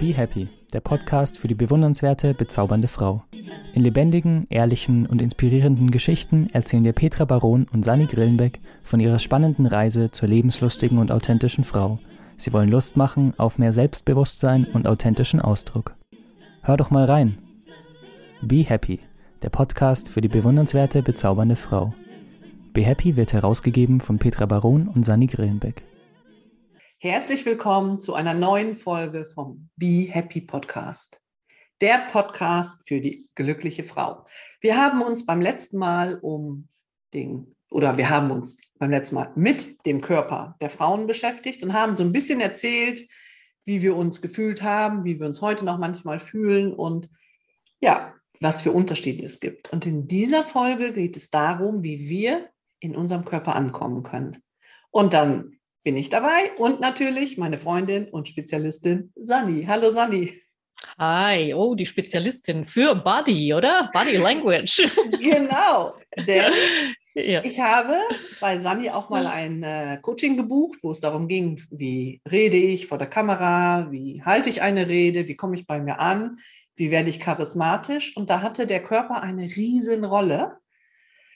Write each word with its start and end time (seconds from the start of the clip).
Be 0.00 0.12
Happy, 0.12 0.48
der 0.72 0.80
Podcast 0.80 1.38
für 1.38 1.46
die 1.46 1.54
bewundernswerte, 1.54 2.34
bezaubernde 2.34 2.88
Frau. 2.88 3.22
In 3.72 3.82
lebendigen, 3.82 4.46
ehrlichen 4.50 5.06
und 5.06 5.22
inspirierenden 5.22 5.92
Geschichten 5.92 6.50
erzählen 6.52 6.82
dir 6.82 6.92
Petra 6.92 7.24
Baron 7.24 7.68
und 7.72 7.84
Sani 7.84 8.06
Grillenbeck 8.06 8.58
von 8.82 8.98
ihrer 8.98 9.20
spannenden 9.20 9.66
Reise 9.66 10.10
zur 10.10 10.28
lebenslustigen 10.28 10.98
und 10.98 11.12
authentischen 11.12 11.62
Frau. 11.62 12.00
Sie 12.36 12.52
wollen 12.52 12.68
Lust 12.68 12.96
machen 12.96 13.32
auf 13.36 13.58
mehr 13.58 13.72
Selbstbewusstsein 13.72 14.64
und 14.64 14.88
authentischen 14.88 15.40
Ausdruck. 15.40 15.94
Hör 16.62 16.76
doch 16.76 16.90
mal 16.90 17.04
rein. 17.04 17.38
Be 18.42 18.64
Happy, 18.64 18.98
der 19.42 19.50
Podcast 19.50 20.08
für 20.08 20.20
die 20.20 20.28
bewundernswerte, 20.28 21.02
bezaubernde 21.02 21.54
Frau. 21.54 21.94
Be 22.72 22.82
Happy 22.82 23.14
wird 23.14 23.32
herausgegeben 23.32 24.00
von 24.00 24.18
Petra 24.18 24.46
Baron 24.46 24.88
und 24.88 25.06
Sani 25.06 25.28
Grillenbeck. 25.28 25.84
Herzlich 27.04 27.44
willkommen 27.44 28.00
zu 28.00 28.14
einer 28.14 28.32
neuen 28.32 28.76
Folge 28.76 29.26
vom 29.26 29.68
Be 29.76 30.06
Happy 30.08 30.40
Podcast. 30.40 31.20
Der 31.82 31.98
Podcast 32.10 32.88
für 32.88 32.98
die 32.98 33.28
glückliche 33.34 33.84
Frau. 33.84 34.24
Wir 34.62 34.78
haben 34.78 35.02
uns 35.02 35.26
beim 35.26 35.42
letzten 35.42 35.76
Mal 35.76 36.18
um 36.22 36.68
den, 37.12 37.56
oder 37.70 37.98
wir 37.98 38.08
haben 38.08 38.30
uns 38.30 38.56
beim 38.78 38.90
letzten 38.90 39.16
Mal 39.16 39.30
mit 39.34 39.84
dem 39.84 40.00
Körper 40.00 40.56
der 40.62 40.70
Frauen 40.70 41.06
beschäftigt 41.06 41.62
und 41.62 41.74
haben 41.74 41.94
so 41.94 42.04
ein 42.04 42.12
bisschen 42.12 42.40
erzählt, 42.40 43.06
wie 43.66 43.82
wir 43.82 43.96
uns 43.96 44.22
gefühlt 44.22 44.62
haben, 44.62 45.04
wie 45.04 45.20
wir 45.20 45.26
uns 45.26 45.42
heute 45.42 45.66
noch 45.66 45.76
manchmal 45.76 46.20
fühlen 46.20 46.72
und 46.72 47.10
ja, 47.82 48.14
was 48.40 48.62
für 48.62 48.72
Unterschiede 48.72 49.26
es 49.26 49.40
gibt. 49.40 49.70
Und 49.74 49.84
in 49.84 50.08
dieser 50.08 50.42
Folge 50.42 50.94
geht 50.94 51.18
es 51.18 51.28
darum, 51.28 51.82
wie 51.82 52.08
wir 52.08 52.48
in 52.80 52.96
unserem 52.96 53.26
Körper 53.26 53.56
ankommen 53.56 54.04
können. 54.04 54.42
Und 54.90 55.12
dann 55.12 55.53
bin 55.84 55.96
ich 55.98 56.08
dabei 56.08 56.50
und 56.56 56.80
natürlich 56.80 57.36
meine 57.36 57.58
Freundin 57.58 58.08
und 58.08 58.26
Spezialistin 58.26 59.12
Sani. 59.16 59.66
Hallo 59.68 59.90
Sani. 59.90 60.40
Hi, 60.98 61.52
oh, 61.54 61.74
die 61.74 61.86
Spezialistin 61.86 62.64
für 62.64 62.94
Body, 62.94 63.52
oder? 63.52 63.90
Body 63.92 64.16
Language. 64.16 64.88
genau, 65.20 65.94
denn 66.26 66.52
ja. 67.14 67.44
ich 67.44 67.60
habe 67.60 67.98
bei 68.40 68.58
Sani 68.58 68.90
auch 68.90 69.10
mal 69.10 69.26
ein 69.26 69.62
äh, 69.62 69.98
Coaching 70.00 70.38
gebucht, 70.38 70.78
wo 70.82 70.90
es 70.90 71.00
darum 71.00 71.28
ging, 71.28 71.62
wie 71.70 72.22
rede 72.30 72.56
ich 72.56 72.86
vor 72.86 72.98
der 72.98 73.08
Kamera, 73.08 73.88
wie 73.90 74.22
halte 74.24 74.48
ich 74.48 74.62
eine 74.62 74.88
Rede, 74.88 75.28
wie 75.28 75.36
komme 75.36 75.56
ich 75.56 75.66
bei 75.66 75.80
mir 75.80 75.98
an, 76.00 76.38
wie 76.76 76.90
werde 76.90 77.10
ich 77.10 77.20
charismatisch. 77.20 78.16
Und 78.16 78.30
da 78.30 78.40
hatte 78.40 78.66
der 78.66 78.82
Körper 78.82 79.22
eine 79.22 79.44
Riesenrolle 79.44 80.56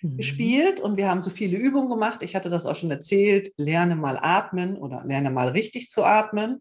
mhm. 0.02 0.16
gespielt 0.16 0.80
und 0.80 0.96
wir 0.96 1.08
haben 1.08 1.22
so 1.22 1.30
viele 1.30 1.56
Übungen 1.56 1.88
gemacht. 1.88 2.22
Ich 2.22 2.34
hatte 2.36 2.50
das 2.50 2.66
auch 2.66 2.77
schon 2.77 2.91
erzählt, 2.91 3.52
lerne 3.56 3.96
mal 3.96 4.18
atmen 4.20 4.77
oder 4.77 5.04
lerne 5.04 5.30
mal 5.30 5.48
richtig 5.48 5.91
zu 5.91 6.04
atmen. 6.04 6.60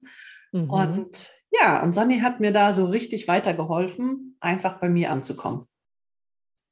Mhm. 0.51 0.69
Und 0.69 1.29
ja, 1.51 1.81
und 1.81 1.93
Sani 1.93 2.19
hat 2.19 2.39
mir 2.39 2.51
da 2.51 2.73
so 2.73 2.85
richtig 2.85 3.27
weitergeholfen, 3.27 4.37
einfach 4.39 4.79
bei 4.79 4.89
mir 4.89 5.11
anzukommen. 5.11 5.65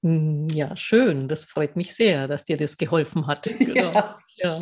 Hm, 0.02 0.50
ja, 0.50 0.76
schön. 0.76 1.28
Das 1.28 1.46
freut 1.46 1.76
mich 1.76 1.96
sehr, 1.96 2.28
dass 2.28 2.46
dir 2.46 2.58
das 2.58 2.78
geholfen 2.78 3.28
hat. 3.28 3.54
Genau. 3.60 3.92
Ja. 3.92 4.20
Ja. 4.38 4.60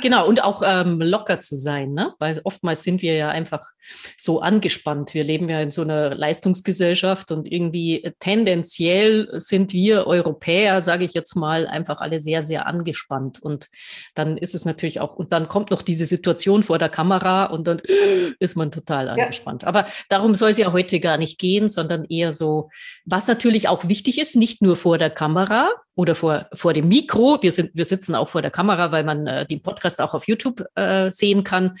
Genau, 0.00 0.26
und 0.26 0.42
auch 0.42 0.62
ähm, 0.64 1.00
locker 1.00 1.38
zu 1.38 1.54
sein, 1.54 1.92
ne? 1.92 2.14
weil 2.18 2.40
oftmals 2.44 2.82
sind 2.82 3.02
wir 3.02 3.14
ja 3.14 3.28
einfach 3.28 3.70
so 4.16 4.40
angespannt. 4.40 5.12
Wir 5.12 5.22
leben 5.22 5.48
ja 5.48 5.60
in 5.60 5.70
so 5.70 5.82
einer 5.82 6.14
Leistungsgesellschaft 6.14 7.30
und 7.30 7.50
irgendwie 7.50 8.10
tendenziell 8.20 9.28
sind 9.32 9.72
wir 9.72 10.06
Europäer, 10.06 10.80
sage 10.80 11.04
ich 11.04 11.12
jetzt 11.12 11.34
mal, 11.34 11.66
einfach 11.66 12.00
alle 12.00 12.20
sehr, 12.20 12.42
sehr 12.42 12.66
angespannt. 12.66 13.42
Und 13.42 13.68
dann 14.14 14.38
ist 14.38 14.54
es 14.54 14.64
natürlich 14.64 15.00
auch, 15.00 15.16
und 15.16 15.32
dann 15.32 15.46
kommt 15.46 15.70
noch 15.70 15.82
diese 15.82 16.06
Situation 16.06 16.62
vor 16.62 16.78
der 16.78 16.88
Kamera 16.88 17.46
und 17.46 17.66
dann 17.66 17.82
ist 18.38 18.56
man 18.56 18.70
total 18.70 19.10
angespannt. 19.10 19.62
Ja. 19.62 19.68
Aber 19.68 19.86
darum 20.08 20.34
soll 20.34 20.50
es 20.50 20.58
ja 20.58 20.72
heute 20.72 21.00
gar 21.00 21.18
nicht 21.18 21.38
gehen, 21.38 21.68
sondern 21.68 22.04
eher 22.04 22.32
so, 22.32 22.70
was 23.04 23.26
natürlich 23.26 23.68
auch 23.68 23.88
wichtig 23.88 24.18
ist, 24.18 24.36
nicht 24.36 24.62
nur 24.62 24.76
vor 24.76 24.96
der 24.96 25.10
Kamera, 25.10 25.70
oder 25.94 26.14
vor, 26.14 26.46
vor 26.54 26.72
dem 26.72 26.88
Mikro. 26.88 27.38
Wir, 27.42 27.52
sind, 27.52 27.70
wir 27.74 27.84
sitzen 27.84 28.14
auch 28.14 28.28
vor 28.28 28.42
der 28.42 28.50
Kamera, 28.50 28.92
weil 28.92 29.01
man 29.02 29.26
äh, 29.26 29.46
den 29.46 29.62
Podcast 29.62 30.00
auch 30.00 30.14
auf 30.14 30.26
YouTube 30.28 30.64
äh, 30.74 31.10
sehen 31.10 31.44
kann. 31.44 31.76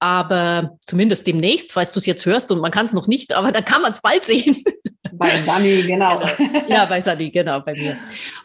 Aber 0.00 0.76
zumindest 0.86 1.26
demnächst, 1.26 1.72
falls 1.72 1.90
du 1.92 1.98
es 1.98 2.06
jetzt 2.06 2.24
hörst 2.24 2.52
und 2.52 2.60
man 2.60 2.70
kann 2.70 2.84
es 2.84 2.92
noch 2.92 3.08
nicht, 3.08 3.32
aber 3.32 3.50
dann 3.50 3.64
kann 3.64 3.82
man 3.82 3.92
es 3.92 4.00
bald 4.00 4.24
sehen. 4.24 4.62
Bei 5.12 5.42
Sani, 5.42 5.82
genau. 5.86 6.22
ja, 6.68 6.84
bei 6.84 7.00
Sani, 7.00 7.30
genau, 7.30 7.60
bei 7.60 7.72
mir. 7.72 7.96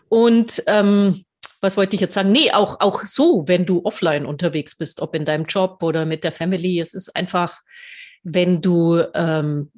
Und 0.10 0.64
ähm, 0.66 1.24
was 1.62 1.78
wollte 1.78 1.96
ich 1.96 2.02
jetzt 2.02 2.16
sagen? 2.16 2.32
Nee, 2.32 2.52
auch, 2.52 2.80
auch 2.80 3.04
so, 3.04 3.44
wenn 3.48 3.66
du 3.66 3.82
offline 3.84 4.26
unterwegs 4.26 4.76
bist, 4.76 5.00
ob 5.02 5.14
in 5.14 5.24
deinem 5.24 5.46
Job 5.46 5.84
oder 5.84 6.06
mit 6.06 6.24
der 6.24 6.32
Family, 6.32 6.80
es 6.80 6.94
ist 6.94 7.16
einfach, 7.16 7.62
wenn 8.24 8.62
du 8.62 9.04
ähm, 9.14 9.72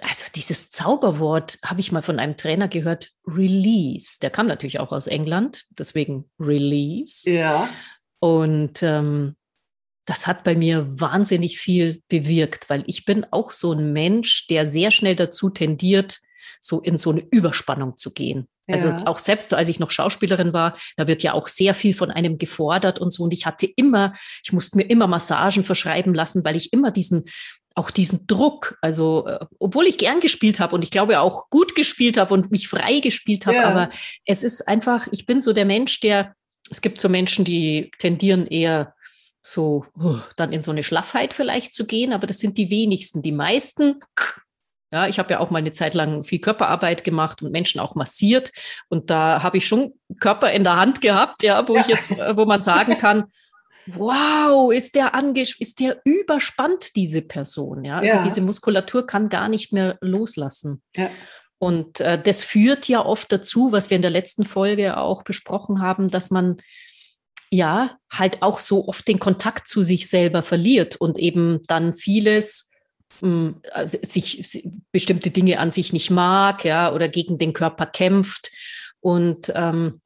also 0.00 0.24
dieses 0.34 0.70
Zauberwort 0.70 1.58
habe 1.64 1.80
ich 1.80 1.92
mal 1.92 2.02
von 2.02 2.18
einem 2.18 2.36
Trainer 2.36 2.68
gehört, 2.68 3.10
Release. 3.26 4.18
Der 4.20 4.30
kam 4.30 4.46
natürlich 4.46 4.80
auch 4.80 4.92
aus 4.92 5.06
England, 5.06 5.64
deswegen 5.70 6.30
Release. 6.38 7.28
Ja. 7.30 7.68
Und 8.18 8.82
ähm, 8.82 9.36
das 10.06 10.26
hat 10.26 10.44
bei 10.44 10.54
mir 10.54 10.86
wahnsinnig 11.00 11.58
viel 11.58 12.02
bewirkt, 12.08 12.68
weil 12.68 12.84
ich 12.86 13.04
bin 13.04 13.26
auch 13.30 13.52
so 13.52 13.72
ein 13.72 13.92
Mensch, 13.92 14.46
der 14.48 14.66
sehr 14.66 14.90
schnell 14.90 15.16
dazu 15.16 15.48
tendiert, 15.50 16.20
so 16.60 16.80
in 16.80 16.98
so 16.98 17.10
eine 17.10 17.26
Überspannung 17.30 17.96
zu 17.96 18.12
gehen. 18.12 18.48
Also 18.66 18.88
ja. 18.88 19.06
auch 19.06 19.18
selbst 19.18 19.52
als 19.52 19.68
ich 19.68 19.78
noch 19.78 19.90
Schauspielerin 19.90 20.54
war, 20.54 20.78
da 20.96 21.06
wird 21.06 21.22
ja 21.22 21.34
auch 21.34 21.48
sehr 21.48 21.74
viel 21.74 21.92
von 21.92 22.10
einem 22.10 22.38
gefordert 22.38 22.98
und 22.98 23.12
so. 23.12 23.24
Und 23.24 23.34
ich 23.34 23.44
hatte 23.44 23.66
immer, 23.66 24.14
ich 24.42 24.52
musste 24.52 24.78
mir 24.78 24.84
immer 24.84 25.06
Massagen 25.06 25.64
verschreiben 25.64 26.14
lassen, 26.14 26.44
weil 26.44 26.56
ich 26.56 26.72
immer 26.72 26.90
diesen, 26.90 27.26
auch 27.74 27.90
diesen 27.90 28.26
Druck, 28.26 28.78
also 28.80 29.26
äh, 29.26 29.44
obwohl 29.58 29.86
ich 29.86 29.98
gern 29.98 30.20
gespielt 30.20 30.60
habe 30.60 30.74
und 30.74 30.82
ich 30.82 30.90
glaube 30.90 31.20
auch 31.20 31.50
gut 31.50 31.74
gespielt 31.74 32.16
habe 32.16 32.32
und 32.32 32.50
mich 32.50 32.68
frei 32.68 33.00
gespielt 33.00 33.46
habe, 33.46 33.56
ja. 33.56 33.68
aber 33.68 33.90
es 34.24 34.42
ist 34.42 34.68
einfach, 34.68 35.08
ich 35.10 35.26
bin 35.26 35.40
so 35.40 35.52
der 35.52 35.64
Mensch, 35.64 36.00
der, 36.00 36.34
es 36.70 36.80
gibt 36.80 37.00
so 37.00 37.08
Menschen, 37.08 37.44
die 37.44 37.90
tendieren 37.98 38.46
eher 38.46 38.94
so 39.42 39.84
uh, 40.00 40.18
dann 40.36 40.52
in 40.52 40.62
so 40.62 40.70
eine 40.70 40.84
Schlaffheit 40.84 41.34
vielleicht 41.34 41.74
zu 41.74 41.86
gehen, 41.86 42.12
aber 42.12 42.26
das 42.26 42.38
sind 42.38 42.56
die 42.56 42.70
wenigsten. 42.70 43.20
Die 43.20 43.32
meisten, 43.32 44.00
ja, 44.90 45.06
ich 45.06 45.18
habe 45.18 45.32
ja 45.32 45.40
auch 45.40 45.50
mal 45.50 45.58
eine 45.58 45.72
Zeit 45.72 45.92
lang 45.92 46.24
viel 46.24 46.38
Körperarbeit 46.38 47.04
gemacht 47.04 47.42
und 47.42 47.52
Menschen 47.52 47.80
auch 47.80 47.94
massiert 47.94 48.52
und 48.88 49.10
da 49.10 49.42
habe 49.42 49.58
ich 49.58 49.66
schon 49.66 49.94
Körper 50.20 50.50
in 50.52 50.64
der 50.64 50.76
Hand 50.76 51.02
gehabt, 51.02 51.42
ja, 51.42 51.68
wo 51.68 51.74
ja. 51.74 51.80
ich 51.82 51.88
jetzt, 51.88 52.12
äh, 52.12 52.36
wo 52.36 52.46
man 52.46 52.62
sagen 52.62 52.96
kann, 52.96 53.24
wow, 53.86 54.72
ist 54.72 54.94
der 54.94 55.12
ist 55.58 55.80
der 55.80 56.00
überspannt, 56.04 56.96
diese 56.96 57.22
Person. 57.22 57.84
Ja, 57.84 57.98
also 57.98 58.14
ja. 58.14 58.22
diese 58.22 58.40
Muskulatur 58.40 59.06
kann 59.06 59.28
gar 59.28 59.48
nicht 59.48 59.72
mehr 59.72 59.98
loslassen. 60.00 60.82
Ja. 60.96 61.10
Und 61.58 62.00
äh, 62.00 62.20
das 62.20 62.42
führt 62.42 62.88
ja 62.88 63.04
oft 63.04 63.30
dazu, 63.32 63.72
was 63.72 63.90
wir 63.90 63.96
in 63.96 64.02
der 64.02 64.10
letzten 64.10 64.44
Folge 64.44 64.96
auch 64.96 65.22
besprochen 65.22 65.80
haben, 65.80 66.10
dass 66.10 66.30
man 66.30 66.58
ja 67.50 67.96
halt 68.12 68.42
auch 68.42 68.58
so 68.58 68.88
oft 68.88 69.06
den 69.06 69.18
Kontakt 69.18 69.68
zu 69.68 69.82
sich 69.82 70.08
selber 70.08 70.42
verliert 70.42 70.96
und 70.96 71.18
eben 71.18 71.62
dann 71.66 71.94
vieles 71.94 72.70
mh, 73.20 73.28
hm, 73.28 73.60
also 73.72 73.98
sich 74.02 74.68
bestimmte 74.92 75.30
Dinge 75.30 75.58
an 75.58 75.70
sich 75.70 75.92
nicht 75.92 76.10
mag, 76.10 76.64
ja, 76.64 76.92
oder 76.92 77.08
gegen 77.08 77.38
den 77.38 77.52
Körper 77.52 77.86
kämpft. 77.86 78.50
Und 79.00 79.52
ähm, 79.54 80.00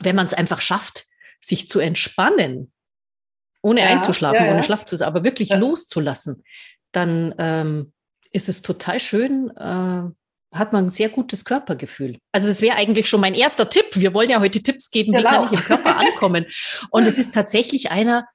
wenn 0.00 0.16
man 0.16 0.26
es 0.26 0.34
einfach 0.34 0.60
schafft, 0.60 1.04
sich 1.40 1.68
zu 1.68 1.78
entspannen, 1.78 2.72
ohne 3.62 3.80
ja, 3.80 3.86
einzuschlafen, 3.86 4.44
ja, 4.44 4.52
ohne 4.52 4.62
Schlaf 4.62 4.84
zu 4.84 4.96
sein, 4.96 5.08
aber 5.08 5.24
wirklich 5.24 5.50
loszulassen, 5.54 6.42
dann 6.90 7.34
ähm, 7.38 7.92
ist 8.30 8.48
es 8.48 8.62
total 8.62 9.00
schön, 9.00 9.50
äh, 9.56 10.02
hat 10.54 10.72
man 10.72 10.86
ein 10.86 10.90
sehr 10.90 11.08
gutes 11.08 11.44
Körpergefühl. 11.44 12.18
Also 12.30 12.48
das 12.48 12.60
wäre 12.60 12.76
eigentlich 12.76 13.08
schon 13.08 13.22
mein 13.22 13.34
erster 13.34 13.70
Tipp. 13.70 13.86
Wir 13.92 14.12
wollen 14.12 14.28
ja 14.28 14.40
heute 14.40 14.62
Tipps 14.62 14.90
geben, 14.90 15.12
genau. 15.12 15.22
wie 15.22 15.34
kann 15.34 15.44
ich 15.44 15.52
im 15.52 15.64
Körper 15.64 15.96
ankommen. 15.96 16.46
Und 16.90 17.06
es 17.06 17.18
ist 17.18 17.34
tatsächlich 17.34 17.90
einer, 17.90 18.28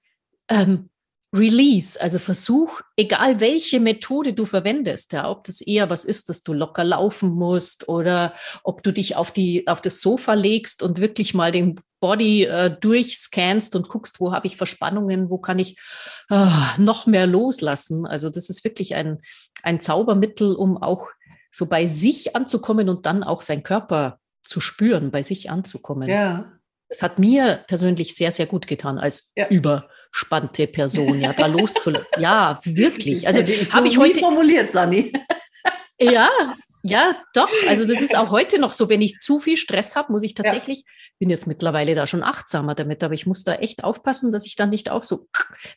ähm, 0.49 0.89
Release, 1.33 1.99
also 1.99 2.19
Versuch, 2.19 2.81
egal 2.95 3.41
welche 3.41 3.81
Methode 3.81 4.33
du 4.33 4.45
verwendest, 4.45 5.11
ja, 5.11 5.29
ob 5.29 5.43
das 5.43 5.59
eher 5.59 5.89
was 5.89 6.05
ist, 6.05 6.29
dass 6.29 6.41
du 6.43 6.53
locker 6.53 6.85
laufen 6.85 7.29
musst 7.29 7.89
oder 7.89 8.33
ob 8.63 8.81
du 8.81 8.93
dich 8.93 9.17
auf 9.17 9.31
die 9.31 9.67
auf 9.67 9.81
das 9.81 9.99
Sofa 9.99 10.33
legst 10.35 10.81
und 10.83 10.99
wirklich 10.99 11.33
mal 11.33 11.51
den 11.51 11.79
Body 11.99 12.43
äh, 12.43 12.75
durchscannst 12.79 13.75
und 13.75 13.89
guckst, 13.89 14.19
wo 14.19 14.31
habe 14.31 14.47
ich 14.47 14.57
Verspannungen, 14.57 15.29
wo 15.29 15.37
kann 15.37 15.59
ich 15.59 15.77
äh, 16.29 16.45
noch 16.77 17.05
mehr 17.07 17.27
loslassen. 17.27 18.05
Also 18.05 18.29
das 18.29 18.49
ist 18.49 18.63
wirklich 18.63 18.95
ein 18.95 19.21
ein 19.63 19.79
Zaubermittel, 19.79 20.55
um 20.55 20.77
auch 20.77 21.09
so 21.51 21.65
bei 21.65 21.85
sich 21.85 22.35
anzukommen 22.35 22.89
und 22.89 23.05
dann 23.05 23.23
auch 23.23 23.41
seinen 23.41 23.63
Körper 23.63 24.19
zu 24.43 24.61
spüren, 24.61 25.11
bei 25.11 25.23
sich 25.23 25.49
anzukommen. 25.49 26.09
Ja. 26.09 26.51
Es 26.87 27.01
hat 27.01 27.19
mir 27.19 27.63
persönlich 27.67 28.15
sehr, 28.15 28.31
sehr 28.31 28.45
gut 28.45 28.67
getan 28.67 28.97
als 28.97 29.33
ja. 29.35 29.47
über 29.49 29.89
spannte 30.11 30.67
Person, 30.67 31.19
ja, 31.19 31.33
da 31.33 31.47
loszulassen. 31.47 32.07
Ja, 32.17 32.59
wirklich. 32.63 33.27
Also 33.27 33.41
habe 33.41 33.87
ich 33.87 33.97
heute 33.97 34.19
formuliert, 34.19 34.71
Sani. 34.71 35.11
ja, 35.99 36.29
Ja, 36.83 37.15
doch. 37.33 37.49
Also 37.67 37.85
das 37.85 38.01
ist 38.01 38.15
auch 38.15 38.31
heute 38.31 38.59
noch 38.59 38.73
so, 38.73 38.89
wenn 38.89 39.01
ich 39.01 39.19
zu 39.19 39.39
viel 39.39 39.57
Stress 39.57 39.95
habe, 39.95 40.11
muss 40.11 40.23
ich 40.23 40.35
tatsächlich, 40.35 40.79
ja. 40.79 40.91
bin 41.19 41.29
jetzt 41.29 41.47
mittlerweile 41.47 41.95
da 41.95 42.07
schon 42.07 42.23
achtsamer 42.23 42.75
damit, 42.75 43.03
aber 43.03 43.13
ich 43.13 43.25
muss 43.25 43.43
da 43.43 43.55
echt 43.55 43.83
aufpassen, 43.83 44.31
dass 44.31 44.45
ich 44.45 44.55
dann 44.55 44.69
nicht 44.69 44.89
auch 44.89 45.03
so, 45.03 45.27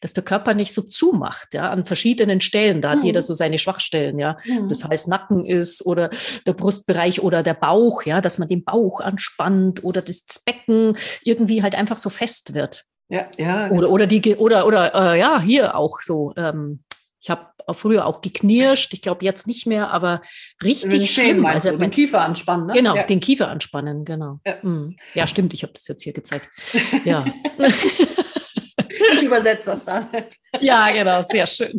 dass 0.00 0.12
der 0.12 0.25
Körper 0.25 0.55
nicht 0.55 0.73
so 0.73 0.82
zumacht, 0.82 1.55
ja, 1.55 1.70
an 1.70 1.85
verschiedenen 1.85 2.41
Stellen. 2.41 2.82
Da 2.82 2.91
hat 2.91 2.99
mhm. 2.99 3.06
jeder 3.06 3.23
so 3.23 3.35
seine 3.35 3.58
Schwachstellen, 3.58 4.19
ja. 4.19 4.37
Mhm. 4.44 4.69
Das 4.69 4.85
heißt, 4.85 5.08
Nacken 5.08 5.44
ist 5.44 5.85
oder 5.85 6.11
der 6.47 6.52
Brustbereich 6.52 7.23
oder 7.23 7.43
der 7.43 7.55
Bauch, 7.55 8.02
ja, 8.05 8.20
dass 8.20 8.38
man 8.38 8.49
den 8.49 8.64
Bauch 8.64 9.00
anspannt 9.00 9.82
oder 9.82 10.02
das 10.02 10.25
Becken 10.44 10.97
irgendwie 11.25 11.62
halt 11.62 11.75
einfach 11.75 11.99
so 11.99 12.11
fest 12.11 12.55
wird. 12.55 12.85
Ja, 13.08 13.26
ja. 13.38 13.69
Genau. 13.69 13.79
Oder, 13.79 13.91
oder 13.91 14.06
die, 14.06 14.37
oder, 14.37 14.67
oder, 14.67 14.94
äh, 14.94 15.19
ja, 15.19 15.41
hier 15.41 15.75
auch 15.75 16.00
so, 16.00 16.32
ähm, 16.37 16.85
ich 17.20 17.28
habe 17.28 17.50
früher 17.75 18.06
auch 18.06 18.20
geknirscht, 18.22 18.94
ich 18.94 19.02
glaube 19.02 19.25
jetzt 19.25 19.46
nicht 19.46 19.67
mehr, 19.67 19.90
aber 19.90 20.22
richtig 20.62 20.90
den 20.90 21.06
schlimm. 21.06 21.46
Also 21.46 21.76
den 21.76 21.90
Kiefer 21.90 22.22
anspannen, 22.22 22.67
ne? 22.67 22.72
Genau, 22.72 22.96
ja. 22.96 23.02
den 23.02 23.20
Kiefer 23.20 23.49
anspannen, 23.49 24.05
genau. 24.05 24.40
Ja, 24.46 24.56
mhm. 24.62 24.96
ja 25.14 25.26
stimmt, 25.26 25.52
ich 25.52 25.62
habe 25.62 25.72
das 25.75 25.87
jetzt 25.87 26.02
hier 26.02 26.12
gezeigt. 26.12 26.49
Ja. 27.05 27.25
ich 27.58 29.22
übersetze 29.22 29.70
das 29.70 29.84
dann. 29.84 30.08
Ja, 30.61 30.90
genau, 30.90 31.22
sehr 31.22 31.46
schön. 31.46 31.76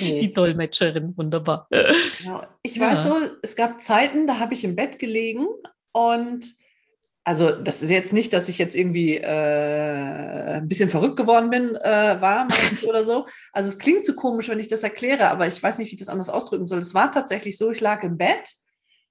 Nee. 0.00 0.20
Die 0.20 0.32
Dolmetscherin, 0.32 1.14
wunderbar. 1.16 1.68
Genau. 1.70 2.42
Ich 2.62 2.76
ja. 2.76 2.90
weiß 2.90 3.04
nur, 3.04 3.36
es 3.42 3.54
gab 3.56 3.80
Zeiten, 3.80 4.26
da 4.26 4.38
habe 4.38 4.54
ich 4.54 4.64
im 4.64 4.74
Bett 4.74 4.98
gelegen 4.98 5.46
und 5.92 6.46
also 7.24 7.50
das 7.50 7.82
ist 7.82 7.88
jetzt 7.88 8.12
nicht, 8.12 8.34
dass 8.34 8.50
ich 8.50 8.58
jetzt 8.58 8.76
irgendwie 8.76 9.16
äh, 9.16 10.56
ein 10.56 10.68
bisschen 10.68 10.90
verrückt 10.90 11.16
geworden 11.16 11.48
bin, 11.48 11.74
äh, 11.74 12.20
war 12.20 12.46
oder 12.86 13.02
so. 13.02 13.26
Also 13.52 13.70
es 13.70 13.78
klingt 13.78 14.04
so 14.04 14.14
komisch, 14.14 14.48
wenn 14.48 14.60
ich 14.60 14.68
das 14.68 14.82
erkläre, 14.82 15.30
aber 15.30 15.46
ich 15.46 15.62
weiß 15.62 15.78
nicht, 15.78 15.90
wie 15.90 15.94
ich 15.94 16.00
das 16.00 16.10
anders 16.10 16.28
ausdrücken 16.28 16.66
soll. 16.66 16.80
Es 16.80 16.94
war 16.94 17.10
tatsächlich 17.10 17.56
so, 17.56 17.70
ich 17.70 17.80
lag 17.80 18.02
im 18.02 18.18
Bett 18.18 18.54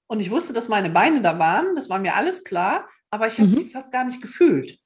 und 0.08 0.20
ich 0.20 0.30
wusste, 0.30 0.54
dass 0.54 0.68
meine 0.68 0.92
Beine 0.92 1.22
da 1.22 1.40
waren. 1.40 1.76
Das 1.76 1.90
war 1.90 1.98
mir 1.98 2.16
alles 2.16 2.44
klar, 2.44 2.88
aber 3.10 3.28
ich 3.28 3.40
habe 3.40 3.48
mhm. 3.48 3.54
sie 3.54 3.70
fast 3.72 3.92
gar 3.92 4.06
nicht 4.06 4.22
gefühlt. 4.22 4.78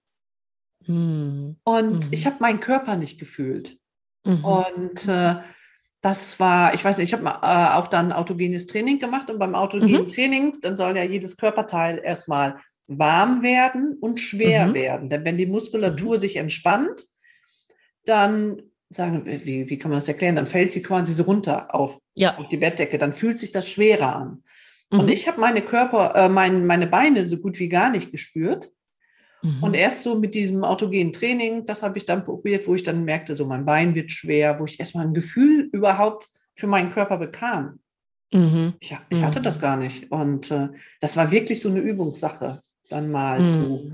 Mhm. 0.86 1.58
Und 1.66 2.06
mhm. 2.06 2.12
ich 2.12 2.26
habe 2.26 2.38
meinen 2.40 2.62
Körper 2.62 2.96
nicht 2.96 3.20
gefühlt. 3.20 3.78
Mhm. 4.24 4.46
Und 4.46 5.08
äh, 5.10 5.36
das 6.02 6.40
war, 6.40 6.74
ich 6.74 6.86
weiß 6.86 6.98
nicht, 6.98 7.12
ich 7.12 7.20
habe 7.20 7.28
äh, 7.28 7.74
auch 7.76 7.88
dann 7.88 8.14
autogenes 8.14 8.68
Training 8.68 9.00
gemacht 9.00 9.30
und 9.30 9.40
beim 9.40 9.56
autogenen 9.56 10.04
mhm. 10.04 10.08
Training, 10.08 10.58
dann 10.62 10.78
soll 10.78 10.96
ja 10.96 11.04
jedes 11.04 11.36
Körperteil 11.36 12.00
erstmal 12.02 12.62
warm 12.88 13.44
werden 13.44 13.98
und 14.00 14.20
schwer 14.20 14.68
mhm. 14.68 14.74
werden. 14.74 15.10
Denn 15.10 15.26
wenn 15.26 15.38
die 15.38 15.46
Muskulatur 15.46 16.18
mhm. 16.18 16.22
sich 16.22 16.36
entspannt, 16.38 17.06
dann 18.06 18.62
sagen, 18.90 19.26
wie, 19.26 19.70
wie 19.70 19.78
kann 19.78 19.92
man 19.92 19.98
das 19.98 20.08
erklären? 20.08 20.36
Dann 20.36 20.48
fällt 20.48 20.72
sie 20.72 20.82
quasi 20.82 21.14
so 21.14 21.24
runter 21.24 21.74
auf, 21.76 22.00
ja. 22.14 22.38
auf 22.38 22.48
die 22.48 22.58
Bettdecke. 22.58 22.98
Dann 22.98 23.14
fühlt 23.14 23.40
sich 23.40 23.52
das 23.52 23.68
schwerer 23.70 24.16
an. 24.16 24.44
Mhm. 24.90 25.00
Und 25.00 25.10
ich 25.10 25.28
habe 25.28 25.42
meine 25.42 25.62
Körper, 25.62 26.16
äh, 26.16 26.30
mein, 26.30 26.66
meine 26.66 26.88
Beine 26.88 27.26
so 27.26 27.38
gut 27.38 27.60
wie 27.60 27.70
gar 27.70 27.90
nicht 27.90 28.12
gespürt. 28.12 28.72
Mhm. 29.42 29.62
Und 29.62 29.74
erst 29.74 30.04
so 30.04 30.18
mit 30.18 30.34
diesem 30.34 30.64
autogenen 30.64 31.12
Training, 31.12 31.66
das 31.66 31.84
habe 31.84 31.98
ich 31.98 32.06
dann 32.06 32.24
probiert, 32.24 32.68
wo 32.68 32.76
ich 32.76 32.84
dann 32.84 33.04
merkte, 33.04 33.36
so 33.36 33.46
mein 33.46 33.66
Bein 33.66 33.94
wird 33.94 34.12
schwer, 34.12 34.60
wo 34.60 34.66
ich 34.66 34.80
erstmal 34.80 35.06
ein 35.06 35.14
Gefühl 35.14 35.70
überhaupt 35.74 36.30
für 36.56 36.68
meinen 36.68 36.92
Körper 36.92 37.18
bekam. 37.18 37.80
Mhm. 38.32 38.74
Ich, 38.80 38.96
ich, 39.10 39.22
hatte 39.24 39.42
das 39.42 39.58
mhm. 39.58 39.62
gar 39.62 39.78
nicht. 39.78 40.12
Und 40.12 40.50
äh, 40.52 40.70
das 41.02 41.18
war 41.18 41.32
wirklich 41.32 41.62
so 41.62 41.70
eine 41.70 41.80
Übungssache 41.80 42.60
dann 42.90 43.12
mal 43.12 43.42
mhm. 43.42 43.50
so 43.50 43.92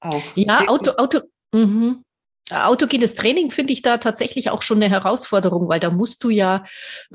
auch. 0.00 0.22
Ja, 0.34 0.66
Auto, 0.66 0.92
Auto, 0.92 1.20
mhm. 1.52 2.04
Autogenes 2.52 3.14
Training 3.14 3.50
finde 3.50 3.72
ich 3.72 3.82
da 3.82 3.98
tatsächlich 3.98 4.50
auch 4.50 4.62
schon 4.62 4.78
eine 4.82 4.90
Herausforderung, 4.90 5.68
weil 5.68 5.80
da 5.80 5.90
musst 5.90 6.24
du 6.24 6.30
ja 6.30 6.64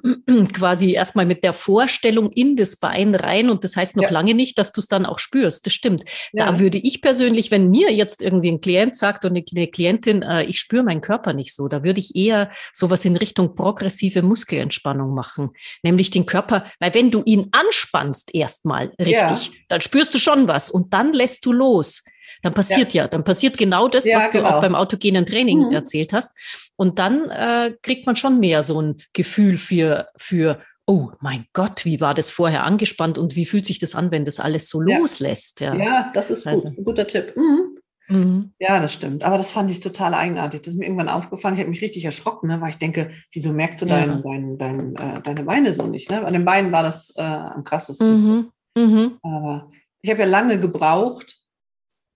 quasi 0.54 0.94
erstmal 0.94 1.26
mit 1.26 1.44
der 1.44 1.54
Vorstellung 1.54 2.32
in 2.32 2.56
das 2.56 2.78
Bein 2.78 3.16
rein 3.16 3.50
und 3.50 3.64
das 3.64 3.76
heißt 3.76 3.96
noch 3.96 4.04
ja. 4.04 4.12
lange 4.12 4.34
nicht, 4.34 4.58
dass 4.58 4.72
du 4.72 4.82
es 4.82 4.88
dann 4.88 5.06
auch 5.06 5.20
spürst. 5.20 5.66
Das 5.66 5.74
stimmt. 5.74 6.04
Ja. 6.34 6.46
Da 6.46 6.60
würde 6.60 6.78
ich 6.78 7.02
persönlich, 7.02 7.52
wenn 7.52 7.70
mir 7.70 7.92
jetzt 7.94 8.22
irgendwie 8.22 8.50
ein 8.50 8.62
Klient 8.62 8.96
sagt 8.96 9.26
und 9.26 9.32
eine 9.32 9.68
Klientin, 9.68 10.22
äh, 10.22 10.44
ich 10.44 10.60
spüre 10.60 10.84
meinen 10.84 11.02
Körper 11.02 11.34
nicht 11.34 11.54
so, 11.54 11.68
da 11.68 11.84
würde 11.84 12.00
ich 12.00 12.16
eher 12.16 12.50
sowas 12.74 13.06
in 13.06 13.18
Richtung 13.18 13.56
progressive 13.56 14.22
Muskelentspannung 14.22 15.14
machen, 15.14 15.52
nämlich 15.84 16.10
den 16.10 16.26
Körper, 16.26 16.66
weil 16.80 16.94
wenn 16.94 17.12
du 17.12 17.22
ihn 17.26 17.50
anspannst 17.52 18.34
erstmal 18.34 18.94
richtig, 19.00 19.48
ja. 19.48 19.54
dann 19.68 19.82
spürst 19.82 20.14
du 20.14 20.20
schon 20.20 20.48
was 20.48 20.70
und 20.70 20.94
dann 20.94 21.14
lässt 21.14 21.46
du 21.46 21.52
los 21.52 22.04
dann 22.42 22.54
passiert 22.54 22.94
ja, 22.94 23.04
ja 23.04 23.08
dann 23.08 23.24
passiert 23.24 23.58
genau 23.58 23.88
das, 23.88 24.06
ja, 24.06 24.18
was 24.18 24.30
du 24.30 24.40
genau. 24.40 24.52
auch 24.52 24.62
beim 24.62 24.76
autogenen 24.76 25.26
Training 25.26 25.68
mhm. 25.68 25.72
erzählt 25.72 26.14
hast. 26.14 26.38
Und 26.76 27.00
dann 27.00 27.30
äh, 27.30 27.74
kriegt 27.82 28.06
man 28.06 28.16
schon 28.16 28.40
mehr 28.40 28.64
so 28.64 28.82
ein 28.82 29.02
Gefühl 29.14 29.58
für, 29.58 30.10
für, 30.18 30.60
oh 30.86 31.12
mein 31.22 31.46
Gott, 31.54 31.86
wie 31.86 32.02
war 32.02 32.14
das 32.14 32.30
vorher 32.30 32.64
angespannt 32.64 33.18
und 33.18 33.36
wie 33.36 33.46
fühlt 33.46 33.66
sich 33.66 33.80
das 33.80 33.96
an, 33.96 34.12
wenn 34.12 34.26
das 34.26 34.40
alles 34.40 34.70
so 34.70 34.82
ja. 34.82 34.98
loslässt? 34.98 35.62
Ja, 35.62 35.76
ja 35.76 36.12
das 36.14 36.30
ist 36.30 36.46
also. 36.46 36.64
gut. 36.64 36.78
Ein 36.78 36.84
guter 36.84 37.08
Tipp. 37.08 37.34
Mhm. 37.36 37.76
Mhm. 38.08 38.54
Ja, 38.60 38.80
das 38.80 38.94
stimmt. 38.94 39.24
Aber 39.24 39.38
das 39.38 39.52
fand 39.52 39.72
ich 39.72 39.80
total 39.80 40.14
eigenartig. 40.14 40.62
Das 40.62 40.74
ist 40.74 40.80
mir 40.80 40.86
irgendwann 40.86 41.10
aufgefallen. 41.10 41.56
Ich 41.56 41.62
habe 41.62 41.70
mich 41.70 41.82
richtig 41.82 42.06
erschrocken, 42.06 42.48
ne? 42.48 42.62
weil 42.62 42.70
ich 42.70 42.78
denke, 42.78 43.12
wieso 43.32 43.52
merkst 43.52 43.82
du 43.82 43.86
dein, 43.88 44.22
dein, 44.22 44.58
dein, 44.58 44.96
äh, 44.96 45.22
deine 45.22 45.44
Beine 45.44 45.74
so 45.74 45.88
nicht? 45.88 46.12
Ne? 46.12 46.24
An 46.24 46.34
den 46.34 46.46
Beinen 46.46 46.72
war 46.72 46.84
das 46.84 47.14
äh, 47.18 47.24
am 47.24 47.64
krassesten. 47.64 48.24
Mhm. 48.24 48.52
Mhm. 48.78 49.18
Aber 49.24 49.70
ich 50.02 50.12
habe 50.12 50.20
ja 50.22 50.28
lange 50.28 50.60
gebraucht, 50.60 51.38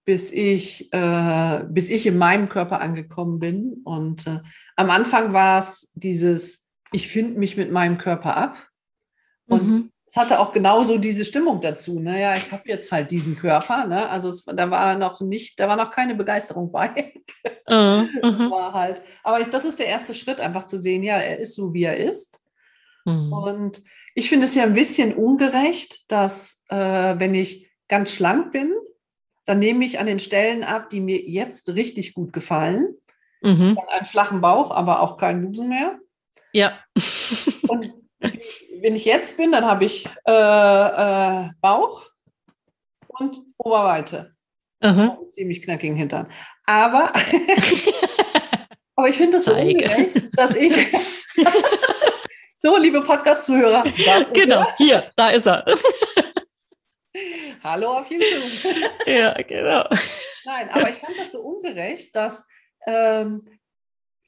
bis 0.09 0.31
ich, 0.31 0.91
äh, 0.91 1.65
bis 1.69 1.87
ich 1.87 2.07
in 2.07 2.17
meinem 2.17 2.49
Körper 2.49 2.81
angekommen 2.81 3.37
bin. 3.37 3.81
Und 3.83 4.25
äh, 4.25 4.39
am 4.75 4.89
Anfang 4.89 5.33
war 5.33 5.59
es 5.59 5.91
dieses, 5.93 6.65
ich 6.91 7.07
finde 7.07 7.37
mich 7.37 7.57
mit 7.57 7.71
meinem 7.71 7.99
Körper 7.99 8.35
ab. 8.35 8.57
Und 9.45 9.67
mhm. 9.67 9.91
es 10.07 10.15
hatte 10.15 10.39
auch 10.39 10.51
genauso 10.51 10.97
diese 10.97 11.25
Stimmung 11.25 11.61
dazu. 11.61 11.99
Naja, 11.99 12.31
ne? 12.31 12.37
ich 12.39 12.51
habe 12.51 12.63
jetzt 12.65 12.91
halt 12.91 13.11
diesen 13.11 13.37
Körper. 13.37 13.85
Ne? 13.85 14.09
Also 14.09 14.29
es, 14.29 14.43
da 14.45 14.71
war 14.71 14.97
noch 14.97 15.21
nicht, 15.21 15.59
da 15.59 15.67
war 15.67 15.75
noch 15.75 15.91
keine 15.91 16.15
Begeisterung 16.15 16.71
bei. 16.71 17.13
Uh, 17.69 18.07
das 18.23 18.39
war 18.49 18.73
halt, 18.73 19.03
aber 19.21 19.41
ich, 19.41 19.49
das 19.49 19.63
ist 19.63 19.77
der 19.77 19.85
erste 19.85 20.15
Schritt, 20.15 20.39
einfach 20.39 20.63
zu 20.63 20.79
sehen, 20.79 21.03
ja, 21.03 21.17
er 21.17 21.37
ist 21.37 21.53
so, 21.53 21.71
wie 21.75 21.83
er 21.83 21.97
ist. 21.97 22.41
Mhm. 23.05 23.31
Und 23.31 23.83
ich 24.15 24.27
finde 24.27 24.47
es 24.47 24.55
ja 24.55 24.63
ein 24.63 24.73
bisschen 24.73 25.13
ungerecht, 25.13 26.11
dass 26.11 26.63
äh, 26.69 27.19
wenn 27.19 27.35
ich 27.35 27.69
ganz 27.87 28.11
schlank 28.11 28.51
bin, 28.51 28.73
dann 29.49 29.57
nehme 29.57 29.83
ich 29.83 29.97
an 29.97 30.05
den 30.05 30.19
Stellen 30.19 30.63
ab, 30.63 30.91
die 30.91 30.99
mir 30.99 31.19
jetzt 31.21 31.69
richtig 31.69 32.13
gut 32.13 32.33
gefallen. 32.33 32.95
Mhm. 33.41 33.75
Dann 33.75 33.87
einen 33.87 34.05
flachen 34.05 34.41
Bauch, 34.41 34.69
aber 34.69 35.01
auch 35.01 35.17
keinen 35.17 35.43
Busen 35.43 35.69
mehr. 35.69 35.97
Ja. 36.53 36.77
Und 37.67 37.91
wenn 38.19 38.95
ich 38.95 39.05
jetzt 39.05 39.37
bin, 39.37 39.51
dann 39.51 39.65
habe 39.65 39.85
ich 39.85 40.07
äh, 40.27 40.31
äh, 40.31 41.49
Bauch 41.61 42.05
und 43.07 43.41
Oberweite. 43.57 44.35
Mhm. 44.81 45.17
Ziemlich 45.29 45.63
knackigen 45.63 45.95
Hintern. 45.95 46.29
Aber, 46.65 47.11
aber 48.95 49.09
ich 49.09 49.17
finde 49.17 49.37
das 49.37 49.45
so 49.45 49.55
ungerecht, 49.55 50.29
dass 50.37 50.55
ich. 50.55 50.75
so, 52.57 52.77
liebe 52.77 53.01
Podcast-Zuhörer. 53.01 53.83
Genau, 54.31 54.67
hier, 54.77 55.09
da 55.15 55.29
ist 55.29 55.47
er. 55.47 55.65
Hallo 57.63 57.99
auf 57.99 58.09
YouTube. 58.09 58.75
ja, 59.05 59.33
genau. 59.41 59.85
Nein, 60.45 60.69
aber 60.69 60.89
ich 60.89 60.97
fand 60.97 61.17
das 61.17 61.31
so 61.31 61.41
ungerecht, 61.41 62.15
dass 62.15 62.47
ähm, 62.85 63.47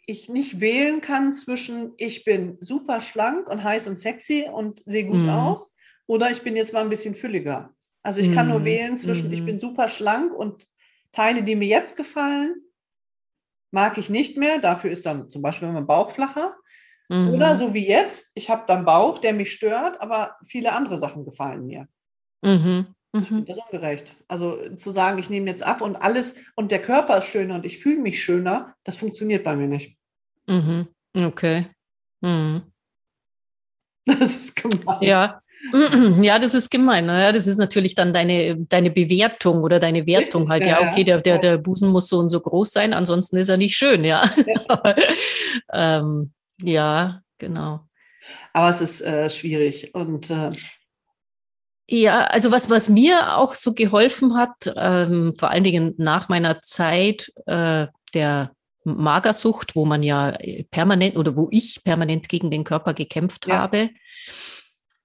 ich 0.06 0.30
nicht 0.30 0.60
wählen 0.60 1.02
kann 1.02 1.34
zwischen 1.34 1.94
ich 1.98 2.24
bin 2.24 2.58
super 2.60 3.02
schlank 3.02 3.48
und 3.48 3.64
heiß 3.64 3.88
und 3.88 3.98
sexy 3.98 4.48
und 4.52 4.82
sehe 4.86 5.06
gut 5.06 5.26
mm. 5.26 5.30
aus 5.30 5.76
oder 6.08 6.32
ich 6.32 6.42
bin 6.42 6.56
jetzt 6.56 6.74
mal 6.74 6.82
ein 6.82 6.90
bisschen 6.90 7.16
fülliger. 7.16 7.74
Also 8.04 8.20
ich 8.20 8.34
kann 8.34 8.48
mm. 8.48 8.50
nur 8.50 8.60
mhm. 8.60 8.66
wählen 8.66 8.98
zwischen 8.98 9.30
mm. 9.30 9.34
ich 9.34 9.42
mhm. 9.42 9.46
bin 9.46 9.60
super 9.60 9.88
schlank 9.88 10.34
und 10.34 10.68
Teile, 11.12 11.44
die 11.44 11.56
mir 11.56 11.68
jetzt 11.68 11.98
gefallen, 11.98 12.56
mag 13.72 13.98
ich 13.98 14.10
nicht 14.10 14.38
mehr. 14.38 14.60
Dafür 14.60 14.92
ist 14.92 15.06
dann 15.06 15.30
zum 15.30 15.42
Beispiel 15.42 15.68
mein 15.70 15.88
Bauch 15.88 16.12
flacher. 16.12 16.56
Oder 17.10 17.50
mhm. 17.50 17.56
so 17.56 17.74
wie 17.74 17.86
jetzt, 17.86 18.32
ich 18.36 18.50
habe 18.50 18.64
dann 18.68 18.86
Bauch, 18.86 19.20
der 19.20 19.34
mich 19.34 19.52
stört, 19.52 20.00
aber 20.00 20.38
viele 20.48 20.72
andere 20.72 20.96
Sachen 20.96 21.26
gefallen 21.26 21.66
mir. 21.66 21.90
Mhm. 22.42 22.88
Ich 23.14 23.28
finde 23.28 23.42
mhm. 23.42 23.46
das 23.46 23.58
ungerecht. 23.58 24.16
Also 24.28 24.76
zu 24.78 24.92
sagen, 24.92 25.18
ich 25.18 25.30
nehme 25.30 25.50
jetzt 25.50 25.64
ab 25.64 25.82
und 25.82 25.98
alles 25.98 26.36
und 26.56 26.72
der 26.72 26.82
Körper 26.82 27.18
ist 27.18 27.26
schöner 27.26 27.56
und 27.56 27.66
ich 27.66 27.78
fühle 27.80 28.00
mich 28.00 28.24
schöner, 28.24 28.76
das 28.84 28.96
funktioniert 28.96 29.44
bei 29.44 29.56
mir 29.56 29.68
nicht. 29.68 29.98
Mhm. 30.48 30.88
Okay. 31.14 31.68
Mhm. 32.22 32.62
Das 34.06 34.36
ist 34.36 34.56
gemein. 34.56 35.02
Ja. 35.02 35.42
Ja, 36.22 36.40
das 36.40 36.56
ist 36.56 36.72
gemein. 36.72 37.06
Ja, 37.06 37.32
das 37.32 37.46
ist 37.46 37.58
natürlich 37.58 37.94
dann 37.94 38.14
deine, 38.14 38.58
deine 38.58 38.90
Bewertung 38.90 39.62
oder 39.64 39.80
deine 39.80 40.08
Wertung 40.08 40.50
Richtig, 40.50 40.72
halt. 40.72 40.82
Ja, 40.84 40.90
okay, 40.90 41.04
der, 41.04 41.22
der, 41.22 41.38
der 41.38 41.60
Busen 41.60 41.92
muss 41.92 42.08
so 42.08 42.18
und 42.18 42.30
so 42.30 42.40
groß 42.40 42.72
sein, 42.72 42.94
ansonsten 42.94 43.38
ist 43.38 43.50
er 43.50 43.58
nicht 43.58 43.76
schön, 43.76 44.04
ja. 44.04 44.28
Ja, 44.48 44.96
ähm, 46.00 46.32
ja 46.64 47.22
genau. 47.38 47.82
Aber 48.54 48.70
es 48.70 48.82
ist 48.82 49.02
äh, 49.02 49.30
schwierig 49.30 49.94
und 49.94 50.32
äh, 50.32 50.50
ja, 51.92 52.24
also 52.24 52.52
was, 52.52 52.70
was 52.70 52.88
mir 52.88 53.38
auch 53.38 53.54
so 53.54 53.74
geholfen 53.74 54.36
hat, 54.36 54.74
ähm, 54.78 55.34
vor 55.38 55.50
allen 55.50 55.66
Dingen 55.66 55.94
nach 55.98 56.30
meiner 56.30 56.62
Zeit 56.62 57.34
äh, 57.46 57.88
der 58.14 58.52
Magersucht, 58.86 59.76
wo 59.76 59.86
man 59.86 60.02
ja 60.02 60.38
permanent 60.72 61.18
oder 61.18 61.36
wo 61.36 61.50
ich 61.52 61.84
permanent 61.84 62.30
gegen 62.30 62.50
den 62.50 62.64
Körper 62.64 62.94
gekämpft 62.94 63.48
ja. 63.48 63.58
habe, 63.60 63.90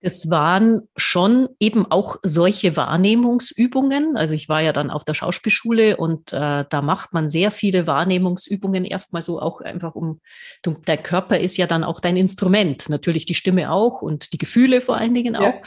Das 0.00 0.31
waren 0.31 0.83
schon 0.97 1.49
eben 1.59 1.90
auch 1.90 2.19
solche 2.23 2.76
Wahrnehmungsübungen. 2.76 4.16
Also 4.16 4.35
ich 4.35 4.49
war 4.49 4.61
ja 4.61 4.73
dann 4.73 4.90
auf 4.90 5.05
der 5.05 5.14
Schauspielschule 5.14 5.97
und 5.97 6.33
äh, 6.33 6.64
da 6.69 6.83
macht 6.83 7.12
man 7.12 7.28
sehr 7.28 7.50
viele 7.50 7.87
Wahrnehmungsübungen. 7.87 8.85
Erstmal 8.85 9.23
so 9.23 9.40
auch 9.40 9.61
einfach 9.61 9.95
um, 9.95 10.21
du, 10.62 10.76
dein 10.85 11.02
Körper 11.02 11.40
ist 11.40 11.57
ja 11.57 11.66
dann 11.66 11.83
auch 11.83 11.99
dein 11.99 12.16
Instrument. 12.16 12.88
Natürlich 12.88 13.26
die 13.26 13.35
Stimme 13.35 13.73
auch 13.73 14.02
und 14.02 14.33
die 14.33 14.38
Gefühle 14.38 14.81
vor 14.81 14.97
allen 14.97 15.14
Dingen 15.14 15.35
auch. 15.35 15.57
Ja. 15.57 15.62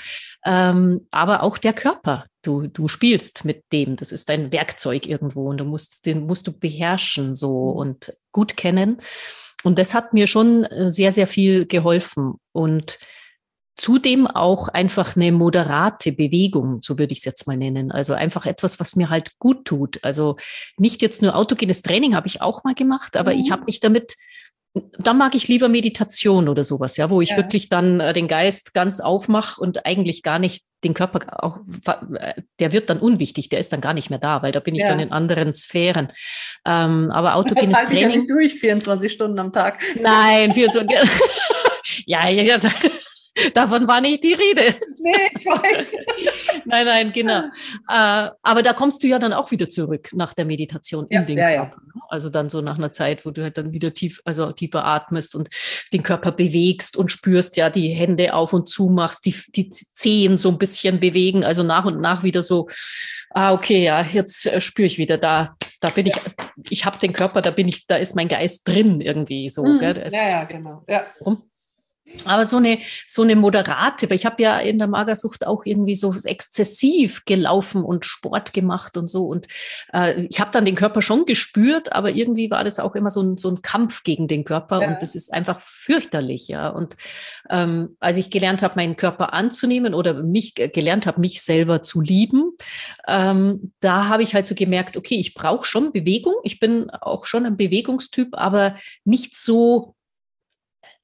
Ähm, 0.45 1.07
aber 1.11 1.43
auch 1.43 1.57
der 1.57 1.73
Körper. 1.73 2.25
Du, 2.41 2.67
du 2.67 2.87
spielst 2.87 3.43
mit 3.45 3.63
dem. 3.73 3.95
Das 3.95 4.11
ist 4.11 4.29
dein 4.29 4.51
Werkzeug 4.51 5.05
irgendwo 5.05 5.49
und 5.49 5.57
du 5.57 5.65
musst, 5.65 6.05
den 6.05 6.25
musst 6.25 6.47
du 6.47 6.53
beherrschen 6.53 7.35
so 7.35 7.71
mhm. 7.71 7.77
und 7.77 8.13
gut 8.31 8.55
kennen. 8.55 9.01
Und 9.63 9.77
das 9.77 9.93
hat 9.93 10.13
mir 10.13 10.27
schon 10.27 10.63
äh, 10.63 10.89
sehr, 10.89 11.11
sehr 11.11 11.27
viel 11.27 11.65
geholfen. 11.65 12.35
Und 12.53 12.99
Zudem 13.79 14.27
auch 14.27 14.67
einfach 14.67 15.15
eine 15.15 15.31
moderate 15.31 16.11
Bewegung, 16.11 16.81
so 16.81 16.99
würde 16.99 17.13
ich 17.13 17.19
es 17.19 17.23
jetzt 17.23 17.47
mal 17.47 17.55
nennen. 17.55 17.93
Also 17.93 18.11
einfach 18.11 18.45
etwas, 18.45 18.77
was 18.81 18.97
mir 18.97 19.09
halt 19.09 19.39
gut 19.39 19.63
tut. 19.63 20.03
Also 20.03 20.35
nicht 20.77 21.01
jetzt 21.01 21.21
nur 21.21 21.33
autogenes 21.33 21.81
Training 21.81 22.13
habe 22.13 22.27
ich 22.27 22.41
auch 22.41 22.65
mal 22.65 22.73
gemacht, 22.73 23.15
aber 23.15 23.31
mhm. 23.31 23.39
ich 23.39 23.51
habe 23.51 23.63
mich 23.63 23.79
damit, 23.79 24.17
da 24.73 25.13
mag 25.13 25.33
ich 25.35 25.47
lieber 25.47 25.67
Meditation 25.67 26.47
oder 26.47 26.63
sowas, 26.63 26.95
ja, 26.97 27.09
wo 27.09 27.21
ich 27.21 27.31
ja. 27.31 27.37
wirklich 27.37 27.69
dann 27.69 27.99
äh, 27.99 28.13
den 28.13 28.27
Geist 28.27 28.73
ganz 28.73 28.99
aufmache 28.99 29.59
und 29.59 29.85
eigentlich 29.85 30.21
gar 30.21 30.39
nicht 30.39 30.63
den 30.83 30.93
Körper 30.93 31.43
auch, 31.43 31.59
der 32.59 32.71
wird 32.71 32.89
dann 32.89 32.99
unwichtig, 32.99 33.49
der 33.49 33.59
ist 33.59 33.73
dann 33.73 33.81
gar 33.81 33.93
nicht 33.93 34.09
mehr 34.09 34.19
da, 34.19 34.41
weil 34.43 34.53
da 34.53 34.61
bin 34.61 34.75
ich 34.75 34.83
ja. 34.83 34.89
dann 34.89 34.99
in 34.99 35.11
anderen 35.11 35.51
Sphären. 35.51 36.13
Ähm, 36.65 37.11
aber 37.11 37.35
autogenes 37.35 37.71
das 37.71 37.85
Training. 37.85 38.07
Ich 38.07 38.13
ja 38.13 38.17
nicht 38.19 38.29
durch 38.29 38.53
24 38.55 39.11
Stunden 39.11 39.39
am 39.39 39.51
Tag. 39.51 39.79
Nein, 39.99 40.53
24. 40.53 40.97
ja, 42.05 42.29
ja, 42.29 42.57
ja. 42.57 42.69
Davon 43.53 43.87
war 43.87 44.01
nicht 44.01 44.23
die 44.23 44.33
Rede. 44.33 44.75
Nee, 44.99 45.29
ich 45.37 45.45
weiß. 45.45 45.95
nein, 46.65 46.85
nein, 46.85 47.11
genau. 47.11 47.43
Äh, 47.87 48.29
aber 48.41 48.63
da 48.63 48.73
kommst 48.73 49.03
du 49.03 49.07
ja 49.07 49.19
dann 49.19 49.33
auch 49.33 49.51
wieder 49.51 49.69
zurück 49.69 50.09
nach 50.13 50.33
der 50.33 50.45
Meditation 50.45 51.07
in 51.09 51.21
ja, 51.21 51.25
den 51.25 51.37
ja, 51.37 51.55
Körper. 51.55 51.77
Ja. 51.77 51.93
Ne? 51.95 52.01
Also 52.09 52.29
dann 52.29 52.49
so 52.49 52.61
nach 52.61 52.77
einer 52.77 52.91
Zeit, 52.91 53.25
wo 53.25 53.31
du 53.31 53.43
halt 53.43 53.57
dann 53.57 53.71
wieder 53.71 53.93
tief, 53.93 54.21
also 54.25 54.51
tiefer 54.51 54.85
atmest 54.85 55.35
und 55.35 55.49
den 55.93 56.03
Körper 56.03 56.31
bewegst 56.31 56.97
und 56.97 57.11
spürst, 57.11 57.57
ja, 57.57 57.69
die 57.69 57.89
Hände 57.89 58.33
auf 58.33 58.53
und 58.53 58.69
zu 58.69 58.89
machst, 58.89 59.25
die, 59.25 59.35
die 59.55 59.69
Zehen 59.69 60.37
so 60.37 60.49
ein 60.49 60.57
bisschen 60.57 60.99
bewegen, 60.99 61.43
also 61.43 61.63
nach 61.63 61.85
und 61.85 62.01
nach 62.01 62.23
wieder 62.23 62.43
so, 62.43 62.67
ah, 63.31 63.53
okay, 63.53 63.83
ja, 63.83 64.01
jetzt 64.01 64.45
äh, 64.45 64.61
spüre 64.61 64.87
ich 64.87 64.97
wieder 64.97 65.17
da, 65.17 65.55
da 65.81 65.89
bin 65.89 66.05
ich, 66.07 66.15
ich 66.69 66.85
habe 66.85 66.97
den 66.99 67.13
Körper, 67.13 67.41
da 67.41 67.51
bin 67.51 67.67
ich, 67.67 67.87
da 67.87 67.95
ist 67.95 68.15
mein 68.15 68.27
Geist 68.27 68.67
drin 68.67 69.01
irgendwie 69.01 69.49
so. 69.49 69.63
Mhm. 69.63 69.79
Gell? 69.79 70.09
Ja, 70.11 70.29
ja, 70.29 70.43
genau. 70.45 70.83
Ja. 70.87 71.05
Rum. 71.21 71.48
Aber 72.25 72.45
so 72.45 72.57
eine, 72.57 72.79
so 73.07 73.21
eine 73.21 73.35
moderate, 73.35 74.09
weil 74.09 74.17
ich 74.17 74.25
habe 74.25 74.41
ja 74.41 74.59
in 74.59 74.77
der 74.77 74.87
Magersucht 74.87 75.45
auch 75.45 75.65
irgendwie 75.65 75.95
so 75.95 76.13
exzessiv 76.23 77.23
gelaufen 77.25 77.83
und 77.83 78.05
Sport 78.05 78.53
gemacht 78.53 78.97
und 78.97 79.09
so. 79.09 79.25
Und 79.25 79.47
äh, 79.93 80.25
ich 80.25 80.39
habe 80.39 80.51
dann 80.51 80.65
den 80.65 80.75
Körper 80.75 81.01
schon 81.01 81.25
gespürt, 81.25 81.93
aber 81.93 82.11
irgendwie 82.11 82.51
war 82.51 82.63
das 82.63 82.79
auch 82.79 82.95
immer 82.95 83.09
so 83.09 83.21
ein, 83.21 83.37
so 83.37 83.49
ein 83.49 83.61
Kampf 83.61 84.03
gegen 84.03 84.27
den 84.27 84.43
Körper. 84.43 84.81
Ja. 84.81 84.87
Und 84.89 85.01
das 85.01 85.15
ist 85.15 85.33
einfach 85.33 85.61
fürchterlich, 85.61 86.47
ja. 86.47 86.69
Und 86.69 86.95
ähm, 87.49 87.95
als 87.99 88.17
ich 88.17 88.29
gelernt 88.29 88.63
habe, 88.63 88.75
meinen 88.75 88.95
Körper 88.95 89.33
anzunehmen 89.33 89.93
oder 89.93 90.13
mich 90.13 90.55
gelernt 90.55 91.05
habe, 91.05 91.19
mich 91.21 91.41
selber 91.41 91.81
zu 91.81 92.01
lieben, 92.01 92.51
ähm, 93.07 93.73
da 93.79 94.07
habe 94.07 94.23
ich 94.23 94.33
halt 94.33 94.47
so 94.47 94.55
gemerkt, 94.55 94.97
okay, 94.97 95.15
ich 95.15 95.33
brauche 95.33 95.65
schon 95.65 95.91
Bewegung. 95.91 96.35
Ich 96.43 96.59
bin 96.59 96.89
auch 96.89 97.25
schon 97.25 97.45
ein 97.45 97.57
Bewegungstyp, 97.57 98.29
aber 98.33 98.75
nicht 99.03 99.37
so 99.37 99.95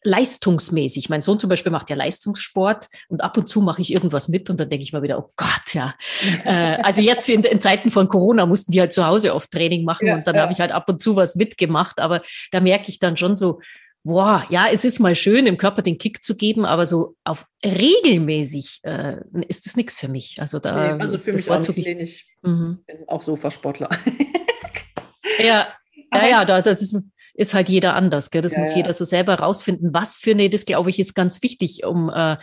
leistungsmäßig. 0.06 1.10
Mein 1.10 1.22
Sohn 1.22 1.40
zum 1.40 1.50
Beispiel 1.50 1.72
macht 1.72 1.90
ja 1.90 1.96
Leistungssport 1.96 2.88
und 3.10 3.24
ab 3.24 3.38
und 3.38 3.50
zu 3.50 3.62
mache 3.62 3.82
ich 3.82 3.92
irgendwas 3.92 4.30
mit 4.30 4.50
und 4.50 4.60
dann 4.60 4.70
denke 4.70 4.84
ich 4.84 4.94
mal 4.94 5.02
wieder, 5.02 5.20
oh 5.20 5.32
Gott, 5.36 5.74
ja. 5.74 5.96
äh, 6.46 6.78
also 6.84 7.02
jetzt 7.02 7.28
in, 7.28 7.44
in, 7.44 7.60
Zeiten 7.60 7.90
von 7.90 8.08
Corona 8.08 8.46
mussten 8.46 8.72
die 8.72 8.80
halt 8.80 8.94
zu 8.94 9.06
Hause 9.06 9.34
oft 9.34 9.52
Training 9.52 9.84
machen 9.84 10.08
ja, 10.08 10.16
und 10.16 10.28
dann 10.28 10.36
ja. 10.36 10.42
habe 10.44 10.54
ich 10.54 10.60
halt 10.60 10.72
ab 10.72 10.88
und 10.88 11.02
zu 11.02 11.16
was 11.16 11.36
mitgemacht, 11.36 12.00
aber 12.00 12.22
da 12.52 12.62
merke 12.62 12.90
ich 12.90 13.00
dann 13.00 13.18
schon 13.18 13.36
so, 13.36 13.60
boah, 14.04 14.46
ja, 14.50 14.68
es 14.72 14.86
ist 14.86 15.00
mal 15.00 15.16
schön, 15.16 15.46
dem 15.46 15.58
Körper 15.58 15.82
den 15.82 15.98
Kick 15.98 16.24
zu 16.24 16.38
geben, 16.38 16.64
aber 16.64 16.86
so 16.86 17.16
auf 17.24 17.48
regelmäßig 17.66 18.82
äh, 18.84 19.18
ist 19.48 19.66
das 19.66 19.76
nichts 19.76 19.96
für 19.96 20.08
mich. 20.08 20.38
Also 20.40 20.60
da 20.60 20.96
nee, 20.96 21.02
also 21.02 21.18
für 21.18 21.34
mich 21.34 21.50
auch 21.50 21.58
nicht, 21.58 21.78
ich, 21.78 21.88
ich 21.88 22.28
mhm. 22.44 22.84
bin 22.86 22.98
auch 23.08 23.24
Sofasportler. 23.24 23.90
ja, 25.40 25.68
ja, 26.14 26.28
ja, 26.28 26.46
da, 26.46 26.62
das 26.62 26.84
ist 26.84 26.96
ist 27.36 27.54
halt 27.54 27.70
jeder 27.70 27.96
anders. 27.96 28.32
Gell? 28.32 28.42
Das 28.42 28.54
ja, 28.54 28.60
muss 28.60 28.72
ja. 28.72 28.78
jeder 28.78 28.94
so 28.94 29.06
selber 29.06 29.36
rausfinden. 29.36 29.94
Was 29.94 30.18
für 30.18 30.32
eine, 30.32 30.50
das 30.50 30.66
glaube 30.66 30.90
ich, 30.90 31.00
ist 31.00 31.14
ganz 31.14 31.44
wichtig, 31.44 31.86
um 31.86 32.10
äh, 32.10 32.38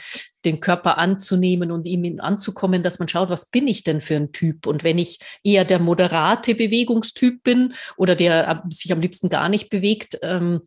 den 0.44 0.60
Körper 0.60 0.98
anzunehmen 0.98 1.72
und 1.72 1.86
ihm 1.86 2.20
anzukommen, 2.20 2.82
dass 2.82 2.98
man 2.98 3.08
schaut, 3.08 3.30
was 3.30 3.46
bin 3.46 3.68
ich 3.68 3.84
denn 3.84 4.00
für 4.00 4.16
ein 4.16 4.32
Typ? 4.32 4.66
Und 4.66 4.84
wenn 4.84 4.98
ich 4.98 5.20
eher 5.42 5.64
der 5.64 5.78
moderate 5.78 6.54
Bewegungstyp 6.54 7.42
bin 7.42 7.74
oder 7.96 8.14
der 8.14 8.48
äh, 8.48 8.70
sich 8.70 8.92
am 8.92 9.00
liebsten 9.00 9.28
gar 9.28 9.48
nicht 9.48 9.70
bewegt, 9.70 10.18
ähm, 10.22 10.60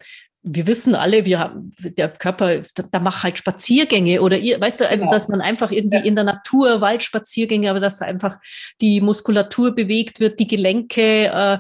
wir 0.48 0.68
wissen 0.68 0.94
alle, 0.94 1.26
wir 1.26 1.40
haben, 1.40 1.72
der 1.80 2.08
Körper, 2.08 2.62
da, 2.76 2.84
da 2.92 3.00
macht 3.00 3.24
halt 3.24 3.38
Spaziergänge 3.38 4.22
oder 4.22 4.38
ihr, 4.38 4.62
weißt 4.62 4.80
du, 4.80 4.88
also, 4.88 5.06
genau. 5.06 5.14
dass 5.14 5.28
man 5.28 5.42
einfach 5.42 5.72
irgendwie 5.72 5.98
ja. 5.98 6.04
in 6.04 6.14
der 6.14 6.24
Natur 6.24 6.82
Waldspaziergänge, 6.82 7.70
aber 7.70 7.80
dass 7.80 8.04
einfach 8.04 8.38
die 8.80 9.02
Muskulatur 9.02 9.74
bewegt 9.74 10.20
wird, 10.20 10.40
die 10.40 10.48
Gelenke, 10.48 11.26
äh, 11.26 11.58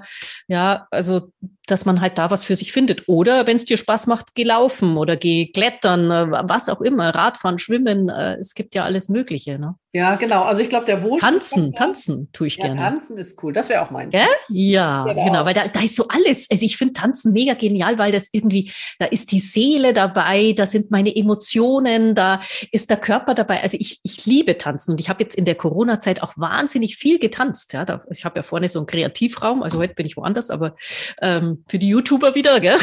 ja, 0.47 0.87
also 0.91 1.31
dass 1.65 1.85
man 1.85 2.01
halt 2.01 2.17
da 2.17 2.31
was 2.31 2.43
für 2.43 2.55
sich 2.55 2.71
findet. 2.71 3.07
Oder 3.07 3.47
wenn 3.47 3.55
es 3.55 3.65
dir 3.65 3.77
Spaß 3.77 4.07
macht, 4.07 4.35
geh 4.35 4.43
laufen 4.43 4.97
oder 4.97 5.17
geh 5.17 5.47
klettern, 5.47 6.11
äh, 6.11 6.31
was 6.49 6.69
auch 6.69 6.81
immer, 6.81 7.09
Radfahren, 7.09 7.59
Schwimmen, 7.59 8.09
äh, 8.09 8.35
es 8.35 8.53
gibt 8.53 8.75
ja 8.75 8.83
alles 8.83 9.09
Mögliche. 9.09 9.59
Ne? 9.59 9.75
Ja, 9.95 10.15
genau. 10.15 10.43
Also 10.43 10.61
ich 10.61 10.67
glaube, 10.67 10.85
der 10.85 11.01
Wohl. 11.03 11.17
Tanzen, 11.19 11.73
tanzen 11.73 12.29
tue 12.33 12.47
ich 12.47 12.57
ja, 12.57 12.65
gerne. 12.65 12.81
Tanzen 12.81 13.17
ist 13.17 13.41
cool. 13.41 13.53
Das 13.53 13.69
wäre 13.69 13.81
auch 13.81 13.91
meins. 13.91 14.13
Ja, 14.13 14.25
ja 14.49 15.05
genau. 15.05 15.25
genau. 15.25 15.45
Weil 15.45 15.53
da, 15.53 15.69
da 15.69 15.81
ist 15.81 15.95
so 15.95 16.09
alles. 16.09 16.49
Also 16.51 16.65
ich 16.65 16.75
finde 16.75 16.93
Tanzen 16.93 17.31
mega 17.31 17.53
genial, 17.53 17.97
weil 17.97 18.11
das 18.11 18.27
irgendwie, 18.33 18.73
da 18.99 19.05
ist 19.05 19.31
die 19.31 19.39
Seele 19.39 19.93
dabei, 19.93 20.51
da 20.51 20.65
sind 20.65 20.91
meine 20.91 21.15
Emotionen, 21.15 22.13
da 22.13 22.41
ist 22.73 22.89
der 22.89 22.97
Körper 22.97 23.35
dabei. 23.35 23.61
Also 23.61 23.77
ich, 23.79 24.01
ich 24.03 24.25
liebe 24.25 24.57
Tanzen 24.57 24.91
und 24.91 24.99
ich 24.99 25.07
habe 25.07 25.23
jetzt 25.23 25.35
in 25.35 25.45
der 25.45 25.55
Corona-Zeit 25.55 26.21
auch 26.21 26.33
wahnsinnig 26.35 26.97
viel 26.97 27.17
getanzt. 27.17 27.71
Ja, 27.71 27.85
da, 27.85 28.03
ich 28.11 28.25
habe 28.25 28.37
ja 28.37 28.43
vorne 28.43 28.67
so 28.67 28.79
einen 28.79 28.87
Kreativraum, 28.87 29.63
also 29.63 29.77
heute 29.77 29.93
bin 29.93 30.05
ich 30.05 30.17
woanders, 30.17 30.49
aber 30.49 30.75
ähm, 31.21 31.54
für 31.67 31.79
die 31.79 31.89
YouTuber 31.89 32.35
wieder, 32.35 32.59
gell? 32.59 32.77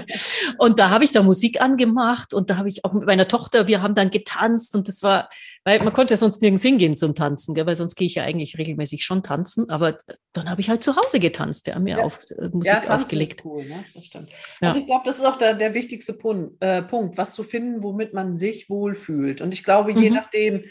und 0.58 0.78
da 0.78 0.90
habe 0.90 1.04
ich 1.04 1.12
da 1.12 1.22
Musik 1.22 1.60
angemacht 1.60 2.34
und 2.34 2.50
da 2.50 2.56
habe 2.56 2.68
ich 2.68 2.84
auch 2.84 2.92
mit 2.92 3.06
meiner 3.06 3.28
Tochter, 3.28 3.66
wir 3.66 3.82
haben 3.82 3.94
dann 3.94 4.10
getanzt 4.10 4.74
und 4.74 4.88
das 4.88 5.02
war, 5.02 5.28
weil 5.64 5.82
man 5.82 5.92
konnte 5.92 6.14
ja 6.14 6.18
sonst 6.18 6.42
nirgends 6.42 6.62
hingehen 6.62 6.96
zum 6.96 7.14
Tanzen, 7.14 7.54
gell? 7.54 7.66
weil 7.66 7.76
sonst 7.76 7.94
gehe 7.94 8.06
ich 8.06 8.14
ja 8.14 8.24
eigentlich 8.24 8.58
regelmäßig 8.58 9.04
schon 9.04 9.22
tanzen, 9.22 9.70
aber 9.70 9.98
dann 10.32 10.48
habe 10.48 10.60
ich 10.60 10.68
halt 10.68 10.82
zu 10.82 10.96
Hause 10.96 11.20
getanzt, 11.20 11.66
ja, 11.66 11.78
mir 11.78 11.98
ja. 11.98 12.04
auf, 12.04 12.20
äh, 12.30 12.48
Musik 12.52 12.84
ja, 12.84 12.94
aufgelegt. 12.94 13.44
Cool, 13.44 13.64
ne? 13.64 13.84
Ja. 13.94 14.68
Also 14.68 14.80
ich 14.80 14.86
glaube, 14.86 15.02
das 15.04 15.16
ist 15.16 15.24
auch 15.24 15.36
der, 15.36 15.54
der 15.54 15.74
wichtigste 15.74 16.12
Punkt, 16.12 16.62
äh, 16.62 16.82
Punkt, 16.82 17.18
was 17.18 17.34
zu 17.34 17.42
finden, 17.42 17.82
womit 17.82 18.12
man 18.12 18.34
sich 18.34 18.68
wohlfühlt. 18.68 19.40
Und 19.40 19.52
ich 19.52 19.64
glaube, 19.64 19.92
je 19.92 20.10
mhm. 20.10 20.16
nachdem, 20.16 20.64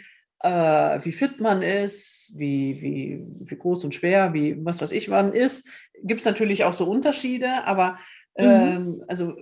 äh, 0.43 1.03
wie 1.03 1.11
fit 1.11 1.39
man 1.39 1.61
ist, 1.61 2.33
wie, 2.35 2.81
wie, 2.81 3.49
wie 3.49 3.55
groß 3.55 3.83
und 3.85 3.95
schwer, 3.95 4.33
wie 4.33 4.63
was 4.65 4.81
weiß 4.81 4.91
ich 4.91 5.09
wann 5.09 5.33
ist, 5.33 5.67
gibt 6.03 6.21
es 6.21 6.25
natürlich 6.25 6.63
auch 6.63 6.73
so 6.73 6.85
Unterschiede, 6.85 7.65
aber 7.65 7.97
mhm. 8.37 8.45
ähm, 8.45 9.03
also 9.07 9.35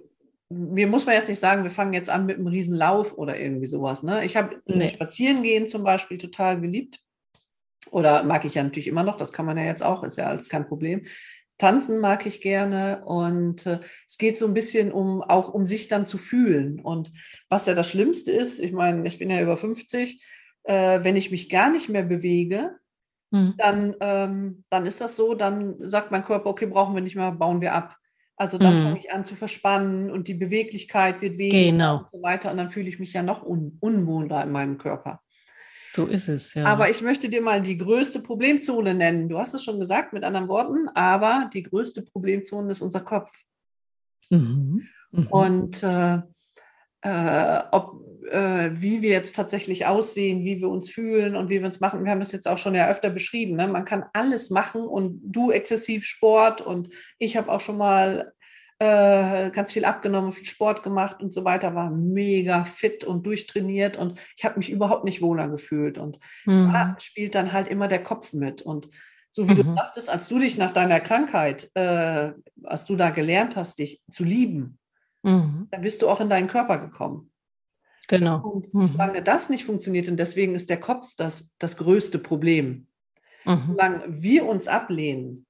mir 0.50 0.88
muss 0.88 1.06
man 1.06 1.16
jetzt 1.16 1.30
nicht 1.30 1.40
sagen, 1.40 1.64
wir 1.64 1.70
fangen 1.70 1.94
jetzt 1.94 2.10
an 2.10 2.26
mit 2.26 2.38
einem 2.38 2.48
Riesenlauf 2.48 3.18
oder 3.18 3.40
irgendwie 3.40 3.68
sowas. 3.68 4.02
Ne? 4.02 4.26
Ich 4.26 4.36
habe 4.36 4.62
nee. 4.66 4.90
Spazierengehen 4.90 5.68
zum 5.68 5.84
Beispiel 5.84 6.18
total 6.18 6.60
geliebt. 6.60 7.00
Oder 7.92 8.24
mag 8.24 8.46
ich 8.46 8.56
ja 8.56 8.64
natürlich 8.64 8.88
immer 8.88 9.04
noch, 9.04 9.18
das 9.18 9.32
kann 9.32 9.46
man 9.46 9.58
ja 9.58 9.64
jetzt 9.64 9.84
auch, 9.84 10.04
ist 10.04 10.18
ja 10.18 10.28
alles 10.28 10.50
kein 10.50 10.68
Problem. 10.68 11.06
Tanzen 11.58 12.00
mag 12.00 12.26
ich 12.26 12.42
gerne 12.42 13.04
und 13.06 13.66
äh, 13.66 13.80
es 14.08 14.18
geht 14.18 14.38
so 14.38 14.48
ein 14.48 14.54
bisschen 14.54 14.92
um 14.92 15.22
auch 15.22 15.54
um 15.54 15.68
sich 15.68 15.88
dann 15.88 16.06
zu 16.06 16.18
fühlen. 16.18 16.80
Und 16.80 17.12
was 17.50 17.66
ja 17.66 17.76
das 17.76 17.90
Schlimmste 17.90 18.32
ist, 18.32 18.60
ich 18.60 18.72
meine, 18.72 19.06
ich 19.08 19.20
bin 19.20 19.30
ja 19.30 19.42
über 19.42 19.58
50, 19.58 20.24
äh, 20.70 21.04
wenn 21.04 21.16
ich 21.16 21.32
mich 21.32 21.50
gar 21.50 21.72
nicht 21.72 21.90
mehr 21.90 22.04
bewege, 22.04 22.76
mhm. 23.32 23.56
dann, 23.58 23.96
ähm, 24.02 24.64
dann 24.70 24.86
ist 24.86 25.02
das 25.02 25.16
so, 25.16 25.34
dann 25.34 25.78
sagt 25.80 26.12
mein 26.12 26.24
Körper, 26.24 26.48
okay, 26.48 26.68
brauchen 26.68 26.94
wir 26.94 27.02
nicht 27.02 27.16
mehr, 27.16 27.32
bauen 27.32 27.60
wir 27.60 27.74
ab. 27.74 27.96
Also 28.38 28.60
dann 28.60 28.78
mhm. 28.78 28.84
fange 28.84 29.00
ich 29.00 29.12
an 29.12 29.26
zu 29.26 29.36
verspannen 29.36 30.12
und 30.12 30.28
die 30.28 30.36
Beweglichkeit 30.36 31.22
wird 31.22 31.40
weniger 31.40 31.72
genau. 31.72 31.98
und 31.98 32.10
so 32.10 32.22
weiter. 32.22 32.52
Und 32.52 32.58
dann 32.58 32.70
fühle 32.70 32.88
ich 32.88 33.00
mich 33.00 33.14
ja 33.14 33.24
noch 33.24 33.44
un 33.44 33.78
unwohler 33.82 34.44
in 34.44 34.52
meinem 34.52 34.78
Körper. 34.78 35.22
So 35.92 36.06
ist 36.06 36.30
es, 36.30 36.54
ja. 36.54 36.66
Aber 36.66 36.92
ich 36.92 37.02
möchte 37.02 37.30
dir 37.30 37.42
mal 37.42 37.64
die 37.64 37.78
größte 37.78 38.22
Problemzone 38.22 38.94
nennen. 38.94 39.28
Du 39.28 39.40
hast 39.40 39.56
es 39.56 39.64
schon 39.64 39.80
gesagt 39.80 40.14
mit 40.14 40.24
anderen 40.24 40.48
Worten, 40.48 40.88
aber 40.94 41.50
die 41.52 41.64
größte 41.64 42.04
Problemzone 42.04 42.72
ist 42.72 42.82
unser 42.82 43.02
Kopf. 43.02 43.32
Mhm. 44.30 44.88
Mhm. 45.12 45.28
Und 45.28 45.84
äh, 45.84 46.22
äh, 47.02 47.64
ob, 47.72 48.04
äh, 48.32 48.72
wie 48.74 49.02
wir 49.02 49.10
jetzt 49.10 49.36
tatsächlich 49.36 49.86
aussehen, 49.86 50.44
wie 50.44 50.60
wir 50.60 50.70
uns 50.70 50.90
fühlen 50.90 51.36
und 51.36 51.50
wie 51.50 51.60
wir 51.60 51.66
uns 51.66 51.80
machen. 51.80 52.04
Wir 52.04 52.12
haben 52.12 52.20
das 52.20 52.32
jetzt 52.32 52.48
auch 52.48 52.58
schon 52.58 52.76
ja 52.76 52.90
öfter 52.90 53.10
beschrieben. 53.10 53.56
Ne? 53.56 53.68
Man 53.68 53.86
kann 53.86 54.06
alles 54.14 54.50
machen 54.50 54.82
und 54.82 55.22
du 55.24 55.52
exzessiv 55.52 56.06
Sport 56.06 56.62
und 56.62 56.90
ich 57.18 57.38
habe 57.38 57.52
auch 57.52 57.62
schon 57.62 57.78
mal 57.78 58.34
äh, 58.80 59.50
ganz 59.52 59.74
viel 59.74 59.84
abgenommen, 59.86 60.32
viel 60.32 60.46
Sport 60.46 60.84
gemacht 60.84 61.22
und 61.22 61.34
so 61.34 61.44
weiter, 61.44 61.76
war 61.76 61.90
mega 61.92 62.64
fit 62.64 63.04
und 63.04 63.26
durchtrainiert 63.26 63.98
und 63.98 64.18
ich 64.38 64.46
habe 64.46 64.58
mich 64.58 64.70
überhaupt 64.70 65.04
nicht 65.04 65.22
wohler 65.22 65.50
gefühlt. 65.50 65.98
Und 65.98 66.18
Mhm. 66.46 66.72
da 66.74 66.96
spielt 67.00 67.36
dann 67.36 67.52
halt 67.52 67.68
immer 67.68 67.88
der 67.90 68.04
Kopf 68.04 68.32
mit. 68.34 68.62
Und 68.62 68.90
so 69.32 69.48
wie 69.48 69.56
du 69.56 69.64
Mhm. 69.64 69.76
sagtest, 69.76 70.10
als 70.10 70.28
du 70.30 70.40
dich 70.40 70.58
nach 70.58 70.72
deiner 70.72 71.00
Krankheit, 71.02 71.70
äh, 71.76 72.32
als 72.64 72.86
du 72.86 72.96
da 72.96 73.10
gelernt 73.10 73.56
hast, 73.56 73.80
dich 73.80 74.02
zu 74.12 74.24
lieben, 74.24 74.80
Mhm. 75.24 75.68
dann 75.72 75.82
bist 75.82 76.02
du 76.02 76.08
auch 76.10 76.22
in 76.22 76.30
deinen 76.30 76.48
Körper 76.48 76.78
gekommen. 76.78 77.32
Genau. 78.10 78.42
Und 78.42 78.74
Mhm. 78.74 78.90
solange 78.92 79.24
das 79.24 79.50
nicht 79.50 79.64
funktioniert, 79.64 80.10
und 80.10 80.18
deswegen 80.18 80.56
ist 80.56 80.70
der 80.70 80.80
Kopf 80.80 81.14
das, 81.16 81.56
das 81.60 81.78
größte 81.78 82.20
Problem, 82.20 82.88
Mhm. 83.46 83.64
solange 83.68 84.04
wir 84.08 84.46
uns 84.46 84.68
ablehnen, 84.68 85.46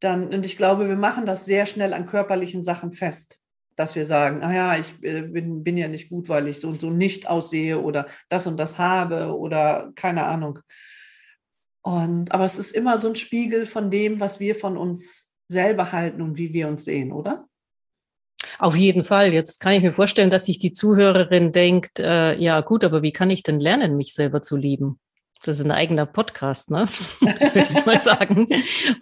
dann, 0.00 0.34
und 0.34 0.44
ich 0.44 0.56
glaube, 0.56 0.88
wir 0.88 0.96
machen 0.96 1.24
das 1.24 1.46
sehr 1.46 1.64
schnell 1.64 1.94
an 1.94 2.06
körperlichen 2.06 2.64
Sachen 2.64 2.92
fest, 2.92 3.40
dass 3.76 3.94
wir 3.94 4.04
sagen, 4.04 4.42
ah 4.42 4.52
ja, 4.52 4.76
ich 4.76 4.92
äh, 5.02 5.22
bin, 5.22 5.62
bin 5.64 5.76
ja 5.78 5.88
nicht 5.88 6.10
gut, 6.10 6.28
weil 6.28 6.48
ich 6.48 6.60
so 6.60 6.68
und 6.68 6.80
so 6.80 6.90
nicht 6.90 7.28
aussehe 7.28 7.80
oder 7.80 8.06
das 8.28 8.46
und 8.46 8.56
das 8.58 8.78
habe 8.78 9.36
oder 9.38 9.92
keine 9.94 10.24
Ahnung. 10.24 10.58
Und, 11.82 12.32
aber 12.32 12.44
es 12.44 12.58
ist 12.58 12.72
immer 12.72 12.98
so 12.98 13.08
ein 13.08 13.16
Spiegel 13.16 13.66
von 13.66 13.90
dem, 13.90 14.18
was 14.18 14.40
wir 14.40 14.54
von 14.56 14.76
uns 14.76 15.34
selber 15.48 15.92
halten 15.92 16.20
und 16.20 16.36
wie 16.36 16.52
wir 16.52 16.68
uns 16.68 16.84
sehen, 16.84 17.12
oder? 17.12 17.46
Auf 18.58 18.76
jeden 18.76 19.04
Fall. 19.04 19.32
Jetzt 19.32 19.60
kann 19.60 19.72
ich 19.72 19.82
mir 19.82 19.92
vorstellen, 19.92 20.30
dass 20.30 20.46
sich 20.46 20.58
die 20.58 20.72
Zuhörerin 20.72 21.52
denkt, 21.52 22.00
äh, 22.00 22.36
ja 22.38 22.60
gut, 22.60 22.84
aber 22.84 23.02
wie 23.02 23.12
kann 23.12 23.30
ich 23.30 23.42
denn 23.42 23.60
lernen, 23.60 23.96
mich 23.96 24.14
selber 24.14 24.42
zu 24.42 24.56
lieben? 24.56 24.98
Das 25.44 25.58
ist 25.58 25.64
ein 25.66 25.72
eigener 25.72 26.06
Podcast, 26.06 26.70
ne? 26.70 26.86
Würde 27.20 27.66
ich 27.70 27.84
mal 27.84 27.98
sagen. 27.98 28.46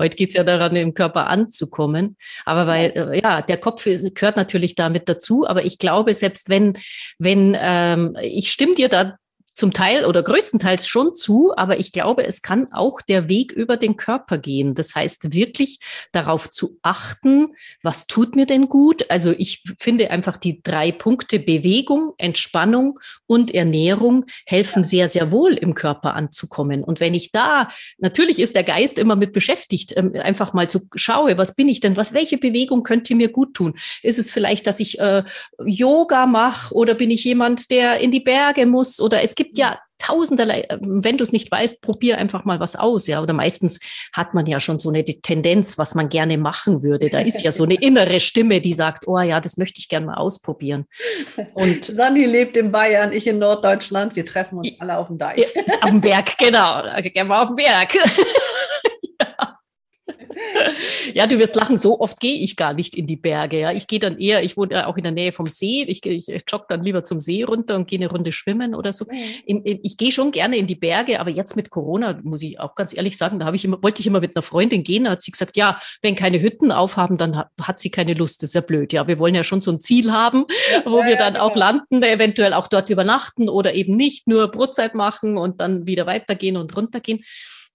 Heute 0.01 0.17
geht's 0.17 0.35
ja 0.35 0.43
daran, 0.43 0.75
im 0.75 0.93
Körper 0.93 1.29
anzukommen. 1.29 2.17
Aber 2.45 2.67
weil, 2.67 2.91
äh, 2.97 3.21
ja, 3.23 3.43
der 3.43 3.59
Kopf 3.59 3.87
ist, 3.87 4.13
gehört 4.15 4.37
natürlich 4.37 4.75
damit 4.75 5.09
dazu. 5.09 5.47
Aber 5.47 5.65
ich 5.65 5.79
glaube, 5.79 6.15
selbst 6.15 6.49
wenn, 6.49 6.77
wenn, 7.19 7.57
ähm, 7.61 8.17
ich 8.21 8.51
stimme 8.51 8.75
dir 8.75 8.89
da 8.89 9.17
zum 9.55 9.73
Teil 9.73 10.05
oder 10.05 10.23
größtenteils 10.23 10.87
schon 10.87 11.15
zu, 11.15 11.53
aber 11.57 11.79
ich 11.79 11.93
glaube, 11.93 12.25
es 12.25 12.43
kann 12.43 12.69
auch 12.73 13.01
der 13.03 13.29
Weg 13.29 13.53
über 13.53 13.77
den 13.77 13.97
Körper 13.97 14.39
gehen. 14.39 14.75
Das 14.75 14.95
heißt, 14.95 15.33
wirklich 15.33 15.79
darauf 16.13 16.49
zu 16.49 16.79
achten, 16.83 17.49
was 17.83 18.07
tut 18.07 18.35
mir 18.35 18.47
denn 18.47 18.69
gut? 18.69 19.11
Also 19.11 19.33
ich 19.37 19.63
finde 19.79 20.11
einfach 20.11 20.37
die 20.37 20.63
drei 20.63 20.91
Punkte 20.91 21.39
Bewegung, 21.39 22.13
Entspannung 22.17 22.99
und 23.27 23.53
Ernährung 23.55 24.25
helfen 24.47 24.85
sehr, 24.85 25.09
sehr 25.09 25.31
wohl 25.31 25.55
im 25.55 25.75
Körper 25.75 26.15
anzukommen. 26.15 26.83
Und 26.83 27.01
wenn 27.01 27.15
ich 27.15 27.31
da, 27.31 27.69
natürlich 27.99 28.39
ist 28.39 28.57
der 28.57 28.65
Geist 28.65 28.99
immer 28.99 29.17
mit 29.17 29.33
beschäftigt, 29.33 29.95
ähm, 29.97 30.15
einfach 30.15 30.55
mal 30.55 30.69
zu 30.71 30.89
schaue, 30.95 31.37
was 31.37 31.55
bin 31.55 31.69
ich 31.69 31.81
denn, 31.81 31.97
was, 31.97 32.13
welche 32.13 32.39
Bewegung 32.39 32.83
könnte 32.83 33.15
mir 33.15 33.29
gut 33.29 33.55
tun? 33.55 33.75
Ist 34.03 34.19
es 34.19 34.31
vielleicht, 34.31 34.67
dass 34.67 34.81
ich 34.81 34.99
äh, 34.99 35.25
Yoga 35.65 36.27
mache 36.27 36.75
oder 36.75 36.95
bin 36.95 37.11
ich 37.11 37.25
jemand, 37.25 37.71
der 37.71 37.99
in 38.01 38.11
die 38.11 38.21
Berge 38.21 38.67
muss? 38.67 39.01
Oder 39.01 39.23
es 39.23 39.35
gibt 39.35 39.42
ja 39.55 39.79
tausenderlei, 40.03 40.67
wenn 40.81 41.17
du 41.17 41.23
es 41.23 41.33
nicht 41.33 41.51
weißt, 41.51 41.81
probier 41.81 42.19
einfach 42.19 42.45
mal 42.45 42.61
was 42.61 42.77
aus, 42.77 43.07
ja. 43.07 43.23
Oder 43.23 43.33
meistens 43.33 43.81
hat 44.13 44.35
man 44.35 44.47
ja 44.47 44.59
schon 44.59 44.79
so 44.79 44.89
eine 44.89 45.05
Tendenz, 45.05 45.79
was 45.79 45.95
man 45.95 46.09
gerne 46.09 46.39
machen 46.39 46.83
würde. 46.83 47.09
Da 47.09 47.21
ist 47.21 47.43
ja 47.43 47.53
so 47.53 47.63
eine 47.63 47.75
innere 47.81 48.21
Stimme, 48.21 48.61
die 48.61 48.75
sagt, 48.75 49.07
oh 49.07 49.21
ja, 49.21 49.41
das 49.41 49.57
möchte 49.57 49.79
ich 49.79 49.89
gerne 49.89 50.07
mal 50.07 50.15
ausprobieren. 50.15 50.87
Und 51.55 51.85
Sandi 51.85 52.25
lebt 52.25 52.57
in 52.57 52.73
Bayern, 52.73 53.13
ich 53.13 53.27
in 53.27 53.39
Norddeutschland. 53.39 54.17
Wir 54.17 54.27
treffen 54.27 54.59
uns 54.59 54.73
alle 54.81 54.99
auf 54.99 55.07
dem 55.07 55.19
Deich. 55.19 55.55
Auf 55.83 55.91
dem 55.91 56.01
Berg, 56.01 56.37
genau. 56.39 56.83
Gerne 57.03 57.29
mal 57.29 57.43
auf 57.43 57.49
dem 57.49 57.57
Berg. 57.57 57.97
Ja. 60.55 60.71
Ja, 61.15 61.27
du 61.27 61.39
wirst 61.39 61.57
lachen, 61.57 61.79
so 61.79 62.01
oft 62.01 62.21
gehe 62.21 62.39
ich 62.41 62.57
gar 62.57 62.73
nicht 62.73 62.97
in 62.97 63.07
die 63.07 63.17
Berge. 63.17 63.61
Ja. 63.61 63.73
Ich 63.73 63.87
gehe 63.87 63.99
dann 63.99 64.19
eher, 64.19 64.43
ich 64.43 64.57
wohne 64.57 64.75
ja 64.75 64.87
auch 64.87 64.97
in 64.97 65.03
der 65.03 65.13
Nähe 65.13 65.33
vom 65.33 65.47
See, 65.47 65.83
ich, 65.83 66.05
ich 66.07 66.27
jogge 66.49 66.67
dann 66.69 66.83
lieber 66.83 67.05
zum 67.05 67.21
See 67.21 67.43
runter 67.43 67.77
und 67.77 67.89
gehe 67.89 67.99
eine 67.99 68.09
Runde 68.09 68.33
schwimmen 68.33 68.75
oder 68.75 68.93
so. 68.93 69.07
In, 69.45 69.63
in, 69.63 69.81
ich 69.83 69.97
gehe 69.97 70.13
schon 70.13 70.31
gerne 70.31 70.57
in 70.57 70.67
die 70.67 70.75
Berge, 70.75 71.21
aber 71.21 71.31
jetzt 71.31 71.57
mit 71.57 71.71
Corona, 71.71 72.19
muss 72.23 72.43
ich 72.43 72.61
auch 72.61 72.75
ganz 72.75 72.97
ehrlich 72.97 73.17
sagen, 73.17 73.39
da 73.39 73.47
habe 73.47 73.57
ich 73.57 73.65
immer, 73.65 73.83
wollte 73.83 74.01
ich 74.01 74.07
immer 74.07 74.21
mit 74.21 74.37
einer 74.37 74.43
Freundin 74.43 74.83
gehen, 74.83 75.05
da 75.05 75.11
hat 75.11 75.23
sie 75.23 75.33
gesagt, 75.33 75.57
ja, 75.57 75.81
wenn 76.01 76.15
keine 76.17 76.41
Hütten 76.41 76.73
aufhaben, 76.73 77.19
dann 77.19 77.37
hat, 77.37 77.49
hat 77.61 77.81
sie 77.81 77.91
keine 77.91 78.15
Lust. 78.15 78.43
Das 78.43 78.51
ist 78.51 78.55
ja 78.55 78.61
blöd. 78.61 78.93
Ja, 78.93 79.07
wir 79.07 79.19
wollen 79.19 79.35
ja 79.35 79.45
schon 79.45 79.61
so 79.61 79.71
ein 79.71 79.81
Ziel 79.81 80.13
haben, 80.13 80.45
wo 80.85 81.01
Ja, 81.01 81.05
wir 81.05 81.13
ja, 81.13 81.19
dann 81.19 81.37
auch 81.37 81.55
genau. 81.55 81.67
landen, 81.67 82.03
eventuell 82.03 82.55
auch 82.55 82.69
dort 82.69 82.91
übernachten 82.91 83.49
oder 83.49 83.75
eben 83.75 83.97
nicht 83.97 84.29
nur 84.29 84.51
Brotzeit 84.51 84.95
machen 84.95 85.37
und 85.37 85.61
dann 85.61 85.87
wieder 85.87 86.07
weitergehen 86.07 86.57
und 86.57 86.77
runtergehen. 86.77 87.25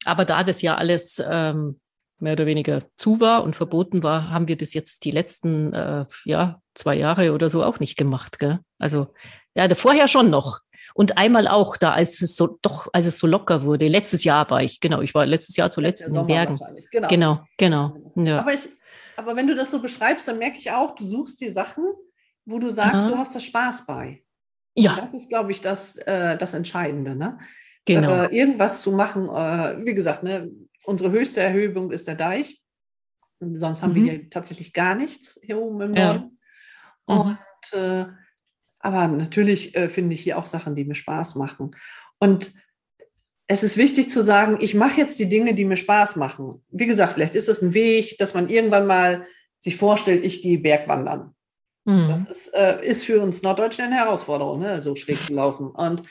Aber 0.05 0.25
da 0.25 0.43
das 0.43 0.61
ja 0.61 0.75
alles 0.75 1.21
ähm, 1.29 1.79
mehr 2.19 2.33
oder 2.33 2.45
weniger 2.45 2.83
zu 2.95 3.19
war 3.19 3.43
und 3.43 3.55
verboten 3.55 4.03
war, 4.03 4.29
haben 4.29 4.47
wir 4.47 4.57
das 4.57 4.73
jetzt 4.73 5.05
die 5.05 5.11
letzten 5.11 5.73
äh, 5.73 6.05
ja, 6.25 6.61
zwei 6.73 6.95
Jahre 6.95 7.33
oder 7.33 7.49
so 7.49 7.63
auch 7.63 7.79
nicht 7.79 7.97
gemacht. 7.97 8.39
Gell? 8.39 8.59
Also 8.79 9.07
ja, 9.55 9.73
vorher 9.75 10.07
schon 10.07 10.29
noch. 10.29 10.59
Und 10.93 11.17
einmal 11.17 11.47
auch 11.47 11.77
da, 11.77 11.93
als 11.93 12.21
es 12.21 12.35
so 12.35 12.57
doch, 12.61 12.87
als 12.93 13.05
es 13.05 13.19
so 13.19 13.27
locker 13.27 13.63
wurde. 13.63 13.87
Letztes 13.87 14.23
Jahr 14.23 14.49
war 14.49 14.63
ich, 14.63 14.79
genau, 14.79 15.01
ich 15.01 15.13
war 15.13 15.25
letztes 15.25 15.55
Jahr 15.55 15.69
zuletzt 15.69 16.01
Der 16.01 16.07
in 16.09 16.13
den 16.15 16.25
Bergen. 16.25 16.59
wahrscheinlich, 16.59 16.89
Genau. 16.89 17.07
Genau, 17.09 17.45
genau. 17.57 17.95
Ja. 18.15 18.39
Aber, 18.39 18.53
ich, 18.53 18.67
aber 19.15 19.35
wenn 19.35 19.47
du 19.47 19.55
das 19.55 19.69
so 19.69 19.79
beschreibst, 19.79 20.27
dann 20.27 20.39
merke 20.39 20.57
ich 20.57 20.71
auch, 20.71 20.95
du 20.95 21.05
suchst 21.05 21.39
die 21.41 21.49
Sachen, 21.49 21.83
wo 22.45 22.57
du 22.57 22.71
sagst, 22.71 23.05
Aha. 23.05 23.09
du 23.09 23.17
hast 23.17 23.35
da 23.35 23.39
Spaß 23.39 23.85
bei. 23.85 24.23
ja, 24.75 24.95
Das 24.95 25.13
ist, 25.13 25.29
glaube 25.29 25.51
ich, 25.51 25.61
das, 25.61 25.97
äh, 25.97 26.37
das 26.37 26.53
Entscheidende. 26.53 27.15
Ne? 27.15 27.37
genau. 27.87 28.23
Äh, 28.23 28.35
irgendwas 28.35 28.81
zu 28.81 28.91
machen, 28.91 29.29
äh, 29.29 29.85
wie 29.85 29.93
gesagt, 29.95 30.23
ne, 30.23 30.49
unsere 30.87 31.11
höchste 31.11 31.41
Erhebung 31.41 31.91
ist 31.91 32.07
der 32.07 32.15
Deich. 32.15 32.61
Und 33.39 33.59
Sonst 33.59 33.81
haben 33.83 33.91
Mhm. 33.91 33.95
wir 33.95 34.03
hier 34.13 34.29
tatsächlich 34.29 34.73
gar 34.73 34.95
nichts 34.95 35.39
hier 35.43 35.59
oben 35.59 35.81
im 35.81 35.95
Ja. 35.95 36.13
Norden. 36.13 36.39
Mhm. 37.07 37.15
Und, 37.17 37.73
äh, 37.79 38.05
aber 38.79 39.07
natürlich 39.07 39.75
äh, 39.75 39.89
finde 39.89 40.13
ich 40.13 40.21
hier 40.21 40.37
auch 40.37 40.45
Sachen, 40.45 40.75
die 40.75 40.85
mir 40.85 40.95
Spaß 40.95 41.35
machen. 41.35 41.75
Und 42.19 42.53
es 43.47 43.63
ist 43.63 43.77
wichtig 43.77 44.09
zu 44.09 44.23
sagen, 44.23 44.57
ich 44.59 44.73
mache 44.75 44.99
jetzt 45.01 45.19
die 45.19 45.29
Dinge, 45.29 45.53
die 45.53 45.65
mir 45.65 45.77
Spaß 45.77 46.15
machen. 46.15 46.63
Wie 46.69 46.85
gesagt, 46.87 47.13
vielleicht 47.13 47.35
ist 47.35 47.49
es 47.49 47.61
ein 47.61 47.73
Weg, 47.73 48.17
dass 48.17 48.33
man 48.33 48.49
irgendwann 48.49 48.87
mal 48.87 49.27
sich 49.59 49.75
vorstellt, 49.77 50.25
ich 50.25 50.41
gehe 50.41 50.57
Bergwandern. 50.59 51.33
Mhm. 51.85 52.07
Das 52.09 52.29
ist, 52.29 52.53
äh, 52.53 52.83
ist 52.85 53.03
für 53.03 53.21
uns 53.21 53.41
Norddeutsche 53.43 53.83
eine 53.83 53.95
Herausforderung, 53.95 54.59
ne? 54.59 54.81
so 54.81 54.95
schräg 54.95 55.17
zu 55.19 55.33
laufen. 55.33 55.67
Und, 55.69 56.03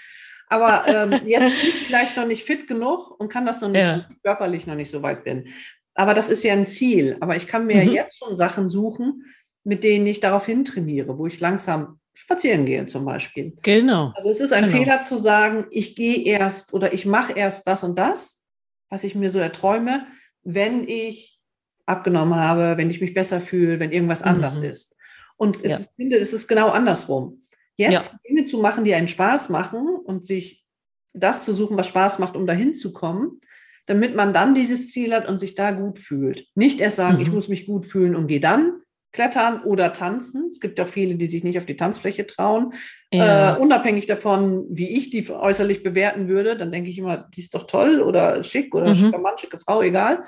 aber 0.48 0.84
ähm, 0.86 1.12
jetzt 1.26 1.50
bin 1.50 1.68
ich 1.68 1.86
vielleicht 1.86 2.16
noch 2.16 2.26
nicht 2.26 2.44
fit 2.44 2.66
genug 2.68 3.18
und 3.18 3.28
kann 3.28 3.46
das 3.46 3.60
noch 3.60 3.68
nicht, 3.70 3.80
Ja. 3.82 4.06
ich 4.10 4.22
körperlich 4.22 4.66
noch 4.66 4.74
nicht 4.76 4.90
so 4.90 5.02
weit 5.02 5.24
bin. 5.24 5.48
Aber 5.94 6.12
das 6.14 6.28
ist 6.30 6.42
ja 6.44 6.52
ein 6.52 6.66
Ziel. 6.66 7.16
Aber 7.20 7.36
ich 7.36 7.46
kann 7.46 7.66
mir 7.66 7.84
Mhm. 7.84 7.92
jetzt 7.92 8.18
schon 8.18 8.36
Sachen 8.36 8.68
suchen, 8.68 9.24
mit 9.64 9.82
denen 9.82 10.06
ich 10.06 10.20
darauf 10.20 10.46
hintrainiere, 10.46 11.18
wo 11.18 11.26
ich 11.26 11.40
langsam 11.40 11.98
spazieren 12.14 12.64
gehe 12.66 12.86
zum 12.86 13.04
Beispiel. 13.04 13.54
Genau. 13.62 14.12
Also 14.14 14.30
es 14.30 14.40
ist 14.40 14.52
ein 14.52 14.64
Genau. 14.66 14.76
Fehler 14.76 15.00
zu 15.00 15.16
sagen, 15.16 15.66
ich 15.70 15.96
gehe 15.96 16.22
erst 16.24 16.72
oder 16.74 16.92
ich 16.92 17.04
mache 17.06 17.32
erst 17.32 17.66
das 17.66 17.82
und 17.84 17.98
das, 17.98 18.42
was 18.90 19.04
ich 19.04 19.14
mir 19.14 19.28
so 19.30 19.38
erträume, 19.38 20.06
wenn 20.42 20.86
ich 20.88 21.40
abgenommen 21.86 22.36
habe, 22.36 22.76
wenn 22.76 22.90
ich 22.90 23.00
mich 23.00 23.14
besser 23.14 23.40
fühle, 23.40 23.80
wenn 23.80 23.92
irgendwas 23.92 24.22
anders 24.22 24.58
Mhm. 24.58 24.64
ist. 24.64 24.96
Und 25.36 25.62
es 25.64 25.72
Ja. 25.72 25.78
ist, 25.78 25.90
ich 25.90 25.96
finde, 25.96 26.16
es 26.18 26.32
ist 26.32 26.46
genau 26.48 26.68
andersrum. 26.70 27.42
Jetzt 27.76 27.92
Ja. 27.92 28.02
Dinge 28.28 28.44
zu 28.46 28.58
machen, 28.58 28.84
die 28.84 28.94
einen 28.94 29.08
Spaß 29.08 29.48
machen 29.50 29.95
und 30.06 30.24
sich 30.24 30.64
das 31.12 31.44
zu 31.44 31.52
suchen, 31.52 31.76
was 31.76 31.88
Spaß 31.88 32.18
macht, 32.18 32.36
um 32.36 32.46
dahin 32.46 32.74
zu 32.74 32.92
kommen, 32.92 33.40
damit 33.86 34.14
man 34.14 34.32
dann 34.34 34.54
dieses 34.54 34.90
Ziel 34.90 35.14
hat 35.14 35.28
und 35.28 35.38
sich 35.38 35.54
da 35.54 35.70
gut 35.70 35.98
fühlt. 35.98 36.46
Nicht 36.54 36.80
erst 36.80 36.96
sagen, 36.96 37.16
Mhm. 37.16 37.22
ich 37.22 37.32
muss 37.32 37.48
mich 37.48 37.66
gut 37.66 37.86
fühlen 37.86 38.14
und 38.16 38.26
gehe 38.26 38.40
dann 38.40 38.80
klettern 39.12 39.62
oder 39.62 39.92
tanzen. 39.94 40.48
Es 40.50 40.60
gibt 40.60 40.78
auch 40.78 40.88
viele, 40.88 41.14
die 41.14 41.26
sich 41.26 41.42
nicht 41.42 41.56
auf 41.56 41.64
die 41.64 41.76
Tanzfläche 41.76 42.26
trauen. 42.26 42.74
Ja. 43.12 43.56
Äh, 43.56 43.58
unabhängig 43.58 44.04
davon, 44.06 44.66
wie 44.68 44.90
ich 44.90 45.08
die 45.08 45.30
äußerlich 45.30 45.82
bewerten 45.82 46.28
würde, 46.28 46.56
dann 46.56 46.70
denke 46.70 46.90
ich 46.90 46.98
immer, 46.98 47.16
die 47.34 47.40
ist 47.40 47.54
doch 47.54 47.66
toll 47.66 48.02
oder 48.02 48.42
schick 48.44 48.74
oder 48.74 48.90
Mhm. 48.90 48.94
schicker 48.94 49.18
Mann, 49.18 49.38
schicke 49.38 49.56
Frau, 49.58 49.80
egal. 49.80 50.24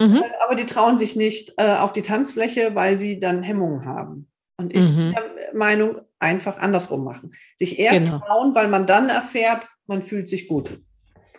Mhm. 0.00 0.16
Äh, 0.16 0.30
Aber 0.46 0.54
die 0.54 0.64
trauen 0.64 0.96
sich 0.96 1.16
nicht 1.16 1.52
äh, 1.58 1.74
auf 1.74 1.92
die 1.92 2.00
Tanzfläche, 2.02 2.74
weil 2.74 2.98
sie 2.98 3.20
dann 3.20 3.42
Hemmungen 3.42 3.84
haben. 3.84 4.30
Und 4.56 4.72
ich 4.74 4.84
Mhm. 4.90 4.96
bin 4.96 5.12
der 5.12 5.54
Meinung, 5.54 5.96
einfach 6.20 6.58
andersrum 6.58 7.04
machen. 7.04 7.32
Sich 7.56 7.78
erst 7.78 8.04
Genau. 8.06 8.18
trauen, 8.20 8.54
weil 8.54 8.68
man 8.68 8.86
dann 8.86 9.08
erfährt, 9.08 9.66
man 9.86 10.02
fühlt 10.02 10.28
sich 10.28 10.46
gut. 10.48 10.78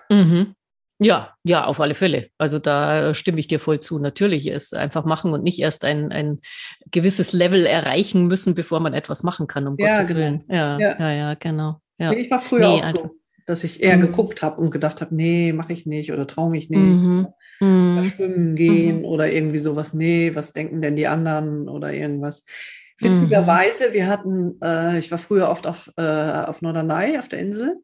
Mhm. 0.09 0.53
Ja, 0.99 1.33
ja, 1.43 1.65
auf 1.65 1.79
alle 1.79 1.95
Fälle. 1.95 2.27
Also 2.37 2.59
da 2.59 3.13
stimme 3.15 3.39
ich 3.39 3.47
dir 3.47 3.59
voll 3.59 3.79
zu. 3.79 3.97
Natürlich 3.97 4.47
ist 4.47 4.75
einfach 4.75 5.03
machen 5.05 5.33
und 5.33 5.41
nicht 5.43 5.59
erst 5.59 5.83
ein, 5.83 6.11
ein 6.11 6.39
gewisses 6.91 7.33
Level 7.33 7.65
erreichen 7.65 8.27
müssen, 8.27 8.53
bevor 8.53 8.79
man 8.81 8.93
etwas 8.93 9.23
machen 9.23 9.47
kann, 9.47 9.67
um 9.67 9.75
Ja, 9.79 9.95
Gottes 9.95 10.09
genau. 10.09 10.19
Willen. 10.19 10.43
Ja, 10.47 10.77
Ja. 10.79 10.99
ja, 10.99 11.11
ja, 11.11 11.33
genau. 11.35 11.77
Ja. 11.97 12.11
Ich 12.11 12.29
war 12.29 12.37
früher 12.39 12.59
Nee, 12.59 12.65
auch 12.65 12.83
einfach- 12.85 12.99
so, 13.05 13.15
dass 13.47 13.63
ich 13.63 13.81
eher 13.81 13.97
Mhm. 13.97 14.01
geguckt 14.01 14.43
habe 14.43 14.61
und 14.61 14.69
gedacht 14.69 15.01
habe, 15.01 15.15
nee, 15.15 15.53
mache 15.53 15.73
ich 15.73 15.87
nicht 15.87 16.11
oder 16.11 16.27
traue 16.27 16.51
mich 16.51 16.69
nicht. 16.69 16.79
Mhm. 16.79 17.27
Oder 17.61 17.67
Mhm. 17.67 18.05
schwimmen 18.05 18.55
gehen 18.55 19.03
oder 19.03 19.31
irgendwie 19.31 19.59
sowas, 19.59 19.93
nee, 19.95 20.35
was 20.35 20.53
denken 20.53 20.81
denn 20.83 20.95
die 20.95 21.07
anderen 21.07 21.67
oder 21.67 21.91
irgendwas. 21.93 22.43
Witzigerweise, 23.01 23.93
wir 23.93 24.07
hatten, 24.07 24.59
äh, 24.61 24.97
ich 24.99 25.09
war 25.11 25.17
früher 25.17 25.49
oft 25.49 25.65
auf, 25.67 25.91
äh, 25.97 26.01
auf 26.01 26.61
Norderney, 26.61 27.17
auf 27.17 27.27
der 27.27 27.39
Insel. 27.39 27.77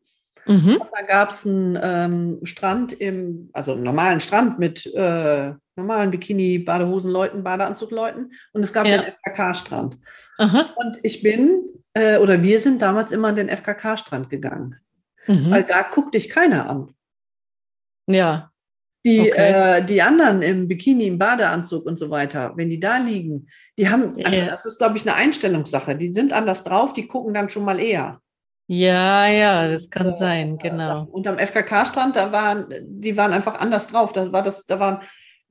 Mhm. 0.45 0.77
Und 0.79 0.89
da 0.93 1.01
gab 1.05 1.31
es 1.31 1.45
einen 1.45 1.77
ähm, 1.81 2.39
Strand 2.43 2.93
im, 2.93 3.49
also 3.53 3.73
einen 3.73 3.83
normalen 3.83 4.19
Strand 4.19 4.59
mit 4.59 4.85
äh, 4.95 5.53
normalen 5.75 6.09
Bikini, 6.11 6.57
Badehosenleuten, 6.59 7.43
Badeanzugleuten 7.43 8.31
und 8.53 8.63
es 8.63 8.71
gab 8.73 8.87
Ja. 8.87 8.97
den 9.01 9.11
FKK-Strand. 9.11 9.97
Und 10.37 10.99
ich 11.03 11.21
bin, 11.21 11.63
äh, 11.93 12.17
oder 12.17 12.41
wir 12.41 12.59
sind 12.59 12.81
damals 12.81 13.11
immer 13.11 13.27
an 13.27 13.35
den 13.35 13.49
FKK-Strand 13.49 14.29
gegangen, 14.29 14.75
Mhm. 15.27 15.51
weil 15.51 15.63
da 15.63 15.81
guckt 15.83 16.15
dich 16.15 16.29
keiner 16.29 16.69
an. 16.69 16.93
Ja. 18.07 18.51
Die, 19.07 19.21
Okay. 19.31 19.77
äh, 19.79 19.85
die 19.85 20.01
anderen 20.01 20.41
im 20.41 20.67
Bikini, 20.67 21.05
im 21.07 21.17
Badeanzug 21.17 21.85
und 21.85 21.97
so 21.97 22.09
weiter, 22.09 22.51
wenn 22.55 22.69
die 22.69 22.79
da 22.79 22.97
liegen, 22.97 23.47
die 23.77 23.87
haben, 23.89 24.15
also 24.25 24.45
das 24.45 24.65
ist, 24.65 24.77
glaube 24.79 24.97
ich, 24.97 25.07
eine 25.07 25.15
Einstellungssache. 25.15 25.95
Die 25.95 26.11
sind 26.11 26.33
anders 26.33 26.63
drauf, 26.63 26.93
die 26.93 27.07
gucken 27.07 27.33
dann 27.33 27.49
schon 27.49 27.63
mal 27.63 27.79
eher. 27.79 28.19
Ja, 28.67 29.27
ja, 29.27 29.69
das 29.71 29.89
kann 29.89 30.07
Äh, 30.09 30.13
sein, 30.13 30.55
äh, 30.55 30.69
genau. 30.69 31.05
Und 31.09 31.25
am 31.27 31.37
FKK-Strand, 31.37 32.17
da 32.17 32.31
waren, 32.33 32.65
die 32.81 33.15
waren 33.15 33.31
einfach 33.31 33.59
anders 33.61 33.87
drauf. 33.87 34.11
Da 34.11 34.29
war 34.33 34.43
das, 34.43 34.65
da 34.65 34.77
waren 34.79 34.99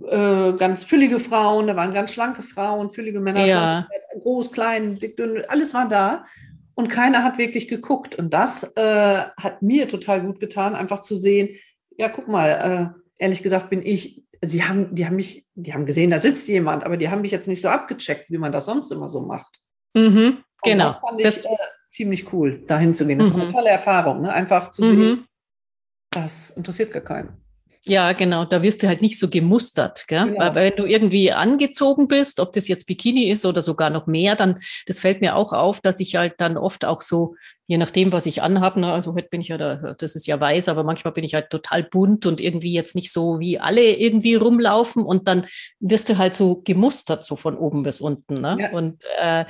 äh, 0.05 0.53
ganz 0.59 0.83
füllige 0.85 1.19
Frauen, 1.19 1.67
da 1.69 1.77
waren 1.77 1.95
ganz 1.95 2.13
schlanke 2.13 2.43
Frauen, 2.43 2.91
füllige 2.91 3.21
Männer, 3.21 3.47
Ja. 3.47 3.87
schlanke, 3.89 4.21
groß, 4.23 4.53
klein, 4.53 4.97
dick, 4.97 5.17
dünn, 5.17 5.43
alles 5.49 5.73
war 5.73 5.89
da. 5.89 6.27
Und 6.75 6.89
keiner 6.89 7.25
hat 7.25 7.39
wirklich 7.39 7.69
geguckt. 7.69 8.17
Und 8.17 8.35
das 8.35 8.65
äh, 8.77 9.23
hat 9.41 9.63
mir 9.63 9.89
total 9.89 10.21
gut 10.21 10.41
getan, 10.41 10.75
einfach 10.75 11.01
zu 11.01 11.17
sehen, 11.17 11.49
ja, 11.97 12.11
guck 12.11 12.29
mal, 12.29 12.93
äh, 12.95 13.01
ehrlich 13.19 13.43
gesagt 13.43 13.71
bin 13.71 13.83
ich, 13.85 14.23
sie 14.43 14.65
haben, 14.65 14.95
die 14.95 15.07
haben 15.07 15.17
mich, 15.17 15.47
die 15.55 15.73
haben 15.73 15.87
gesehen, 15.87 16.11
da 16.11 16.19
sitzt 16.19 16.49
jemand, 16.49 16.85
aber 16.85 16.97
die 16.97 17.09
haben 17.09 17.23
mich 17.23 17.33
jetzt 17.33 17.49
nicht 17.49 17.61
so 17.63 17.69
abgecheckt, 17.69 18.31
wie 18.31 18.39
man 18.39 18.53
das 18.53 18.67
sonst 18.67 18.91
immer 18.93 19.09
so 19.09 19.21
macht. 19.23 19.61
Mhm, 19.95 20.39
Und 20.39 20.45
genau. 20.63 20.85
das 20.85 20.97
fand 20.99 21.21
ich 21.21 21.25
Das, 21.25 21.45
äh, 21.47 21.49
ziemlich 21.91 22.33
cool, 22.33 22.63
da 22.67 22.79
hinzugehen. 22.79 23.19
Das 23.19 23.31
war 23.31 23.41
eine 23.41 23.49
Mhm. 23.49 23.53
tolle 23.55 23.71
Erfahrung, 23.71 24.21
ne? 24.23 24.33
einfach 24.33 24.71
zu 24.71 24.83
sehen, 24.83 24.99
mhm. 24.99 25.25
das 26.11 26.51
interessiert 26.51 26.93
gar 26.93 27.03
keinen. 27.03 27.43
Ja, 27.89 28.13
genau. 28.15 28.45
Da 28.45 28.63
wirst 28.65 28.83
du 28.83 28.89
halt 28.89 29.01
nicht 29.01 29.17
so 29.17 29.31
gemustert, 29.31 30.09
gell? 30.09 30.25
Genau. 30.27 30.41
Weil 30.41 30.55
wenn 30.57 30.77
du 30.77 30.87
irgendwie 30.87 31.31
angezogen 31.31 32.09
bist, 32.09 32.41
ob 32.41 32.53
das 32.53 32.67
jetzt 32.67 32.87
Bikini 32.87 33.31
ist 33.31 33.47
oder 33.47 33.63
sogar 33.63 33.91
noch 33.91 34.09
mehr, 34.09 34.35
dann, 34.35 34.59
das 34.87 34.99
fällt 34.99 35.21
mir 35.21 35.37
auch 35.37 35.53
auf, 35.53 35.81
dass 35.81 36.01
ich 36.01 36.17
halt 36.17 36.35
dann 36.39 36.57
oft 36.57 36.85
auch 36.85 37.01
so, 37.01 37.37
je 37.67 37.79
nachdem, 37.79 38.13
was 38.13 38.27
ich 38.27 38.43
anhabe, 38.43 38.81
ne, 38.81 38.93
also 38.93 39.15
heute 39.15 39.29
bin 39.29 39.41
ich 39.41 39.49
ja 39.49 39.59
da, 39.59 39.95
das 39.99 40.15
ist 40.15 40.27
ja 40.27 40.39
weiß, 40.39 40.69
aber 40.69 40.85
manchmal 40.85 41.13
bin 41.13 41.25
ich 41.25 41.35
halt 41.35 41.51
total 41.51 41.83
bunt 41.83 42.25
und 42.25 42.41
irgendwie 42.41 42.73
jetzt 42.73 42.95
nicht 42.95 43.11
so, 43.11 43.41
wie 43.41 43.59
alle 43.59 43.97
irgendwie 43.97 44.37
rumlaufen 44.37 45.05
und 45.05 45.27
dann 45.27 45.47
wirst 45.81 46.09
du 46.09 46.17
halt 46.17 46.37
so 46.37 46.63
gemustert, 46.63 47.25
so 47.25 47.35
von 47.35 47.57
oben 47.59 47.83
bis 47.83 48.01
unten, 48.01 48.35
ne? 48.35 48.57
Ja. 48.61 48.71
Und 48.71 49.03
äh, 49.21 49.45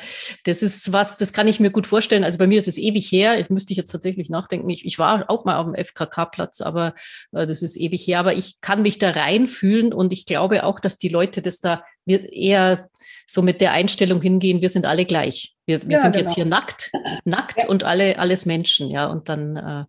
das 0.44 0.62
ist 0.62 0.92
was, 0.92 1.16
das 1.18 1.32
kann 1.32 1.48
ich 1.48 1.60
mir 1.60 1.70
gut 1.70 1.86
vorstellen. 1.86 2.24
Also 2.24 2.38
bei 2.38 2.46
mir 2.46 2.58
ist 2.58 2.68
es 2.68 2.78
ewig 2.78 3.10
her, 3.12 3.38
ich 3.38 3.50
müsste 3.50 3.72
ich 3.72 3.76
jetzt 3.76 3.90
tatsächlich 3.90 4.30
nachdenken. 4.30 4.70
Ich, 4.70 4.86
ich 4.86 4.98
war 4.98 5.28
auch 5.28 5.44
mal 5.44 5.58
auf 5.58 5.66
dem 5.66 5.74
FKK-Platz, 5.74 6.62
aber 6.62 6.94
äh, 7.32 7.46
das 7.46 7.62
ist 7.62 7.76
ewig 7.76 8.06
her, 8.06 8.20
aber 8.20 8.34
ich 8.34 8.60
kann 8.62 8.82
mich 8.82 8.98
da 8.98 9.10
reinfühlen 9.10 9.92
und 9.92 10.12
ich 10.12 10.24
glaube 10.24 10.64
auch, 10.64 10.80
dass 10.80 10.96
die 10.98 11.08
Leute 11.08 11.42
das 11.42 11.60
da 11.60 11.82
eher 12.06 12.88
so 13.26 13.42
mit 13.42 13.60
der 13.60 13.72
Einstellung 13.72 14.22
hingehen, 14.22 14.62
wir 14.62 14.68
sind 14.68 14.86
alle 14.86 15.04
gleich. 15.04 15.55
Wir, 15.66 15.82
wir 15.82 15.90
Ja, 15.96 16.00
sind 16.00 16.12
genau. 16.12 16.22
jetzt 16.24 16.34
hier 16.34 16.44
nackt, 16.46 16.90
nackt 17.24 17.62
Ja. 17.62 17.68
und 17.68 17.84
alle, 17.84 18.18
alles 18.18 18.46
Menschen, 18.46 18.88
ja. 18.88 19.06
Und 19.06 19.28
dann 19.28 19.56
äh, 19.56 19.84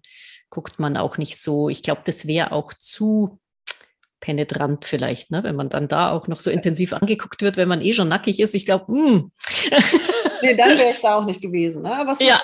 guckt 0.50 0.80
man 0.80 0.98
auch 0.98 1.18
nicht 1.18 1.38
so. 1.42 1.70
Ich 1.70 1.84
glaube, 1.84 2.02
das 2.06 2.28
wäre 2.28 2.52
auch 2.52 2.74
zu 2.74 3.40
penetrant 4.20 4.84
vielleicht, 4.86 5.30
ne? 5.30 5.44
wenn 5.44 5.56
man 5.56 5.70
dann 5.70 5.88
da 5.88 6.12
auch 6.12 6.28
noch 6.28 6.40
so 6.40 6.50
intensiv 6.50 6.92
angeguckt 6.94 7.44
wird, 7.44 7.56
wenn 7.56 7.68
man 7.68 7.82
eh 7.82 7.94
schon 7.94 8.10
nackig 8.10 8.40
ist. 8.40 8.56
Ich 8.56 8.66
glaube, 8.66 8.92
mm, 8.92 9.32
Nee, 10.42 10.56
dann 10.56 10.78
wäre 10.78 10.92
ich 10.92 11.00
da 11.02 11.16
auch 11.16 11.26
nicht 11.26 11.42
gewesen. 11.42 11.84
Ne? 11.84 11.94
Aber 11.96 12.16
ja, 12.20 12.40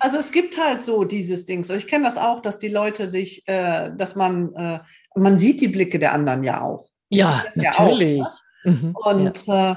Also 0.00 0.18
es 0.18 0.30
gibt 0.32 0.58
halt 0.58 0.82
so 0.84 1.04
dieses 1.04 1.46
Ding. 1.46 1.58
Also 1.60 1.74
ich 1.74 1.86
kenne 1.86 2.04
das 2.04 2.16
auch, 2.16 2.40
dass 2.42 2.58
die 2.58 2.68
Leute 2.68 3.08
sich, 3.08 3.46
äh, 3.48 3.90
dass 3.96 4.14
man, 4.14 4.54
äh, 4.54 4.80
man 5.14 5.38
sieht 5.38 5.60
die 5.60 5.68
Blicke 5.68 5.98
der 5.98 6.12
anderen 6.12 6.44
ja 6.44 6.60
auch. 6.62 6.86
Ja, 7.08 7.44
das 7.46 7.56
ja 7.56 7.70
auch, 7.72 7.90
natürlich. 7.90 8.26
Mhm, 8.64 8.94
Und 8.94 9.48
äh, 9.48 9.74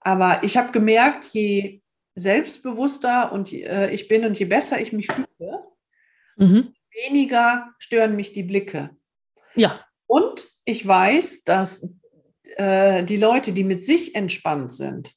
aber 0.00 0.42
ich 0.42 0.56
habe 0.56 0.72
gemerkt, 0.72 1.26
je 1.32 1.80
selbstbewusster 2.14 3.32
und 3.32 3.52
äh, 3.52 3.90
ich 3.90 4.08
bin 4.08 4.24
und 4.24 4.38
je 4.38 4.46
besser 4.46 4.80
ich 4.80 4.92
mich 4.92 5.06
fühle. 5.06 5.64
Mhm, 6.36 6.74
weniger 7.06 7.72
stören 7.78 8.16
mich 8.16 8.32
die 8.32 8.42
Blicke. 8.42 8.90
ja, 9.54 9.80
Und 10.06 10.46
ich 10.64 10.86
weiß, 10.86 11.44
dass 11.44 11.88
äh, 12.56 13.04
die 13.04 13.16
Leute, 13.16 13.52
die 13.52 13.64
mit 13.64 13.84
sich 13.84 14.14
entspannt 14.14 14.72
sind 14.72 15.12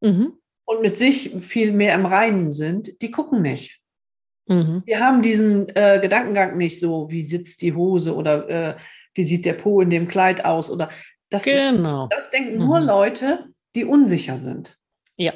mhm, 0.00 0.38
und 0.64 0.82
mit 0.82 0.96
sich 0.96 1.30
viel 1.40 1.72
mehr 1.72 1.94
im 1.94 2.06
Reinen 2.06 2.52
sind, 2.52 3.00
die 3.02 3.10
gucken 3.10 3.42
nicht. 3.42 3.80
mhm, 4.46 4.82
Wir 4.86 5.00
haben 5.00 5.22
diesen 5.22 5.68
äh, 5.76 5.98
Gedankengang 6.02 6.56
nicht 6.56 6.80
so, 6.80 7.10
wie 7.10 7.22
sitzt 7.22 7.62
die 7.62 7.74
Hose 7.74 8.14
oder 8.14 8.48
äh, 8.48 8.76
wie 9.14 9.24
sieht 9.24 9.44
der 9.44 9.54
Po 9.54 9.80
in 9.80 9.90
dem 9.90 10.06
Kleid 10.08 10.44
aus 10.44 10.70
oder 10.70 10.88
das, 11.30 11.42
genau. 11.44 12.08
das 12.08 12.30
denken 12.30 12.58
nur 12.58 12.80
Mhm. 12.80 12.86
Leute, 12.86 13.44
die 13.76 13.84
unsicher 13.84 14.36
sind. 14.36 14.76
Ja. 15.16 15.32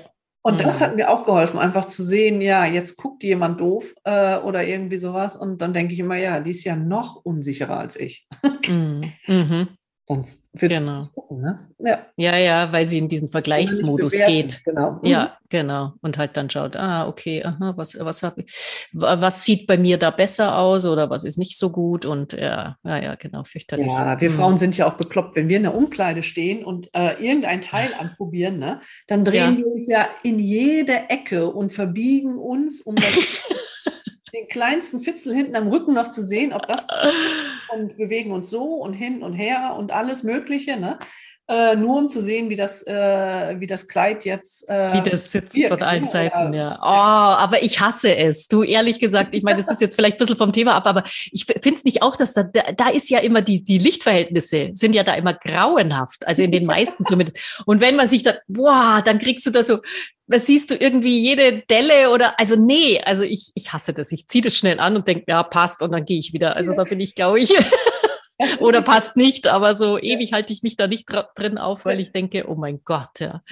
Und 0.46 0.60
das 0.60 0.78
Mhm. 0.78 0.84
hat 0.84 0.96
mir 0.96 1.10
auch 1.10 1.24
geholfen, 1.24 1.58
einfach 1.58 1.86
zu 1.86 2.02
sehen, 2.02 2.40
ja, 2.42 2.66
jetzt 2.66 2.96
guckt 2.98 3.22
jemand 3.22 3.60
doof 3.60 3.94
äh, 4.04 4.36
oder 4.38 4.64
irgendwie 4.64 4.98
sowas. 4.98 5.36
Und 5.36 5.62
dann 5.62 5.72
denke 5.72 5.94
ich 5.94 6.00
immer, 6.00 6.16
ja, 6.16 6.40
die 6.40 6.50
ist 6.50 6.64
ja 6.64 6.76
noch 6.76 7.16
unsicherer 7.24 7.78
als 7.78 7.96
ich. 7.96 8.26
Mhm, 8.68 9.12
mhm. 9.26 9.68
Sonst 10.06 10.42
würdest 10.52 10.82
Genau. 10.84 11.06
gucken, 11.14 11.40
ne? 11.40 11.66
Ja. 11.78 12.06
Ja, 12.16 12.36
ja, 12.36 12.72
weil 12.72 12.84
sie 12.84 12.98
in 12.98 13.08
diesen 13.08 13.28
Vergleichsmodus 13.28 14.12
geht. 14.26 14.62
Genau. 14.62 14.98
Mhm. 15.02 15.06
Ja, 15.08 15.38
genau. 15.48 15.94
Und 16.02 16.18
halt 16.18 16.36
dann 16.36 16.50
schaut, 16.50 16.76
ah, 16.76 17.08
okay, 17.08 17.42
aha, 17.42 17.72
was, 17.76 17.98
was 17.98 18.22
habe 18.22 18.42
ich, 18.42 18.86
wa- 18.92 19.18
was 19.22 19.44
sieht 19.44 19.66
bei 19.66 19.78
mir 19.78 19.96
da 19.98 20.10
besser 20.10 20.58
aus 20.58 20.84
oder 20.84 21.08
was 21.08 21.24
ist 21.24 21.38
nicht 21.38 21.56
so 21.58 21.72
gut 21.72 22.04
und 22.04 22.34
ja, 22.34 22.76
ja, 22.84 23.02
ja, 23.02 23.14
genau, 23.14 23.44
fürchterlich. 23.44 23.86
Ja, 23.86 24.20
wir 24.20 24.28
Mhm. 24.28 24.34
Frauen 24.34 24.56
sind 24.58 24.76
ja 24.76 24.86
auch 24.86 24.94
bekloppt, 24.98 25.36
wenn 25.36 25.48
wir 25.48 25.56
in 25.56 25.62
der 25.62 25.74
Umkleide 25.74 26.22
stehen 26.22 26.66
und 26.66 26.90
äh, 26.94 27.14
irgendein 27.24 27.62
Teil 27.62 27.88
anprobieren, 27.98 28.58
ne, 28.58 28.82
dann 29.06 29.24
drehen 29.24 29.52
Ja. 29.52 29.56
wir 29.56 29.66
uns 29.68 29.88
ja 29.88 30.06
in 30.22 30.38
jede 30.38 31.08
Ecke 31.08 31.50
und 31.50 31.72
verbiegen 31.72 32.36
uns, 32.36 32.82
um 32.82 32.96
das, 32.96 33.04
den 34.34 34.48
kleinsten 34.48 35.00
Fitzel 35.00 35.34
hinten 35.34 35.56
am 35.56 35.68
Rücken 35.68 35.94
noch 35.94 36.10
zu 36.10 36.24
sehen, 36.24 36.52
ob 36.52 36.66
das 36.66 36.86
und 37.72 37.96
bewegen 37.96 38.32
uns 38.32 38.50
so 38.50 38.64
und 38.64 38.92
hin 38.92 39.22
und 39.22 39.32
her 39.32 39.76
und 39.78 39.92
alles 39.92 40.22
Mögliche, 40.22 40.78
ne? 40.78 40.98
Äh, 41.46 41.76
nur 41.76 41.98
um 41.98 42.08
zu 42.08 42.22
sehen, 42.22 42.48
wie 42.48 42.56
das, 42.56 42.86
äh, 42.86 43.60
wie 43.60 43.66
das 43.66 43.86
Kleid 43.86 44.24
jetzt. 44.24 44.66
Äh, 44.66 44.94
Wie 44.94 45.10
das 45.10 45.30
sitzt 45.30 45.54
wirkt, 45.54 45.68
von 45.68 45.82
allen 45.82 46.04
ne? 46.04 46.08
Seiten, 46.08 46.54
ja. 46.54 46.78
Oh, 46.80 46.86
aber 46.86 47.62
ich 47.62 47.80
hasse 47.80 48.16
es. 48.16 48.48
Du, 48.48 48.62
ehrlich 48.62 48.98
gesagt, 48.98 49.34
ich 49.34 49.42
meine, 49.42 49.58
das 49.58 49.70
ist 49.70 49.82
jetzt 49.82 49.94
vielleicht 49.94 50.16
ein 50.16 50.18
bisschen 50.20 50.38
vom 50.38 50.52
Thema 50.52 50.74
ab, 50.74 50.86
aber 50.86 51.04
ich 51.04 51.44
finde 51.44 51.74
es 51.74 51.84
nicht 51.84 52.02
auch, 52.02 52.16
dass 52.16 52.32
da, 52.32 52.44
da, 52.44 52.72
da 52.72 52.88
ist 52.88 53.10
ja 53.10 53.18
immer 53.18 53.42
die, 53.42 53.62
die 53.62 53.76
Lichtverhältnisse 53.76 54.70
sind 54.72 54.94
ja 54.94 55.02
da 55.02 55.14
immer 55.16 55.34
grauenhaft. 55.34 56.26
Also 56.26 56.42
in 56.42 56.50
den 56.50 56.64
meisten 56.64 57.04
zumindest. 57.04 57.38
Und 57.66 57.82
wenn 57.82 57.96
man 57.96 58.08
sich 58.08 58.22
da, 58.22 58.36
boah, 58.48 59.02
dann 59.04 59.18
kriegst 59.18 59.44
du 59.44 59.50
da 59.50 59.62
so, 59.62 59.80
was 60.26 60.46
siehst 60.46 60.70
du 60.70 60.74
irgendwie 60.74 61.18
jede 61.18 61.62
Delle 61.68 62.08
oder, 62.10 62.40
also 62.40 62.56
nee, 62.56 63.02
also 63.04 63.22
ich, 63.22 63.52
ich 63.54 63.74
hasse 63.74 63.92
das. 63.92 64.12
Ich 64.12 64.28
ziehe 64.28 64.40
das 64.40 64.56
schnell 64.56 64.80
an 64.80 64.96
und 64.96 65.06
denke, 65.06 65.24
ja, 65.28 65.42
passt 65.42 65.82
und 65.82 65.92
dann 65.92 66.06
gehe 66.06 66.18
ich 66.18 66.32
wieder. 66.32 66.56
Also 66.56 66.72
da 66.72 66.84
bin 66.84 67.00
ich, 67.00 67.14
glaube 67.14 67.40
ich, 67.40 67.50
oder 68.60 68.82
passt 68.82 69.16
nicht, 69.16 69.46
aber 69.46 69.74
so 69.74 69.98
ewig 69.98 70.32
halte 70.32 70.52
ich 70.52 70.62
mich 70.62 70.76
da 70.76 70.86
nicht 70.86 71.06
drin 71.36 71.58
auf, 71.58 71.84
weil 71.84 72.00
ich 72.00 72.12
denke, 72.12 72.48
oh 72.48 72.54
mein 72.56 72.80
Gott, 72.84 73.20
ja. 73.20 73.42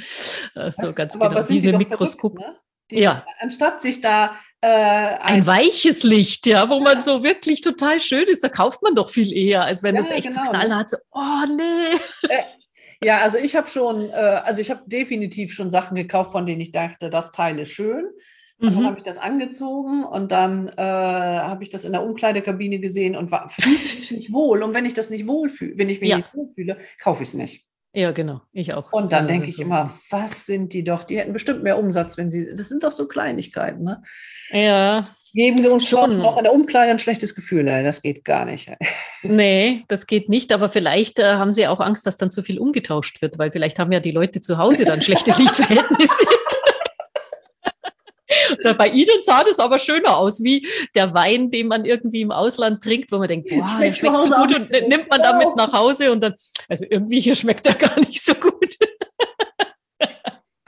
So 0.55 0.89
Was- 0.89 0.95
ganz 0.95 1.19
genau, 1.19 1.49
wie 1.49 1.69
ein 1.69 1.79
Mikroskop. 1.79 2.39
verrückt, 2.39 2.55
ne? 2.55 2.61
Die, 2.91 2.99
Ja. 3.01 3.25
Anstatt 3.41 3.81
sich 3.83 4.01
da 4.01 4.37
äh, 4.61 4.67
Ein 5.21 5.47
weiches 5.47 6.03
Licht, 6.05 6.47
ja, 6.47 6.69
wo 6.69 6.79
man 6.81 7.01
so 7.01 7.23
wirklich 7.25 7.61
total 7.63 7.99
schön 8.01 8.29
ist, 8.29 8.45
da 8.45 8.49
kauft 8.49 8.83
man 8.83 8.95
doch 8.95 9.09
viel 9.11 9.33
eher, 9.33 9.65
als 9.65 9.83
wenn 9.83 9.95
Ja, 9.97 10.01
es 10.03 10.11
echt 10.11 10.29
genau, 10.29 10.45
so 10.45 10.53
ne? 10.53 10.59
knallhart 10.59 10.91
so, 10.91 10.97
oh 11.13 11.45
nee. 11.57 12.37
Ja, 13.05 13.19
also 13.19 13.39
ich 13.39 13.57
habe 13.57 13.69
schon, 13.69 14.11
äh, 14.11 14.13
also 14.15 14.61
ich 14.61 14.71
habe 14.71 14.83
definitiv 14.87 15.53
schon 15.53 15.73
Sachen 15.73 15.97
gekauft, 15.97 16.31
von 16.31 16.47
denen 16.47 16.61
ich 16.61 16.71
dachte, 16.71 17.11
das 17.11 17.33
Teil 17.33 17.59
ist 17.59 17.71
schön. 17.73 18.05
Und 18.63 18.75
dann 18.75 18.83
Mhm. 18.83 18.87
habe 18.87 18.97
ich 18.99 19.03
das 19.03 19.19
angezogen 19.19 20.05
und 20.05 20.31
dann 20.31 20.69
äh, 20.69 20.81
habe 20.81 21.63
ich 21.65 21.71
das 21.71 21.85
in 21.85 21.91
der 21.93 22.05
Umkleidekabine 22.05 22.79
gesehen 22.79 23.17
und 23.17 23.31
war 23.33 23.49
nicht 24.11 24.33
wohl. 24.33 24.63
Und 24.63 24.73
wenn 24.73 24.87
ich 24.87 24.95
das 24.95 25.11
nicht 25.11 25.27
wohlfühle, 25.27 25.75
wenn 25.77 25.89
ich 25.89 26.01
mich 26.01 26.11
Ja. 26.11 26.19
nicht 26.19 26.33
wohlfühle, 26.35 26.79
kaufe 27.03 27.25
ich 27.25 27.31
es 27.31 27.35
nicht. 27.35 27.65
Ja, 27.95 28.13
genau, 28.13 28.41
ich 28.53 28.73
auch. 28.73 28.91
Und 28.93 29.13
dann 29.13 29.25
Ja, 29.25 29.33
denke 29.33 29.49
ich 29.49 29.55
ist 29.55 29.61
immer, 29.61 29.93
was 30.11 30.47
sind 30.47 30.73
die 30.73 30.85
doch? 30.85 31.05
Die 31.05 31.19
hätten 31.19 31.33
bestimmt 31.35 31.63
mehr 31.63 31.77
Umsatz, 31.79 32.17
wenn 32.17 32.31
sie. 32.31 32.49
Das 32.55 32.69
sind 32.69 32.85
doch 32.85 32.93
so 32.93 33.07
Kleinigkeiten, 33.09 33.85
ne? 33.85 34.03
so. 34.51 34.57
Ja, 34.59 35.07
Geben 35.35 35.57
sie 35.57 35.69
uns 35.69 35.89
Schon. 35.89 36.19
noch 36.19 36.37
in 36.37 36.45
der 36.45 36.53
Umkleide 36.53 36.91
ein 36.91 36.99
schlechtes 36.99 37.35
Gefühl. 37.35 37.65
Nein, 37.65 37.85
das 37.85 38.03
geht 38.03 38.23
gar 38.23 38.45
nicht. 38.45 38.71
nee, 39.23 39.83
das 39.89 40.07
geht 40.07 40.29
nicht, 40.29 40.53
aber 40.53 40.69
vielleicht 40.69 41.19
äh, 41.19 41.25
haben 41.25 41.55
sie 41.55 41.67
auch 41.67 41.81
Angst, 41.81 42.07
dass 42.07 42.19
dann 42.19 42.31
zu 42.31 42.43
viel 42.43 42.59
umgetauscht 42.59 43.23
wird, 43.23 43.39
weil 43.39 43.51
vielleicht 43.51 43.79
haben 43.79 43.91
ja 43.93 44.01
die 44.01 44.11
Leute 44.11 44.41
zu 44.43 44.59
Hause 44.59 44.85
dann 44.85 45.01
schlechte 45.01 45.31
Lichtverhältnisse. 45.39 46.25
Bei 48.79 48.89
Ihnen 48.89 49.21
sah 49.21 49.45
das 49.45 49.59
aber 49.59 49.79
schöner 49.79 50.17
aus, 50.17 50.43
wie 50.43 50.67
der 50.95 51.15
Wein, 51.15 51.51
den 51.51 51.69
man 51.69 51.85
irgendwie 51.85 52.23
im 52.23 52.31
Ausland 52.31 52.83
trinkt, 52.83 53.13
wo 53.13 53.19
man 53.19 53.29
denkt, 53.29 53.49
boah, 53.49 53.79
der 53.81 53.93
Schmeckt 53.93 54.23
so 54.23 54.31
gut 54.31 54.55
und 54.55 54.69
so 54.69 54.75
nimmt 54.89 55.11
man 55.11 55.23
damit 55.23 55.57
nach 55.57 55.73
Hause 55.73 56.13
und 56.13 56.23
dann, 56.23 56.35
also 56.69 56.85
irgendwie 56.89 57.21
hier 57.21 57.35
schmeckt 57.35 57.67
er 57.67 57.75
gar 57.79 57.99
nicht 58.01 58.23
so 58.23 58.35
gut. 58.35 58.77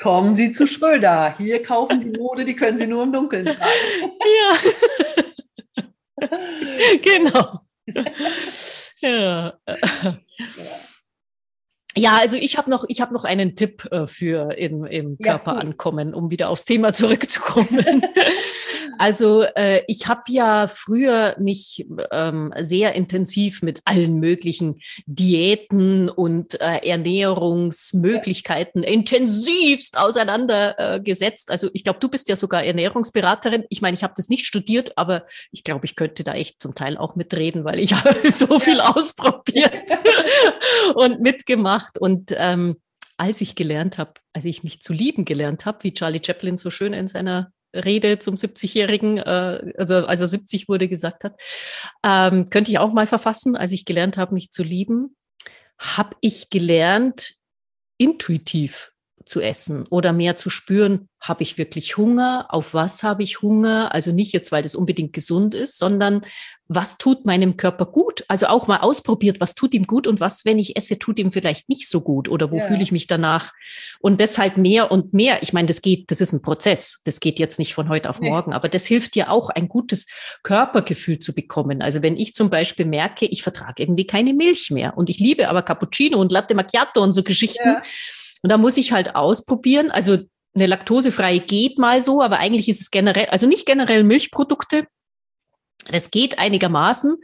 Kommen 0.00 0.36
Sie 0.36 0.52
zu 0.52 0.66
Schröder. 0.66 1.34
Hier 1.38 1.62
kaufen 1.62 1.98
Sie 1.98 2.10
Mode, 2.10 2.44
die 2.44 2.54
können 2.54 2.76
Sie 2.76 2.86
nur 2.86 3.04
im 3.04 3.12
Dunkeln 3.12 3.46
tragen. 3.46 4.12
Ja. 6.20 6.28
genau. 7.02 7.60
ja. 9.00 9.54
Ja, 9.66 10.18
also 12.12 12.36
ich 12.36 12.58
habe 12.58 12.70
noch, 12.70 12.84
ich 12.88 13.00
habe 13.00 13.14
noch 13.14 13.24
einen 13.24 13.54
Tipp 13.54 13.86
äh, 13.92 14.06
für 14.06 14.52
im, 14.58 14.84
im 14.84 15.16
Ja, 15.20 15.32
Körper 15.32 15.52
cool. 15.54 15.60
ankommen, 15.60 16.14
um 16.14 16.30
wieder 16.30 16.48
aufs 16.50 16.64
Thema 16.64 16.92
zurückzukommen. 16.92 18.02
also 18.98 19.42
äh, 19.42 19.82
ich 19.86 20.06
habe 20.06 20.22
ja 20.28 20.68
früher 20.68 21.36
mich 21.38 21.86
ähm, 22.10 22.52
sehr 22.60 22.94
intensiv 22.94 23.62
mit 23.62 23.80
allen 23.84 24.18
möglichen 24.20 24.80
Diäten 25.06 26.08
und 26.08 26.60
äh, 26.60 26.86
Ernährungsmöglichkeiten 26.88 28.82
intensivst 28.82 29.98
auseinandergesetzt. 29.98 31.50
Also 31.50 31.70
ich 31.72 31.84
glaube, 31.84 32.00
du 32.00 32.08
bist 32.08 32.28
ja 32.28 32.36
sogar 32.36 32.64
Ernährungsberaterin. 32.64 33.64
Ich 33.68 33.82
meine, 33.82 33.94
ich 33.96 34.02
habe 34.02 34.14
das 34.16 34.28
nicht 34.28 34.46
studiert, 34.46 34.96
aber 34.96 35.24
ich 35.52 35.64
glaube, 35.64 35.86
ich 35.86 35.96
könnte 35.96 36.24
da 36.24 36.34
echt 36.34 36.60
zum 36.60 36.74
Teil 36.74 36.96
auch 36.96 37.16
mitreden, 37.16 37.64
weil 37.64 37.78
ich 37.78 37.94
habe 37.94 38.30
so 38.30 38.58
viel 38.58 38.80
ausprobiert 38.80 39.90
und 40.94 41.20
mitgemacht. 41.20 41.98
Und 41.98 42.34
ähm, 42.36 42.76
als 43.16 43.40
ich 43.40 43.54
gelernt 43.54 43.98
habe, 43.98 44.14
als 44.32 44.44
ich 44.44 44.64
mich 44.64 44.80
zu 44.80 44.92
lieben 44.92 45.24
gelernt 45.24 45.66
habe, 45.66 45.84
wie 45.84 45.94
Charlie 45.94 46.20
Chaplin 46.24 46.58
so 46.58 46.70
schön 46.70 46.92
in 46.92 47.06
seiner 47.06 47.52
Rede 47.74 48.18
zum 48.18 48.36
70-Jährigen, 48.36 49.18
äh, 49.18 49.72
also 49.76 50.06
als 50.06 50.20
er 50.20 50.28
70 50.28 50.68
wurde, 50.68 50.88
gesagt 50.88 51.24
hat, 51.24 51.40
ähm, 52.04 52.50
könnte 52.50 52.70
ich 52.70 52.78
auch 52.78 52.92
mal 52.92 53.06
verfassen, 53.06 53.56
als 53.56 53.72
ich 53.72 53.84
gelernt 53.84 54.16
habe, 54.16 54.34
mich 54.34 54.50
zu 54.50 54.62
lieben, 54.62 55.16
habe 55.78 56.16
ich 56.20 56.48
gelernt, 56.48 57.34
intuitiv 57.98 58.93
zu 59.24 59.40
essen 59.40 59.86
oder 59.88 60.12
mehr 60.12 60.36
zu 60.36 60.50
spüren, 60.50 61.08
habe 61.20 61.42
ich 61.42 61.56
wirklich 61.56 61.96
Hunger, 61.96 62.46
auf 62.50 62.74
was 62.74 63.02
habe 63.02 63.22
ich 63.22 63.40
Hunger, 63.40 63.94
also 63.94 64.12
nicht 64.12 64.32
jetzt, 64.34 64.52
weil 64.52 64.62
das 64.62 64.74
unbedingt 64.74 65.14
gesund 65.14 65.54
ist, 65.54 65.78
sondern 65.78 66.26
was 66.68 66.98
tut 66.98 67.24
meinem 67.24 67.56
Körper 67.56 67.86
gut? 67.86 68.24
Also 68.28 68.46
auch 68.46 68.66
mal 68.66 68.78
ausprobiert, 68.78 69.40
was 69.40 69.54
tut 69.54 69.72
ihm 69.72 69.86
gut 69.86 70.06
und 70.06 70.20
was, 70.20 70.44
wenn 70.44 70.58
ich 70.58 70.76
esse, 70.76 70.98
tut 70.98 71.18
ihm 71.18 71.32
vielleicht 71.32 71.68
nicht 71.70 71.88
so 71.88 72.02
gut 72.02 72.28
oder 72.28 72.50
wo 72.50 72.58
Ja. 72.58 72.66
fühle 72.66 72.82
ich 72.82 72.92
mich 72.92 73.06
danach? 73.06 73.52
Und 74.00 74.20
deshalb 74.20 74.58
mehr 74.58 74.90
und 74.90 75.14
mehr. 75.14 75.42
Ich 75.42 75.54
meine, 75.54 75.68
das 75.68 75.80
geht, 75.80 76.10
das 76.10 76.20
ist 76.20 76.32
ein 76.34 76.42
Prozess. 76.42 77.00
Das 77.04 77.20
geht 77.20 77.38
jetzt 77.38 77.58
nicht 77.58 77.74
von 77.74 77.88
heute 77.88 78.10
auf 78.10 78.20
Nee. 78.20 78.28
morgen, 78.30 78.52
aber 78.52 78.68
das 78.68 78.84
hilft 78.84 79.14
dir 79.14 79.30
auch, 79.30 79.48
ein 79.50 79.68
gutes 79.68 80.06
Körpergefühl 80.42 81.18
zu 81.18 81.34
bekommen. 81.34 81.80
Also 81.80 82.02
wenn 82.02 82.16
ich 82.16 82.34
zum 82.34 82.50
Beispiel 82.50 82.84
merke, 82.86 83.24
ich 83.26 83.42
vertrage 83.42 83.82
irgendwie 83.82 84.06
keine 84.06 84.34
Milch 84.34 84.70
mehr 84.70 84.96
und 84.98 85.08
ich 85.08 85.18
liebe 85.18 85.48
aber 85.48 85.62
Cappuccino 85.62 86.18
und 86.18 86.32
Latte 86.32 86.54
Macchiato 86.54 87.02
und 87.02 87.14
so 87.14 87.22
Geschichten. 87.22 87.66
Ja. 87.68 87.82
Und 88.44 88.50
da 88.50 88.58
muss 88.58 88.76
ich 88.76 88.92
halt 88.92 89.16
ausprobieren. 89.16 89.90
Also 89.90 90.18
eine 90.54 90.66
laktosefreie 90.66 91.40
geht 91.40 91.78
mal 91.78 92.02
so, 92.02 92.20
aber 92.22 92.38
eigentlich 92.40 92.68
ist 92.68 92.82
es 92.82 92.90
generell, 92.90 93.24
also 93.30 93.46
nicht 93.46 93.64
generell 93.64 94.04
Milchprodukte. 94.04 94.86
Das 95.86 96.10
geht 96.10 96.38
einigermaßen, 96.38 97.16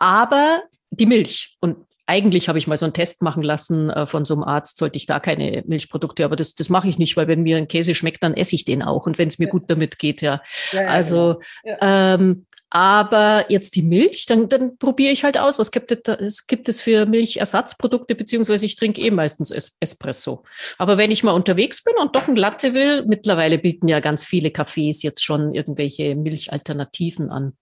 aber 0.00 0.64
die 0.90 1.06
Milch. 1.06 1.56
Und 1.60 1.76
eigentlich 2.06 2.48
habe 2.48 2.58
ich 2.58 2.66
mal 2.66 2.76
so 2.76 2.86
einen 2.86 2.92
Test 2.92 3.22
machen 3.22 3.44
lassen 3.44 3.88
äh, 3.88 4.04
von 4.08 4.24
so 4.24 4.34
einem 4.34 4.42
Arzt, 4.42 4.76
sollte 4.78 4.96
ich 4.96 5.06
gar 5.06 5.20
keine 5.20 5.62
Milchprodukte, 5.64 6.24
aber 6.24 6.34
das, 6.34 6.54
das 6.54 6.68
mache 6.68 6.88
ich 6.88 6.98
nicht, 6.98 7.16
weil 7.16 7.28
wenn 7.28 7.44
mir 7.44 7.56
ein 7.56 7.68
Käse 7.68 7.94
schmeckt, 7.94 8.24
dann 8.24 8.34
esse 8.34 8.56
ich 8.56 8.64
den 8.64 8.82
auch. 8.82 9.06
Und 9.06 9.16
wenn 9.16 9.28
es 9.28 9.38
mir 9.38 9.46
Ja. 9.46 9.50
gut 9.52 9.70
damit 9.70 10.00
geht, 10.00 10.22
ja. 10.22 10.42
Ja, 10.72 10.82
ja, 10.82 10.88
Also, 10.88 11.40
genau. 11.62 11.78
ähm, 11.82 12.46
aber 12.74 13.52
jetzt 13.52 13.76
die 13.76 13.82
Milch, 13.82 14.26
dann, 14.26 14.48
dann 14.48 14.76
probiere 14.78 15.12
ich 15.12 15.22
halt 15.22 15.38
aus, 15.38 15.60
was 15.60 15.70
gibt 15.70 15.92
es, 15.92 16.48
gibt 16.48 16.68
es 16.68 16.80
für 16.80 17.06
Milchersatzprodukte, 17.06 18.16
beziehungsweise 18.16 18.66
ich 18.66 18.74
trinke 18.74 19.00
eh 19.00 19.12
meistens 19.12 19.52
es 19.52 19.76
Espresso. 19.78 20.42
Aber 20.76 20.98
wenn 20.98 21.12
ich 21.12 21.22
mal 21.22 21.30
unterwegs 21.30 21.84
bin 21.84 21.94
und 22.00 22.16
doch 22.16 22.26
ein 22.26 22.34
Latte 22.34 22.74
will, 22.74 23.04
mittlerweile 23.06 23.58
bieten 23.58 23.86
ja 23.86 24.00
ganz 24.00 24.24
viele 24.24 24.48
Cafés 24.48 25.04
jetzt 25.04 25.22
schon 25.22 25.54
irgendwelche 25.54 26.16
Milchalternativen 26.16 27.30
an. 27.30 27.56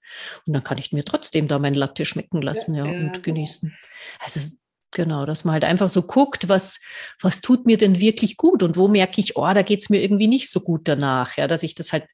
Und 0.47 0.55
dann 0.55 0.65
kann 0.65 0.79
ich 0.79 0.93
mir 0.93 1.05
trotzdem 1.05 1.47
da 1.47 1.59
mein 1.59 1.75
Latte 1.75 2.07
schmecken 2.07 2.41
lassen, 2.41 2.75
ja, 2.75 2.87
Ja, 2.87 2.93
ja, 2.93 2.99
und 2.99 3.13
genau. 3.13 3.23
genießen. 3.23 3.77
Also 4.19 4.41
Genau, 4.95 5.25
dass 5.25 5.45
man 5.45 5.55
halt 5.55 5.65
einfach 5.65 5.89
so 5.89 6.03
guckt, 6.03 6.51
was, 6.51 6.79
was 7.19 7.41
tut 7.41 7.65
mir 7.65 7.79
denn 7.79 7.99
wirklich 7.99 8.37
gut 8.37 8.63
und 8.63 8.77
wo 8.77 8.89
merke 8.89 9.23
ich, 9.23 9.37
oh, 9.37 9.55
da 9.55 9.63
geht's 9.63 9.89
mir 9.89 10.03
irgendwie 10.03 10.27
nicht 10.27 10.51
so 10.51 10.61
gut 10.61 10.87
danach. 10.87 11.39
Ja, 11.39 11.49
dass 11.49 11.63
ich 11.63 11.75
das 11.75 11.95
halt, 11.95 12.05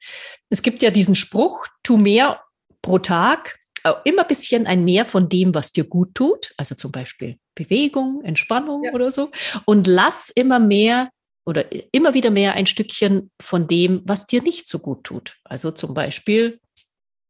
es 0.49 0.63
gibt 0.63 0.83
ja 0.85 0.93
diesen 0.93 1.17
Spruch, 1.17 1.67
tu 1.83 1.97
mehr 1.97 2.41
pro 2.89 2.99
Tag, 2.99 3.59
äh, 3.85 3.93
immer 4.05 4.23
ein 4.23 4.29
bisschen 4.29 4.67
ein 4.67 4.85
mehr 4.85 5.05
von 5.05 5.29
dem, 5.29 5.55
was 5.55 5.73
dir 5.73 5.85
gut 5.85 6.15
tut, 6.15 6.53
also 6.57 6.75
zum 6.75 6.91
Beispiel 6.91 7.37
Bewegung, 7.55 8.23
Entspannung 8.25 8.85
Ja. 8.85 8.93
oder 8.93 9.11
so, 9.11 9.31
und 9.67 9.87
lass 9.87 10.31
immer 10.31 10.59
mehr 10.59 11.11
oder 11.47 11.67
immer 11.93 12.15
wieder 12.15 12.31
mehr 12.31 12.55
ein 12.55 12.67
Stückchen 12.67 13.31
von 13.41 13.69
dem, 13.69 14.03
was 14.05 14.27
dir 14.27 14.43
nicht 14.43 14.69
so 14.69 14.79
gut 14.79 15.05
tut. 15.05 15.37
Also 15.45 15.71
zum 15.71 15.95
Beispiel, 15.95 16.61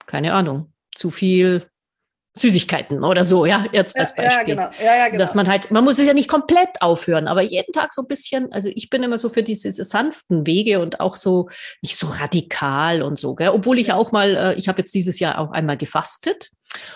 keine 0.07 0.33
Ahnung, 0.33 0.73
zu 0.95 1.11
viel 1.11 1.65
Süßigkeiten 2.39 3.05
oder 3.05 3.25
so, 3.25 3.47
ja, 3.47 3.67
jetzt 3.73 3.99
als 3.99 4.15
ja, 4.17 4.25
Beispiel. 4.25 4.55
ja, 4.57 4.63
genau. 4.65 4.85
Ja, 4.85 4.97
ja, 4.97 5.07
genau. 5.09 5.19
Dass 5.19 5.35
man 5.35 5.49
halt, 5.49 5.71
man 5.71 5.85
muss 5.85 5.99
es 5.99 6.07
ja 6.07 6.15
nicht 6.15 6.29
komplett 6.29 6.81
aufhören, 6.81 7.29
aber 7.29 7.43
jeden 7.43 7.73
Tag 7.73 7.93
so 7.93 8.03
ein 8.03 8.09
bisschen, 8.09 8.53
also 8.53 8.69
ich 8.75 8.91
bin 8.91 9.03
immer 9.03 9.19
so 9.19 9.29
für 9.29 9.43
diese 9.43 9.73
sanften 9.73 10.47
Wege 10.47 10.81
und 10.81 11.01
auch 11.01 11.17
so 11.17 11.49
nicht 11.83 11.97
so 11.97 12.07
radikal 12.09 13.03
und 13.03 13.19
so, 13.19 13.35
gell? 13.35 13.51
obwohl 13.51 13.79
ich 13.79 13.93
auch 13.93 14.13
mal, 14.13 14.37
äh, 14.37 14.55
ich 14.55 14.69
habe 14.69 14.79
jetzt 14.79 14.95
dieses 14.95 15.19
Jahr 15.19 15.39
auch 15.39 15.51
einmal 15.53 15.77
gefastet 15.77 16.51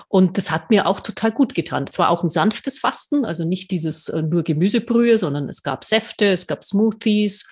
und 0.08 0.38
das 0.38 0.50
hat 0.50 0.70
mir 0.70 0.86
auch 0.86 1.00
total 1.00 1.32
gut 1.32 1.54
getan. 1.54 1.86
Es 1.90 1.98
war 1.98 2.10
auch 2.10 2.22
ein 2.22 2.28
sanftes 2.28 2.78
Fasten, 2.78 3.24
also 3.24 3.44
nicht 3.44 3.70
dieses 3.70 4.08
äh, 4.08 4.22
nur 4.22 4.42
Gemüsebrühe, 4.42 5.18
sondern 5.18 5.48
es 5.48 5.62
gab 5.62 5.84
Säfte, 5.84 6.26
es 6.26 6.46
gab 6.46 6.64
Smoothies. 6.64 7.48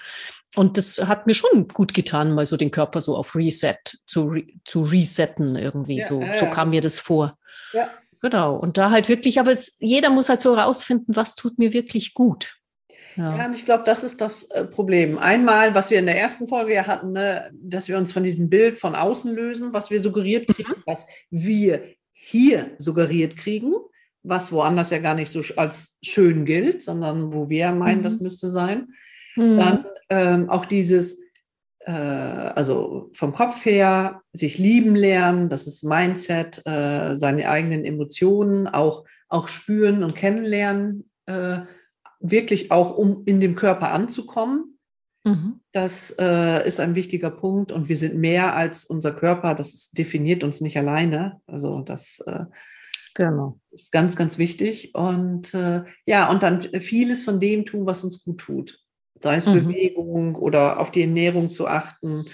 Und 0.56 0.76
das 0.76 0.98
hat 1.06 1.26
mir 1.26 1.34
schon 1.34 1.68
gut 1.68 1.94
getan, 1.94 2.32
mal 2.32 2.44
so 2.44 2.56
den 2.56 2.72
Körper 2.72 3.00
so 3.00 3.16
auf 3.16 3.36
Reset 3.36 3.76
zu, 4.04 4.24
re 4.24 4.42
zu 4.64 4.82
resetten 4.82 5.56
irgendwie. 5.56 5.98
Ja, 5.98 6.08
so, 6.08 6.20
ja, 6.20 6.34
so 6.34 6.46
kam 6.46 6.70
mir 6.70 6.80
das 6.80 6.98
vor. 6.98 7.38
Ja. 7.72 7.90
Genau. 8.22 8.56
Und 8.56 8.76
da 8.76 8.90
halt 8.90 9.08
wirklich, 9.08 9.40
aber 9.40 9.50
es, 9.50 9.76
jeder 9.80 10.10
muss 10.10 10.28
halt 10.28 10.40
so 10.40 10.54
rausfinden, 10.54 11.16
was 11.16 11.36
tut 11.36 11.58
mir 11.58 11.72
wirklich 11.72 12.12
gut. 12.14 12.56
Ja, 13.16 13.36
Ja. 13.36 13.50
ich 13.52 13.64
glaube, 13.64 13.84
das 13.84 14.04
ist 14.04 14.20
das 14.20 14.44
äh, 14.50 14.64
Problem. 14.64 15.18
Einmal, 15.18 15.74
was 15.74 15.90
wir 15.90 15.98
in 15.98 16.06
der 16.06 16.18
ersten 16.20 16.46
Folge 16.46 16.74
ja 16.74 16.86
hatten, 16.86 17.12
ne, 17.12 17.50
dass 17.54 17.88
wir 17.88 17.96
uns 17.98 18.12
von 18.12 18.22
diesem 18.22 18.50
Bild 18.50 18.78
von 18.78 18.94
außen 18.94 19.34
lösen, 19.34 19.72
was 19.72 19.90
wir 19.90 20.00
suggeriert 20.00 20.46
kriegen, 20.48 20.74
was 20.86 21.06
wir 21.30 21.82
hier 22.12 22.72
suggeriert 22.78 23.36
kriegen, 23.36 23.72
was 24.22 24.52
woanders 24.52 24.90
ja 24.90 24.98
gar 24.98 25.14
nicht 25.14 25.30
so 25.30 25.40
als 25.56 25.96
schön 26.02 26.44
gilt, 26.44 26.82
sondern 26.82 27.32
wo 27.32 27.48
wir 27.48 27.72
meinen, 27.72 28.00
Mhm. 28.00 28.04
das 28.04 28.20
müsste 28.20 28.48
sein. 28.50 28.88
Mhm. 29.34 29.56
Dann 29.58 29.84
ähm, 30.10 30.50
auch 30.50 30.66
dieses, 30.66 31.18
äh, 31.80 31.92
also 31.92 33.10
vom 33.12 33.32
Kopf 33.32 33.64
her, 33.64 34.22
sich 34.32 34.58
lieben 34.58 34.94
lernen, 34.94 35.48
das 35.48 35.66
ist 35.66 35.84
Mindset, 35.84 36.64
äh, 36.66 37.16
seine 37.16 37.48
eigenen 37.48 37.84
Emotionen 37.84 38.66
auch, 38.68 39.04
auch 39.28 39.48
spüren 39.48 40.02
und 40.02 40.14
kennenlernen, 40.14 41.10
äh, 41.26 41.60
wirklich 42.20 42.70
auch 42.70 42.96
um 42.96 43.22
in 43.24 43.40
dem 43.40 43.54
Körper 43.54 43.92
anzukommen. 43.92 44.78
Mhm. 45.24 45.60
Das 45.72 46.14
äh, 46.18 46.66
ist 46.66 46.80
ein 46.80 46.94
wichtiger 46.94 47.30
Punkt 47.30 47.72
und 47.72 47.88
wir 47.88 47.96
sind 47.96 48.16
mehr 48.16 48.54
als 48.54 48.84
unser 48.84 49.12
Körper, 49.12 49.54
das 49.54 49.74
ist, 49.74 49.98
definiert 49.98 50.44
uns 50.44 50.60
nicht 50.60 50.76
alleine. 50.76 51.40
Also 51.46 51.80
das 51.80 52.22
äh, 52.26 52.44
Genau. 53.14 53.58
ist 53.70 53.92
ganz, 53.92 54.16
ganz 54.16 54.38
wichtig. 54.38 54.94
Und 54.94 55.52
äh, 55.54 55.82
ja, 56.06 56.30
und 56.30 56.42
dann 56.42 56.62
vieles 56.80 57.24
von 57.24 57.40
dem 57.40 57.66
tun, 57.66 57.86
was 57.86 58.04
uns 58.04 58.22
gut 58.22 58.38
tut. 58.38 58.79
Sei 59.20 59.36
es 59.36 59.46
Mhm. 59.46 59.54
Bewegung 59.68 60.34
oder 60.36 60.80
auf 60.80 60.90
die 60.90 61.02
Ernährung 61.02 61.52
zu 61.52 61.66
achten, 61.66 62.24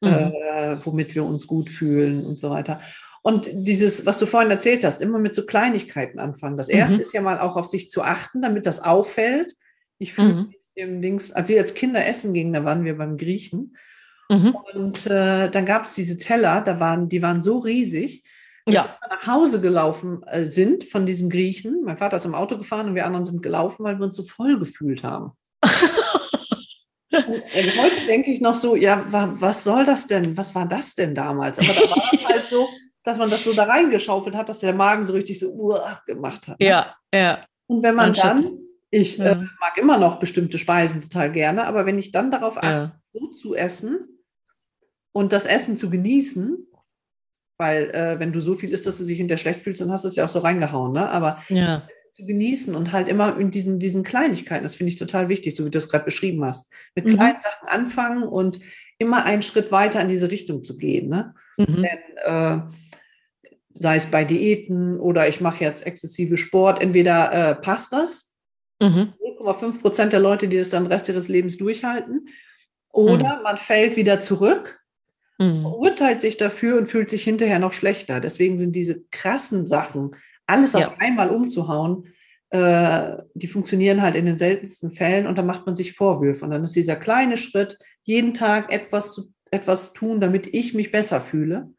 Mhm. 0.00 0.10
äh, 0.10 0.76
womit 0.84 1.14
wir 1.14 1.24
uns 1.24 1.46
gut 1.46 1.70
fühlen 1.70 2.24
und 2.26 2.38
so 2.38 2.50
weiter. 2.50 2.80
Und 3.22 3.46
dieses, 3.52 4.04
was 4.04 4.18
du 4.18 4.26
vorhin 4.26 4.50
erzählt 4.50 4.84
hast, 4.84 5.00
immer 5.00 5.20
mit 5.20 5.34
so 5.36 5.46
Kleinigkeiten 5.46 6.18
anfangen. 6.18 6.56
Das 6.56 6.68
erste 6.68 6.96
Mhm. 6.96 7.00
ist 7.02 7.12
ja 7.14 7.20
mal 7.22 7.38
auch 7.38 7.56
auf 7.56 7.66
sich 7.68 7.88
zu 7.90 8.02
achten, 8.02 8.42
damit 8.42 8.66
das 8.66 8.80
auffällt. 8.82 9.54
Ich 9.98 10.12
fühle 10.14 10.32
Mhm. 10.34 10.46
mich 10.48 10.58
im 10.74 11.02
Dings, 11.02 11.30
als 11.30 11.48
wir 11.48 11.60
als 11.60 11.74
Kinder 11.74 12.04
essen 12.04 12.34
gingen, 12.34 12.52
da 12.52 12.64
waren 12.64 12.84
wir 12.84 12.96
beim 12.98 13.16
Griechen. 13.16 13.76
Mhm. 14.28 14.56
Und 14.74 15.06
äh, 15.06 15.48
dann 15.50 15.66
gab 15.66 15.84
es 15.84 15.94
diese 15.94 16.16
Teller, 16.16 16.62
da 16.62 16.80
waren, 16.80 17.08
die 17.08 17.22
waren 17.22 17.42
so 17.44 17.58
riesig, 17.58 18.24
dass 18.66 18.74
Ja. 18.74 18.96
wir 19.00 19.08
nach 19.08 19.26
Hause 19.28 19.60
gelaufen 19.60 20.22
äh, 20.24 20.44
sind 20.46 20.82
von 20.84 21.06
diesem 21.06 21.30
Griechen. 21.30 21.82
Mein 21.84 21.98
Vater 21.98 22.16
ist 22.16 22.24
im 22.24 22.34
Auto 22.34 22.56
gefahren 22.58 22.88
und 22.88 22.94
wir 22.96 23.06
anderen 23.06 23.24
sind 23.26 23.42
gelaufen, 23.42 23.84
weil 23.84 23.98
wir 23.98 24.04
uns 24.06 24.16
so 24.16 24.24
voll 24.24 24.58
gefühlt 24.58 25.04
haben. 25.04 25.32
Und, 27.12 27.42
äh, 27.54 27.70
heute 27.78 28.06
denke 28.06 28.30
ich 28.30 28.40
noch 28.40 28.54
so, 28.54 28.74
ja, 28.76 29.04
wa, 29.10 29.32
was 29.36 29.64
soll 29.64 29.84
das 29.84 30.06
denn? 30.06 30.36
Was 30.36 30.54
war 30.54 30.66
das 30.66 30.94
denn 30.94 31.14
damals? 31.14 31.58
Aber 31.58 31.68
da 31.68 31.80
war 31.80 32.12
es 32.12 32.24
halt 32.28 32.46
so, 32.46 32.68
dass 33.04 33.18
man 33.18 33.28
das 33.30 33.44
so 33.44 33.52
da 33.52 33.64
reingeschaufelt 33.64 34.34
hat, 34.34 34.48
dass 34.48 34.60
der 34.60 34.72
Magen 34.72 35.04
so 35.04 35.12
richtig 35.12 35.38
so 35.38 35.52
uah, 35.52 36.00
gemacht 36.06 36.48
hat. 36.48 36.58
ne? 36.60 36.66
Ja, 36.66 36.96
ja. 37.14 37.44
Und 37.66 37.82
wenn 37.82 37.94
man 37.94 38.10
Anstatt- 38.10 38.38
dann, 38.38 38.58
ich 38.90 39.18
Ja. 39.18 39.32
äh, 39.32 39.36
mag 39.60 39.76
immer 39.78 39.98
noch 39.98 40.18
bestimmte 40.20 40.58
Speisen 40.58 41.02
total 41.02 41.30
gerne, 41.32 41.66
aber 41.66 41.86
wenn 41.86 41.98
ich 41.98 42.10
dann 42.12 42.30
darauf 42.30 42.56
achte, 42.58 42.66
ja. 42.66 43.00
so 43.12 43.28
zu 43.32 43.54
essen 43.54 44.06
und 45.12 45.32
das 45.32 45.46
Essen 45.46 45.76
zu 45.76 45.90
genießen, 45.90 46.66
weil 47.58 47.90
äh, 47.90 48.18
wenn 48.18 48.32
du 48.32 48.40
so 48.40 48.54
viel 48.54 48.70
isst, 48.72 48.86
dass 48.86 48.98
du 48.98 49.04
dich 49.04 49.18
hinterher 49.18 49.38
schlecht 49.38 49.60
fühlst, 49.60 49.80
dann 49.80 49.90
hast 49.92 50.04
du 50.04 50.08
es 50.08 50.16
ja 50.16 50.24
auch 50.24 50.28
so 50.30 50.38
reingehauen, 50.40 50.92
ne? 50.92 51.08
Aber 51.10 51.42
Ja. 51.48 51.82
Zu 52.12 52.24
genießen 52.24 52.74
und 52.74 52.92
halt 52.92 53.08
immer 53.08 53.38
in 53.38 53.50
diesen, 53.50 53.78
diesen 53.78 54.02
Kleinigkeiten, 54.02 54.62
das 54.62 54.74
finde 54.74 54.90
ich 54.90 54.98
total 54.98 55.28
wichtig, 55.28 55.56
so 55.56 55.64
wie 55.64 55.70
du 55.70 55.78
es 55.78 55.88
gerade 55.88 56.04
beschrieben 56.04 56.44
hast. 56.44 56.72
Mit 56.94 57.06
Mhm. 57.06 57.14
kleinen 57.14 57.40
Sachen 57.40 57.68
anfangen 57.68 58.22
und 58.24 58.60
immer 58.98 59.24
einen 59.24 59.42
Schritt 59.42 59.72
weiter 59.72 60.00
in 60.00 60.08
diese 60.08 60.30
Richtung 60.30 60.62
zu 60.62 60.76
gehen, 60.76 61.08
ne? 61.08 61.34
Mhm. 61.56 61.82
Denn, 61.82 62.16
äh, 62.24 62.58
sei 63.74 63.96
es 63.96 64.06
bei 64.06 64.24
Diäten 64.24 65.00
oder 65.00 65.28
ich 65.28 65.40
mache 65.40 65.64
jetzt 65.64 65.86
exzessive 65.86 66.36
Sport, 66.36 66.80
entweder 66.82 67.32
äh, 67.32 67.54
passt 67.54 67.92
das 67.92 68.32
Mhm. 68.82 69.12
0,5 69.20 69.80
Prozent 69.80 70.12
der 70.12 70.20
Leute, 70.20 70.48
die 70.48 70.58
das 70.58 70.68
dann 70.70 70.84
den 70.84 70.92
Rest 70.92 71.08
ihres 71.08 71.28
Lebens 71.28 71.56
durchhalten. 71.56 72.28
Oder 72.90 73.36
mhm. 73.36 73.42
man 73.42 73.56
fällt 73.56 73.96
wieder 73.96 74.20
zurück, 74.20 74.80
mhm. 75.38 75.64
urteilt 75.64 76.20
sich 76.20 76.36
dafür 76.36 76.78
und 76.78 76.88
fühlt 76.88 77.08
sich 77.08 77.22
hinterher 77.22 77.58
noch 77.60 77.72
schlechter. 77.72 78.20
Deswegen 78.20 78.58
sind 78.58 78.74
diese 78.74 79.02
krassen 79.10 79.66
Sachen, 79.66 80.16
alles 80.52 80.74
ja. 80.74 80.86
auf 80.86 81.00
einmal 81.00 81.30
umzuhauen, 81.30 82.06
äh, 82.50 83.16
die 83.34 83.46
funktionieren 83.46 84.02
halt 84.02 84.14
in 84.14 84.26
den 84.26 84.36
seltensten 84.36 84.92
Fällen 84.92 85.26
und 85.26 85.36
da 85.38 85.42
macht 85.42 85.64
man 85.64 85.74
sich 85.74 85.94
Vorwürfe. 85.94 86.44
Und 86.44 86.50
dann 86.50 86.62
ist 86.62 86.76
dieser 86.76 86.96
kleine 86.96 87.38
Schritt, 87.38 87.78
jeden 88.02 88.34
Tag 88.34 88.70
etwas, 88.70 89.30
etwas 89.50 89.94
tun, 89.94 90.20
damit 90.20 90.46
ich 90.52 90.74
mich 90.74 90.92
besser 90.92 91.20
fühle, 91.20 91.72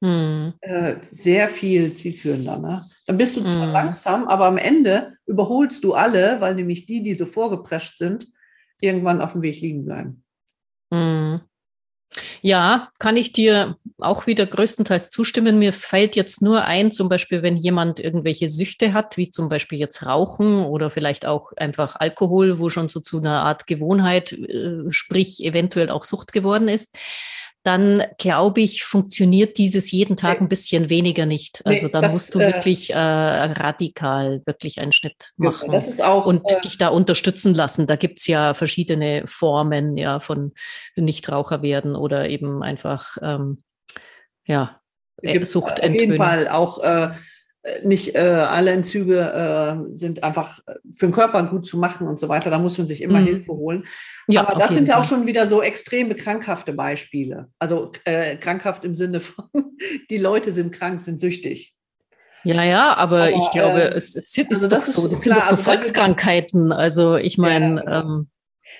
mhm. 0.00 0.54
äh, 0.60 0.96
sehr 1.10 1.48
viel 1.48 1.94
zielführender. 1.94 2.58
Ne? 2.58 2.84
Dann 3.06 3.18
bist 3.18 3.36
du 3.36 3.42
zwar 3.42 3.66
mhm. 3.66 3.72
langsam, 3.72 4.28
aber 4.28 4.46
am 4.46 4.58
Ende 4.58 5.16
überholst 5.26 5.82
du 5.82 5.94
alle, 5.94 6.40
weil 6.40 6.54
nämlich 6.54 6.86
die, 6.86 7.02
die 7.02 7.14
so 7.14 7.26
vorgeprescht 7.26 7.98
sind, 7.98 8.28
irgendwann 8.80 9.20
auf 9.20 9.32
dem 9.32 9.42
Weg 9.42 9.60
liegen 9.60 9.84
bleiben. 9.84 10.24
Mhm. 10.90 11.40
Ja, 12.42 12.90
kann 12.98 13.16
ich 13.16 13.32
dir 13.32 13.76
auch 14.02 14.26
wieder 14.26 14.46
größtenteils 14.46 15.08
zustimmen. 15.08 15.58
Mir 15.58 15.72
fällt 15.72 16.16
jetzt 16.16 16.42
nur 16.42 16.64
ein, 16.64 16.92
zum 16.92 17.08
Beispiel, 17.08 17.42
wenn 17.42 17.56
jemand 17.56 18.00
irgendwelche 18.00 18.48
Süchte 18.48 18.92
hat, 18.92 19.16
wie 19.16 19.30
zum 19.30 19.48
Beispiel 19.48 19.78
jetzt 19.78 20.04
Rauchen 20.06 20.64
oder 20.64 20.90
vielleicht 20.90 21.26
auch 21.26 21.52
einfach 21.56 21.96
Alkohol, 21.96 22.58
wo 22.58 22.68
schon 22.68 22.88
so 22.88 23.00
zu 23.00 23.18
einer 23.18 23.42
Art 23.42 23.66
Gewohnheit, 23.66 24.32
äh, 24.32 24.90
sprich 24.90 25.42
eventuell 25.44 25.90
auch 25.90 26.04
Sucht 26.04 26.32
geworden 26.32 26.68
ist 26.68 26.96
dann 27.64 28.02
glaube 28.18 28.60
ich, 28.60 28.82
funktioniert 28.82 29.56
dieses 29.56 29.92
jeden 29.92 30.16
Tag 30.16 30.40
ein 30.40 30.48
bisschen 30.48 30.90
weniger 30.90 31.26
nicht. 31.26 31.62
Also 31.64 31.86
nee, 31.86 31.92
da 31.92 32.00
das, 32.00 32.12
musst 32.12 32.34
du 32.34 32.40
äh, 32.40 32.52
wirklich 32.52 32.90
äh, 32.90 32.96
radikal 32.96 34.42
wirklich 34.46 34.80
einen 34.80 34.92
Schnitt 34.92 35.30
machen 35.36 35.70
das 35.70 35.86
ist 35.86 36.02
auch, 36.02 36.26
und 36.26 36.42
äh, 36.50 36.60
dich 36.60 36.76
da 36.78 36.88
unterstützen 36.88 37.54
lassen. 37.54 37.86
Da 37.86 37.96
gibt's 37.96 38.26
ja 38.26 38.54
verschiedene 38.54 39.24
Formen 39.26 39.96
ja 39.96 40.18
von 40.18 40.52
Nichtraucher 40.96 41.62
werden 41.62 41.94
oder 41.94 42.28
eben 42.28 42.62
einfach 42.62 43.16
ähm, 43.22 43.62
ja 44.44 44.78
Sucht 45.42 45.82
Auf 45.82 45.92
jeden 45.92 46.16
Fall 46.16 46.48
auch 46.48 46.82
äh, 46.82 47.10
äh, 47.62 47.86
nicht 47.86 48.14
äh, 48.14 48.18
alle 48.18 48.72
Entzüge 48.72 49.20
äh, 49.20 49.96
sind 49.96 50.24
einfach 50.24 50.60
äh, 50.66 50.74
für 50.92 51.06
den 51.06 51.12
Körper 51.12 51.44
gut 51.44 51.66
zu 51.66 51.78
machen 51.78 52.08
und 52.08 52.18
so 52.18 52.28
weiter. 52.28 52.50
Da 52.50 52.58
muss 52.58 52.76
man 52.76 52.86
sich 52.86 53.02
immer 53.02 53.20
mhm. 53.20 53.26
Hilfe 53.26 53.52
holen. 53.52 53.84
Ja, 54.26 54.46
Aber 54.46 54.58
das 54.58 54.72
sind 54.72 54.88
ja 54.88 54.98
auch 54.98 55.04
schon 55.04 55.26
wieder 55.26 55.46
so 55.46 55.62
extreme 55.62 56.16
krankhafte 56.16 56.72
Beispiele. 56.72 57.48
Also 57.60 57.92
äh, 58.04 58.36
krankhaft 58.36 58.84
im 58.84 58.94
Sinne 58.94 59.20
von, 59.20 59.44
die 60.10 60.18
Leute 60.18 60.52
sind 60.52 60.72
krank, 60.72 61.00
sind 61.02 61.20
süchtig. 61.20 61.74
Ja, 62.44 62.64
ja, 62.64 62.96
aber, 62.96 63.18
aber 63.18 63.30
ich 63.30 63.50
glaube, 63.52 63.82
äh, 63.82 63.94
es, 63.94 64.16
es, 64.16 64.36
ist 64.36 64.50
also 64.50 64.68
doch 64.68 64.84
so, 64.84 65.06
das 65.06 65.22
klar, 65.22 65.36
sind 65.36 65.36
doch 65.36 65.44
so 65.44 65.50
also 65.50 65.62
Volkskrankheiten. 65.62 66.72
Also 66.72 67.16
ich 67.16 67.38
meine, 67.38 67.84
ja, 67.84 68.00
ähm, 68.00 68.28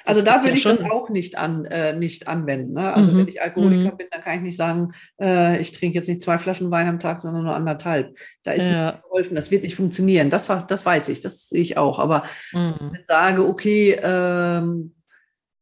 also 0.04 0.22
da 0.22 0.42
würde 0.42 0.56
ich 0.56 0.64
das 0.64 0.82
auch 0.82 1.10
nicht, 1.10 1.36
an, 1.36 1.64
äh, 1.64 1.96
nicht 1.96 2.28
anwenden. 2.28 2.72
Ne? 2.74 2.92
Also 2.92 3.12
mhm. 3.12 3.18
wenn 3.18 3.28
ich 3.28 3.40
Alkoholiker 3.40 3.92
mhm. 3.92 3.96
bin, 3.96 4.06
dann 4.10 4.22
kann 4.22 4.36
ich 4.36 4.42
nicht 4.42 4.56
sagen, 4.56 4.92
äh, 5.20 5.60
ich 5.60 5.72
trinke 5.72 5.96
jetzt 5.96 6.08
nicht 6.08 6.20
zwei 6.20 6.38
Flaschen 6.38 6.70
Wein 6.70 6.88
am 6.88 7.00
Tag, 7.00 7.22
sondern 7.22 7.44
nur 7.44 7.54
anderthalb. 7.54 8.16
Da 8.42 8.52
ist 8.52 8.66
ja. 8.66 8.72
mir 8.72 9.00
geholfen, 9.02 9.34
das 9.34 9.50
wird 9.50 9.62
nicht 9.62 9.76
funktionieren. 9.76 10.30
Das, 10.30 10.48
war, 10.48 10.66
das 10.66 10.84
weiß 10.84 11.08
ich, 11.08 11.20
das 11.20 11.48
sehe 11.48 11.62
ich 11.62 11.76
auch. 11.76 11.98
Aber 11.98 12.24
mhm. 12.52 12.74
wenn 12.80 13.00
ich 13.00 13.06
sage, 13.06 13.46
okay, 13.46 13.98
ähm, 14.02 14.94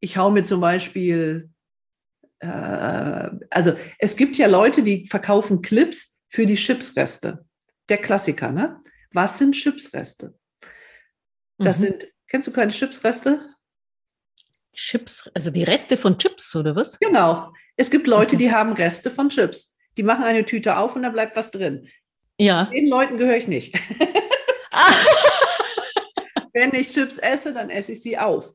ich 0.01 0.17
hau 0.17 0.31
mir 0.31 0.45
zum 0.45 0.61
Beispiel, 0.61 1.51
äh, 2.41 3.29
also 3.51 3.73
es 3.99 4.17
gibt 4.17 4.37
ja 4.37 4.47
Leute, 4.47 4.83
die 4.83 5.07
verkaufen 5.07 5.63
Clips 5.63 6.23
für 6.29 6.47
die 6.47 6.57
Chipsreste. 6.57 7.45
Der 7.89 7.99
Klassiker, 7.99 8.53
ne? 8.53 8.81
Was 9.13 9.39
sind 9.39 9.55
Chipsreste? 9.55 10.35
Das 11.59 11.79
mhm. 11.79 11.83
sind, 11.83 12.07
kennst 12.29 12.49
du 12.49 12.53
keine 12.53 12.71
Chipsreste? 12.71 13.41
Chips, 14.75 15.31
also 15.35 15.51
die 15.51 15.65
Reste 15.65 15.97
von 15.97 16.19
Chips, 16.19 16.55
oder 16.57 16.77
was? 16.77 16.99
Genau. 16.99 17.53
Es 17.77 17.91
gibt 17.91 18.07
Leute, 18.07 18.37
die 18.37 18.53
haben 18.53 18.73
Reste 18.73 19.11
von 19.11 19.29
Chips. 19.29 19.77
Die 19.97 20.03
machen 20.03 20.25
eine 20.25 20.45
Tüte 20.45 20.77
auf 20.77 20.97
und 20.97 21.03
da 21.03 21.09
bleibt 21.11 21.37
was 21.37 21.51
drin. 21.51 21.89
Ja. 22.39 22.65
Den 22.73 22.89
Leuten 22.89 23.19
gehöre 23.19 23.37
ich 23.37 23.49
nicht. 23.49 23.75
Wenn 26.53 26.75
ich 26.75 26.91
Chips 26.91 27.19
esse, 27.19 27.53
dann 27.53 27.71
esse 27.71 27.93
ich 27.93 28.03
sie 28.03 28.19
auf. 28.19 28.53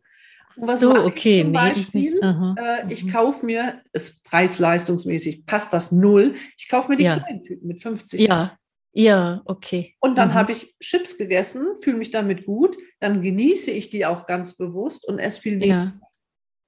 Und 0.56 0.68
was 0.68 0.80
so, 0.80 0.96
okay. 0.96 1.44
zum 1.44 1.52
Beispiel? 1.52 2.20
Nee, 2.22 2.62
äh, 2.62 2.86
ich 2.90 3.04
mhm. 3.04 3.12
kaufe 3.12 3.46
mir, 3.46 3.82
ist 3.94 4.24
preis-leistungsmäßig, 4.24 5.46
passt 5.46 5.74
das 5.74 5.92
null. 5.92 6.36
Ich 6.58 6.70
kaufe 6.70 6.90
mir 6.92 6.98
die 6.98 7.04
ja. 7.04 7.20
kleinen 7.20 7.44
Tüten 7.44 7.68
mit 7.68 7.82
50. 7.82 8.22
Ja, 8.22 8.58
ja, 8.98 9.42
okay. 9.44 9.94
Und 10.00 10.18
dann 10.18 10.30
mhm. 10.30 10.34
habe 10.36 10.54
ich 10.54 10.78
Chips 10.80 11.18
gegessen, 11.18 11.76
fühle 11.82 11.98
mich 11.98 12.12
damit 12.12 12.46
gut, 12.46 12.78
dann 13.02 13.22
genieße 13.22 13.70
ich 13.72 13.90
die 13.90 14.06
auch 14.06 14.26
ganz 14.26 14.56
bewusst 14.56 15.06
und 15.06 15.20
esse 15.20 15.42
viel 15.42 15.60
weniger. 15.60 16.00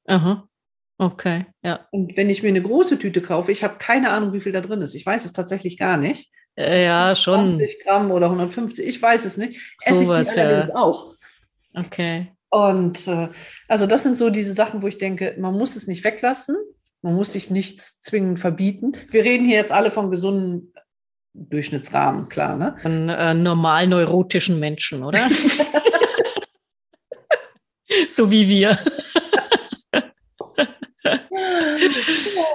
Ja. 0.07 0.15
Aha. 0.15 0.49
Okay, 0.97 1.45
ja. 1.63 1.87
Und 1.91 2.17
wenn 2.17 2.29
ich 2.29 2.43
mir 2.43 2.49
eine 2.49 2.61
große 2.61 2.99
Tüte 2.99 3.21
kaufe, 3.21 3.53
ich 3.53 3.63
habe 3.63 3.77
keine 3.77 4.09
Ahnung, 4.09 4.33
wie 4.33 4.41
viel 4.41 4.51
da 4.51 4.59
drin 4.59 4.81
ist. 4.81 4.93
Ich 4.93 5.05
weiß 5.05 5.23
es 5.23 5.31
tatsächlich 5.31 5.77
gar 5.77 5.95
nicht. 5.95 6.29
Äh, 6.57 6.83
ja, 6.83 7.15
schon. 7.15 7.55
20 7.55 7.83
Gramm 7.83 8.11
oder 8.11 8.25
150, 8.25 8.85
ich 8.85 9.01
weiß 9.01 9.23
es 9.23 9.37
nicht. 9.37 9.75
Esse 9.85 10.05
so 10.05 10.13
ich 10.13 10.29
die 10.29 10.39
allerdings 10.39 10.69
ja. 10.69 10.75
auch. 10.75 11.13
Okay. 11.75 12.33
Und 12.49 13.07
äh, 13.07 13.29
also 13.69 13.87
das 13.87 14.03
sind 14.03 14.17
so 14.17 14.29
diese 14.29 14.53
Sachen, 14.53 14.81
wo 14.81 14.87
ich 14.87 14.97
denke, 14.97 15.35
man 15.39 15.53
muss 15.53 15.77
es 15.77 15.87
nicht 15.87 16.03
weglassen, 16.03 16.57
man 17.01 17.15
muss 17.15 17.31
sich 17.31 17.49
nichts 17.49 18.01
zwingend 18.01 18.39
verbieten. 18.39 18.93
Wir 19.11 19.23
reden 19.23 19.45
hier 19.45 19.55
jetzt 19.55 19.71
alle 19.71 19.91
von 19.91 20.11
gesunden 20.11 20.73
Durchschnittsrahmen, 21.37 22.29
klar, 22.29 22.57
ne? 22.57 22.75
Von 22.81 23.09
äh, 23.09 23.33
normal 23.33 23.87
neurotischen 23.87 24.59
Menschen, 24.59 25.03
oder? 25.03 25.29
so 28.09 28.31
wie 28.31 28.47
wir. 28.47 28.77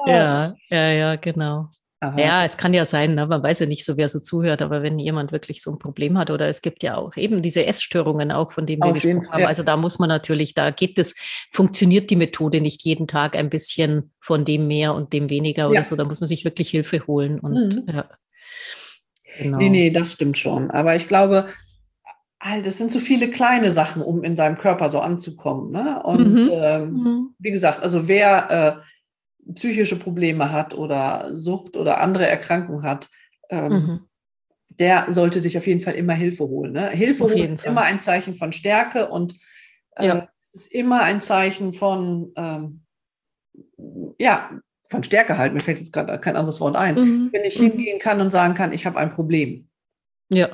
ja, 0.07 0.55
ja, 0.69 0.91
ja, 0.91 1.17
genau. 1.17 1.69
Aha. 2.03 2.19
Ja, 2.19 2.45
es 2.45 2.57
kann 2.57 2.75
ja 2.75 2.85
sein, 2.85 3.15
ne? 3.15 3.29
man 3.29 3.45
weiß 3.45 3.61
ja 3.61 3.67
nicht 3.67 3.85
so, 3.85 3.97
wer 3.97 4.09
so 4.09 4.19
zuhört, 4.19 4.61
aber 4.61 4.83
wenn 4.83 4.99
jemand 4.99 5.31
wirklich 5.31 5.63
so 5.63 5.71
ein 5.71 5.79
Problem 5.79 6.19
hat 6.19 6.33
oder 6.33 6.49
es 6.49 6.61
gibt 6.61 6.83
ja 6.83 6.97
auch 6.97 7.17
eben 7.17 7.43
diese 7.43 7.65
Essstörungen 7.65 8.33
auch, 8.33 8.51
von 8.51 8.67
denen 8.67 8.83
wir 8.83 8.91
Auf 8.91 8.95
gesprochen 8.95 9.31
haben. 9.31 9.45
Also 9.45 9.63
da 9.63 9.77
muss 9.77 10.01
man 10.01 10.09
natürlich, 10.09 10.55
da 10.55 10.73
geht 10.73 10.99
es, 10.99 11.15
funktioniert 11.53 12.11
die 12.11 12.17
Methode 12.17 12.61
nicht 12.61 12.83
jeden 12.83 13.07
Tag 13.07 13.37
ein 13.37 13.51
bisschen 13.51 14.11
von 14.19 14.45
dem 14.45 14.67
mehr 14.67 14.95
und 14.95 15.13
dem 15.13 15.31
weniger 15.31 15.69
oder 15.69 15.77
ja. 15.77 15.85
so. 15.85 15.95
Da 15.95 16.05
muss 16.05 16.19
man 16.19 16.27
sich 16.27 16.45
wirklich 16.45 16.71
Hilfe 16.71 17.07
holen 17.07 17.39
und 17.39 17.77
mhm. 17.77 17.85
ja. 17.87 18.09
Genau. 19.39 19.59
Nee, 19.59 19.71
nee, 19.71 19.91
das 19.91 20.13
stimmt 20.13 20.39
schon. 20.39 20.71
Aber 20.71 20.97
ich 20.97 21.09
glaube, 21.09 21.49
halt, 22.41 22.67
es 22.67 22.79
sind 22.79 22.91
so 22.91 22.99
viele 22.99 23.31
kleine 23.31 23.71
Sachen, 23.71 24.03
um 24.03 24.25
in 24.25 24.37
deinem 24.37 24.59
Körper 24.59 24.89
so 24.89 25.01
anzukommen. 25.01 25.71
Ne? 25.71 26.03
Und 26.03 26.35
mhm. 26.35 26.51
Ähm, 26.53 26.93
mhm. 26.93 27.35
wie 27.39 27.51
gesagt, 27.51 27.83
also 27.83 28.09
wer 28.09 28.83
äh, 29.49 29.53
psychische 29.55 29.99
Probleme 29.99 30.53
hat 30.53 30.75
oder 30.75 31.37
Sucht 31.37 31.77
oder 31.77 32.01
andere 32.01 32.27
Erkrankungen 32.27 32.83
hat, 32.83 33.09
ähm, 33.51 33.73
mhm. 33.73 34.01
der 34.69 35.07
sollte 35.09 35.41
sich 35.41 35.57
auf 35.57 35.67
jeden 35.67 35.81
Fall 35.81 35.95
immer 35.95 36.15
Hilfe 36.15 36.45
holen. 36.45 36.73
Ne? 36.73 36.91
Hilfe 36.91 37.25
holen 37.25 37.51
ist 37.51 37.63
Fall. 37.63 37.71
immer 37.71 37.83
ein 37.83 38.01
Zeichen 38.01 38.35
von 38.35 38.53
Stärke 38.53 39.09
und 39.09 39.35
äh, 39.97 40.07
ja. 40.07 40.29
es 40.45 40.63
ist 40.63 40.73
immer 40.73 41.03
ein 41.03 41.21
Zeichen 41.21 41.75
von, 41.75 42.33
ähm, 42.37 42.83
ja, 44.19 44.51
von 44.93 45.03
Stärke 45.03 45.37
halt. 45.37 45.53
Mir 45.53 45.61
fällt 45.61 45.79
jetzt 45.79 45.93
gerade 45.93 46.17
kein 46.21 46.37
anderes 46.37 46.61
Wort 46.61 46.77
ein. 46.77 46.95
Mhm. 46.95 47.29
Wenn 47.33 47.43
ich 47.43 47.59
mhm. 47.59 47.65
hingehen 47.65 47.99
kann 47.99 48.21
und 48.21 48.31
sagen 48.31 48.55
kann, 48.55 48.73
ich 48.73 48.87
habe 48.87 48.99
ein 48.99 49.11
Problem. 49.11 49.69
Ja. 50.29 50.49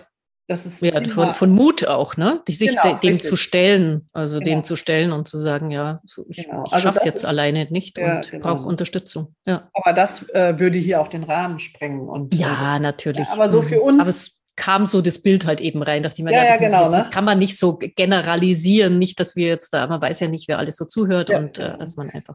Das 0.50 0.64
ist 0.64 0.80
ja, 0.80 1.04
von, 1.04 1.34
von 1.34 1.50
Mut 1.50 1.86
auch, 1.86 2.16
ne? 2.16 2.40
Die 2.48 2.52
sich 2.52 2.70
genau, 2.70 2.94
dem 2.96 3.08
richtig. 3.08 3.22
zu 3.22 3.36
stellen, 3.36 4.08
also 4.14 4.38
genau. 4.38 4.50
dem 4.50 4.64
zu 4.64 4.76
stellen 4.76 5.12
und 5.12 5.28
zu 5.28 5.36
sagen, 5.36 5.70
ja, 5.70 6.00
ich, 6.30 6.46
genau. 6.46 6.64
ich 6.64 6.72
also 6.72 6.84
schaffe 6.84 6.98
es 7.00 7.04
jetzt 7.04 7.16
ist, 7.16 7.24
alleine 7.26 7.66
nicht 7.68 7.98
ja, 7.98 8.16
und 8.16 8.30
genau. 8.30 8.42
brauche 8.54 8.66
Unterstützung. 8.66 9.34
Ja. 9.46 9.68
Aber 9.74 9.92
das 9.92 10.26
äh, 10.30 10.58
würde 10.58 10.78
hier 10.78 11.02
auch 11.02 11.08
den 11.08 11.24
Rahmen 11.24 11.58
sprengen. 11.58 12.08
Und, 12.08 12.34
ja, 12.34 12.76
äh, 12.76 12.80
natürlich. 12.80 13.28
Ja, 13.28 13.34
aber 13.34 13.50
so 13.50 13.60
für 13.60 13.76
mhm. 13.76 14.00
uns. 14.00 14.37
Kam 14.58 14.88
so 14.88 15.00
das 15.00 15.22
Bild 15.22 15.46
halt 15.46 15.60
eben 15.60 15.84
rein, 15.84 16.02
dachte 16.02 16.16
ich 16.18 16.24
mir, 16.24 16.32
ja, 16.32 16.44
ja, 16.44 16.56
genau, 16.56 16.82
jetzt, 16.82 16.92
ne? 16.92 16.98
das 16.98 17.10
kann 17.12 17.24
man 17.24 17.38
nicht 17.38 17.56
so 17.56 17.76
generalisieren, 17.76 18.98
nicht, 18.98 19.20
dass 19.20 19.36
wir 19.36 19.46
jetzt 19.46 19.72
da, 19.72 19.86
man 19.86 20.02
weiß 20.02 20.18
ja 20.18 20.26
nicht, 20.26 20.48
wer 20.48 20.58
alles 20.58 20.76
so 20.76 20.84
zuhört 20.84 21.30
ja. 21.30 21.38
und 21.38 21.60
äh, 21.60 21.78
dass 21.78 21.96
man 21.96 22.10
einfach, 22.10 22.34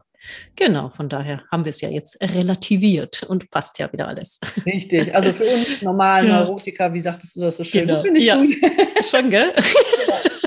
genau, 0.56 0.88
von 0.88 1.10
daher 1.10 1.42
haben 1.52 1.66
wir 1.66 1.70
es 1.70 1.82
ja 1.82 1.90
jetzt 1.90 2.18
relativiert 2.22 3.24
und 3.24 3.50
passt 3.50 3.78
ja 3.78 3.92
wieder 3.92 4.08
alles. 4.08 4.40
Richtig, 4.64 5.14
also 5.14 5.34
für 5.34 5.44
uns 5.44 5.82
normalen 5.82 6.28
ja. 6.28 6.40
Neurotiker, 6.40 6.94
wie 6.94 7.00
sagtest 7.02 7.36
du 7.36 7.42
das 7.42 7.58
so 7.58 7.64
schön, 7.64 7.82
genau. 7.82 7.92
das 7.92 8.00
finde 8.00 8.20
ich 8.20 8.26
ja. 8.26 8.36
gut. 8.36 8.54
Schon, 9.04 9.28
gell? 9.28 9.52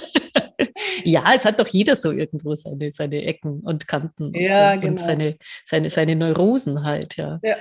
ja, 1.04 1.24
es 1.36 1.46
hat 1.46 1.60
doch 1.60 1.68
jeder 1.68 1.96
so 1.96 2.12
irgendwo 2.12 2.56
seine, 2.56 2.92
seine 2.92 3.22
Ecken 3.24 3.60
und 3.60 3.88
Kanten 3.88 4.34
ja, 4.34 4.72
und, 4.72 4.76
so, 4.76 4.80
genau. 4.82 4.92
und 4.94 5.00
seine, 5.00 5.38
seine, 5.64 5.90
seine 5.92 6.16
Neurosen 6.16 6.84
halt, 6.84 7.18
ja. 7.18 7.40
ja. 7.44 7.56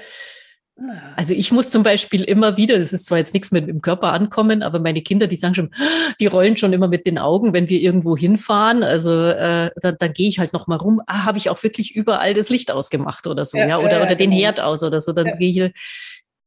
Also 1.17 1.33
ich 1.33 1.53
muss 1.53 1.71
zum 1.71 1.83
Beispiel 1.83 2.23
immer 2.23 2.59
wieder, 2.59 2.79
das 2.79 2.93
ist 2.93 3.07
zwar 3.07 3.17
jetzt 3.17 3.33
nichts 3.33 3.51
mit 3.51 3.67
dem 3.67 3.81
Körper 3.81 4.13
ankommen, 4.13 4.63
aber 4.63 4.79
meine 4.79 5.01
Kinder, 5.01 5.27
die 5.27 5.37
sagen 5.37 5.55
schon, 5.55 5.75
die 6.21 6.27
rollen 6.27 6.57
schon 6.57 6.73
immer 6.73 6.89
mit 6.89 7.07
den 7.07 7.19
Augen, 7.19 7.55
wenn 7.55 7.69
wir 7.69 7.81
irgendwo 7.81 8.17
hinfahren. 8.17 8.83
Also 8.83 9.11
äh, 9.29 9.71
dann, 9.81 9.97
dann 9.99 10.13
gehe 10.13 10.29
ich 10.29 10.39
halt 10.39 10.53
noch 10.53 10.67
mal 10.67 10.77
rum. 10.77 11.01
Ah, 11.07 11.25
habe 11.25 11.39
ich 11.39 11.49
auch 11.49 11.63
wirklich 11.63 11.97
überall 11.97 12.35
das 12.35 12.51
Licht 12.51 12.71
ausgemacht 12.71 13.27
oder 13.27 13.45
so, 13.47 13.57
ja, 13.57 13.67
ja? 13.69 13.79
oder, 13.79 13.99
ja, 13.99 14.03
oder 14.03 14.17
den 14.17 14.31
genau. 14.31 14.43
Herd 14.43 14.61
aus 14.61 14.83
oder 14.83 15.01
so. 15.01 15.13
Dann 15.13 15.27
ja. 15.27 15.37
gehe 15.37 15.49
ich, 15.49 15.73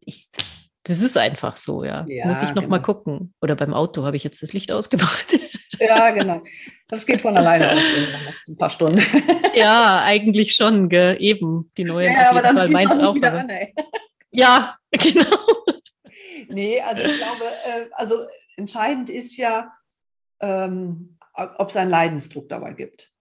ich, 0.06 0.28
das 0.84 1.02
ist 1.02 1.18
einfach 1.18 1.58
so, 1.58 1.84
ja. 1.84 2.06
Muss 2.26 2.44
ich 2.44 2.50
noch 2.50 2.64
genau. 2.64 2.68
mal 2.68 2.80
gucken. 2.80 3.34
Oder 3.42 3.56
beim 3.56 3.74
Auto 3.74 4.04
habe 4.04 4.16
ich 4.16 4.24
jetzt 4.24 4.44
das 4.44 4.54
Licht 4.54 4.72
ausgemacht. 4.72 5.40
Ja, 5.82 6.12
genau. 6.12 6.42
Das 6.90 7.06
geht 7.06 7.22
von 7.22 7.38
alleine 7.38 7.72
aus, 7.72 7.78
nach 7.78 8.34
ein 8.50 8.58
paar 8.58 8.70
Stunden. 8.70 9.02
Ja, 9.56 10.04
eigentlich 10.04 10.54
schon, 10.54 10.90
gell? 10.90 11.16
eben. 11.22 11.70
Die 11.78 11.86
neuen 11.86 12.12
ja, 12.12 12.32
aber 12.32 12.42
dann 12.42 12.58
Fall. 12.58 12.68
Meins 12.68 12.98
auch. 12.98 13.04
auch 13.12 13.16
Wieder 13.16 13.30
aber- 13.30 13.40
an, 13.40 13.50
ey. 13.50 13.74
Ja, 14.32 14.78
genau. 14.92 15.38
Nee, 16.50 16.82
also 16.82 17.04
ich 17.04 17.18
glaube, 17.18 17.44
äh, 17.66 17.86
also 17.94 18.26
entscheidend 18.58 19.10
ist 19.10 19.38
ja, 19.38 19.72
ähm, 20.40 21.18
ob 21.34 21.70
es 21.70 21.78
einen 21.78 21.92
Leidensdruck 21.92 22.50
dabei 22.50 22.74
gibt. 22.74 23.12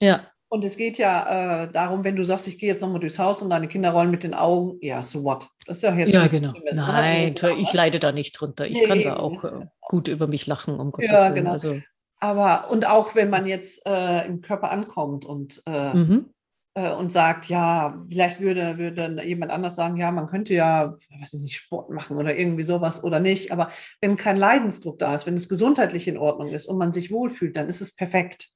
Ja, 0.00 0.30
Und 0.48 0.62
es 0.64 0.76
geht 0.76 0.98
ja 0.98 1.64
äh, 1.64 1.72
darum, 1.72 2.04
wenn 2.04 2.16
du 2.16 2.24
sagst, 2.24 2.46
ich 2.48 2.58
gehe 2.58 2.68
jetzt 2.68 2.82
nochmal 2.82 3.00
durchs 3.00 3.18
Haus 3.18 3.42
und 3.42 3.50
deine 3.50 3.66
Kinder 3.66 3.90
rollen 3.90 4.10
mit 4.10 4.22
den 4.22 4.34
Augen, 4.34 4.78
ja, 4.80 5.02
so 5.02 5.24
what? 5.24 5.48
Das 5.66 5.78
ist 5.78 5.82
ja 5.82 5.94
jetzt 5.94 6.12
ja, 6.12 6.26
genau. 6.28 6.52
Ne? 6.52 6.70
Nein, 6.72 7.34
Also, 7.42 7.56
ich 7.56 7.72
leide 7.72 7.98
da 7.98 8.12
nicht 8.12 8.32
drunter. 8.38 8.66
Ich 8.66 8.74
Nee, 8.74 8.86
kann 8.86 9.02
da 9.02 9.16
auch 9.16 9.42
äh, 9.44 9.66
gut 9.80 10.06
über 10.08 10.26
mich 10.28 10.46
lachen, 10.46 10.78
um 10.78 10.92
Gottes 10.92 11.10
Ja, 11.10 11.24
Willen. 11.24 11.34
genau. 11.34 11.50
Also, 11.50 11.80
Aber, 12.20 12.70
und 12.70 12.86
auch 12.86 13.14
wenn 13.14 13.30
man 13.30 13.46
jetzt 13.46 13.84
äh, 13.86 14.24
im 14.26 14.42
Körper 14.42 14.70
ankommt 14.70 15.24
und, 15.24 15.62
äh, 15.66 15.94
mhm. 15.94 16.30
Äh, 16.76 16.92
und 16.92 17.10
sagt, 17.10 17.46
ja, 17.46 18.04
vielleicht 18.08 18.38
würde, 18.38 18.76
würde 18.76 19.24
jemand 19.24 19.50
anders 19.50 19.74
sagen, 19.76 19.96
ja, 19.96 20.10
man 20.12 20.26
könnte 20.26 20.52
ja, 20.52 20.98
weiß 21.18 21.32
ich 21.32 21.40
nicht, 21.40 21.56
Sport 21.56 21.90
machen 21.90 22.18
oder 22.18 22.36
irgendwie 22.36 22.64
sowas 22.64 23.02
oder 23.02 23.18
nicht. 23.18 23.50
Aber 23.50 23.70
wenn 24.02 24.18
kein 24.18 24.36
Leidensdruck 24.36 24.98
da 24.98 25.14
ist, 25.14 25.26
wenn 25.26 25.34
es 25.34 25.48
gesundheitlich 25.48 26.06
in 26.06 26.18
Ordnung 26.18 26.48
ist 26.52 26.66
und 26.66 26.76
man 26.76 26.92
sich 26.92 27.10
wohlfühlt, 27.10 27.56
dann 27.56 27.70
ist 27.70 27.80
es 27.80 27.94
perfekt. 27.94 28.50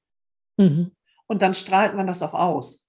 Mhm. 0.57 0.91
Und 1.25 1.41
dann 1.41 1.55
strahlt 1.55 1.95
man 1.95 2.05
das 2.05 2.21
auch 2.21 2.35
aus. 2.35 2.80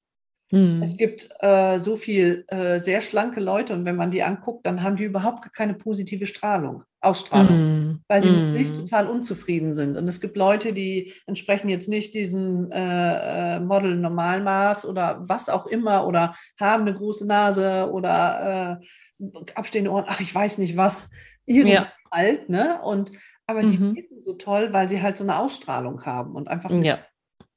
Mhm. 0.52 0.82
Es 0.82 0.96
gibt 0.96 1.30
äh, 1.40 1.78
so 1.78 1.96
viel 1.96 2.44
äh, 2.48 2.78
sehr 2.78 3.00
schlanke 3.00 3.40
Leute 3.40 3.72
und 3.72 3.84
wenn 3.84 3.96
man 3.96 4.10
die 4.10 4.22
anguckt, 4.22 4.66
dann 4.66 4.82
haben 4.82 4.96
die 4.96 5.04
überhaupt 5.04 5.52
keine 5.54 5.74
positive 5.74 6.26
Strahlung, 6.26 6.84
Ausstrahlung, 7.00 7.58
Mhm. 7.58 8.00
weil 8.08 8.20
die 8.22 8.30
mit 8.30 8.52
sich 8.52 8.70
Mhm. 8.70 8.74
total 8.76 9.08
unzufrieden 9.08 9.74
sind. 9.74 9.96
Und 9.96 10.06
es 10.08 10.20
gibt 10.20 10.36
Leute, 10.36 10.72
die 10.72 11.14
entsprechen 11.26 11.68
jetzt 11.70 11.88
nicht 11.88 12.14
diesem 12.14 12.70
äh, 12.70 13.56
äh, 13.56 13.60
Model 13.60 13.96
Normalmaß 13.96 14.84
oder 14.86 15.20
was 15.22 15.48
auch 15.48 15.66
immer 15.66 16.06
oder 16.06 16.34
haben 16.60 16.82
eine 16.82 16.94
große 16.94 17.26
Nase 17.26 17.90
oder 17.92 18.80
äh, 19.20 19.24
abstehende 19.54 19.90
Ohren, 19.90 20.04
ach, 20.08 20.20
ich 20.20 20.34
weiß 20.34 20.58
nicht 20.58 20.76
was, 20.76 21.08
irgendwas 21.46 21.86
Ja. 21.86 21.92
halt, 22.12 22.48
ne? 22.48 22.80
Und 22.82 23.12
aber 23.46 23.62
die 23.64 23.78
Mhm. 23.78 23.96
so 24.20 24.34
toll, 24.34 24.72
weil 24.72 24.88
sie 24.88 25.02
halt 25.02 25.16
so 25.16 25.24
eine 25.24 25.38
Ausstrahlung 25.38 26.04
haben 26.06 26.34
und 26.34 26.48
einfach 26.48 26.70
Ja, 26.70 26.98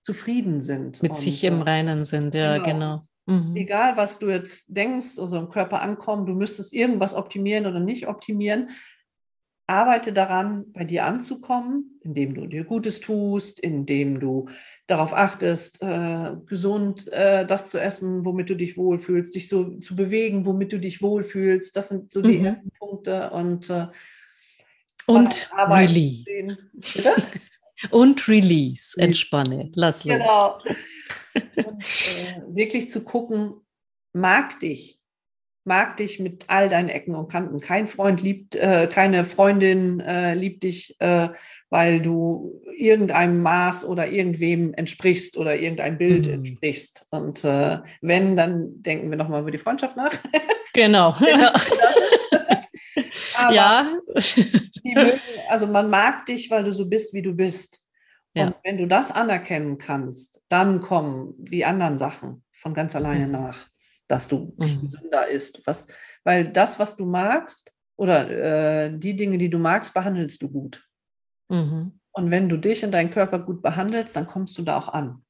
zufrieden 0.06 0.62
sind. 0.62 1.02
mit 1.02 1.12
und, 1.12 1.18
sich 1.18 1.44
äh, 1.44 1.48
im 1.48 1.62
Reinen 1.62 2.06
sind, 2.06 2.36
ja, 2.36 2.58
genau. 2.60 3.02
genau. 3.28 3.42
Mhm. 3.42 3.56
egal 3.56 3.98
was 3.98 4.20
du 4.20 4.30
jetzt 4.30 4.68
denkst, 4.68 5.18
also 5.18 5.38
im 5.40 5.50
Körper 5.50 5.82
ankommen, 5.82 6.28
du 6.28 6.34
müsstest 6.34 6.74
irgendwas 6.74 7.16
optimieren 7.16 7.66
oder 7.66 7.80
nicht 7.80 8.08
optimieren, 8.08 8.70
arbeite 9.68 10.14
daran, 10.14 10.66
bei 10.74 10.84
dir 10.84 11.06
anzukommen, 11.06 12.00
indem 12.04 12.36
du 12.36 12.46
dir 12.46 12.66
Gutes 12.66 13.00
tust, 13.00 13.60
indem 13.60 14.20
du 14.20 14.48
darauf 14.86 15.12
achtest, 15.12 15.82
äh, 15.82 16.34
gesund 16.46 17.12
äh, 17.12 17.48
das 17.48 17.72
zu 17.72 17.80
essen, 17.82 18.24
womit 18.26 18.52
du 18.52 18.56
dich 18.56 18.78
wohlfühlst, 18.78 19.34
dich 19.34 19.50
so 19.50 19.80
zu 19.80 19.96
bewegen, 19.96 20.46
womit 20.46 20.72
du 20.72 20.80
dich 20.80 21.02
wohlfühlst. 21.02 21.76
Das 21.76 21.90
sind 21.90 22.12
so 22.12 22.22
die 22.22 22.38
Mhm. 22.38 22.46
ersten 22.46 22.70
Punkte. 22.78 23.32
Und, 23.32 23.72
äh, 23.72 23.88
Und 25.08 25.50
Release. 25.58 26.58
Und 27.92 28.28
Release. 28.28 29.00
Entspanne. 29.00 29.72
Lass 29.76 30.04
los. 30.06 30.18
Genau. 30.18 30.60
Und 31.68 31.84
äh, 31.84 32.42
wirklich 32.48 32.90
zu 32.90 33.04
gucken, 33.04 33.54
mag 34.14 34.60
dich, 34.62 35.00
mag 35.66 35.98
dich 35.98 36.20
mit 36.20 36.46
all 36.48 36.70
deinen 36.70 36.90
Ecken 36.90 37.16
und 37.16 37.30
Kanten. 37.30 37.60
Kein 37.60 37.88
Freund 37.88 38.22
liebt, 38.22 38.56
äh, 38.56 38.88
keine 38.92 39.26
Freundin 39.26 40.00
äh, 40.00 40.34
liebt 40.36 40.64
dich, 40.64 40.96
äh, 41.00 41.30
weil 41.70 42.02
du 42.02 42.62
irgendeinem 42.78 43.42
Maß 43.42 43.84
oder 43.86 44.08
irgendwem 44.08 44.74
entsprichst 44.74 45.36
oder 45.36 45.58
irgendeinem 45.58 45.98
Bild 45.98 46.28
Mhm. 46.28 46.34
entsprichst. 46.34 47.06
Und 47.10 47.44
äh, 47.44 47.80
wenn, 48.02 48.38
dann 48.38 48.82
denken 48.84 49.10
wir 49.10 49.18
nochmal 49.18 49.42
über 49.42 49.52
die 49.52 49.58
Freundschaft 49.58 49.98
nach. 49.98 50.14
Genau. 50.74 51.16
Ja. 51.20 51.54
Aber 53.38 53.54
ja. 53.54 53.88
Mögen, 54.96 55.20
also 55.50 55.68
man 55.68 55.90
mag 55.90 56.26
dich, 56.26 56.50
weil 56.50 56.64
du 56.64 56.72
so 56.72 56.88
bist, 56.88 57.14
wie 57.14 57.22
du 57.22 57.34
bist. 57.34 57.86
Ja. 58.34 58.48
Und 58.48 58.56
wenn 58.64 58.78
du 58.78 58.88
das 58.88 59.12
anerkennen 59.12 59.78
kannst, 59.78 60.42
dann 60.50 60.82
kommen 60.82 61.34
die 61.38 61.64
anderen 61.66 61.98
Sachen 61.98 62.44
von 62.52 62.74
ganz 62.74 62.96
alleine 62.96 63.28
Mhm. 63.28 63.32
nach, 63.32 63.68
dass 64.08 64.28
du 64.28 64.54
Mhm. 64.58 64.82
gesünder 64.82 65.28
isst. 65.28 65.66
Was, 65.66 65.88
weil 66.24 66.48
das, 66.52 66.80
was 66.80 66.96
du 66.98 67.06
magst, 67.06 67.72
oder 67.98 68.30
äh, 68.88 68.98
die 68.98 69.16
Dinge, 69.16 69.38
die 69.38 69.50
du 69.50 69.58
magst, 69.58 69.94
behandelst 69.94 70.42
du 70.42 70.50
gut. 70.50 70.84
Mhm. 71.50 72.00
Und 72.12 72.32
wenn 72.32 72.50
du 72.50 72.58
dich 72.58 72.84
und 72.84 72.92
deinen 72.92 73.12
Körper 73.12 73.40
gut 73.40 73.62
behandelst, 73.62 74.16
dann 74.16 74.28
kommst 74.28 74.58
du 74.58 74.64
da 74.64 74.78
auch 74.78 74.90
an. 74.90 75.24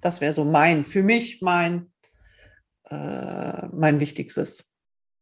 Das 0.00 0.20
wäre 0.22 0.32
so 0.32 0.44
mein, 0.44 0.84
für 0.84 1.02
mich 1.02 1.42
mein, 1.42 1.92
äh, 2.84 3.66
mein 3.68 4.00
wichtigstes. 4.00 4.70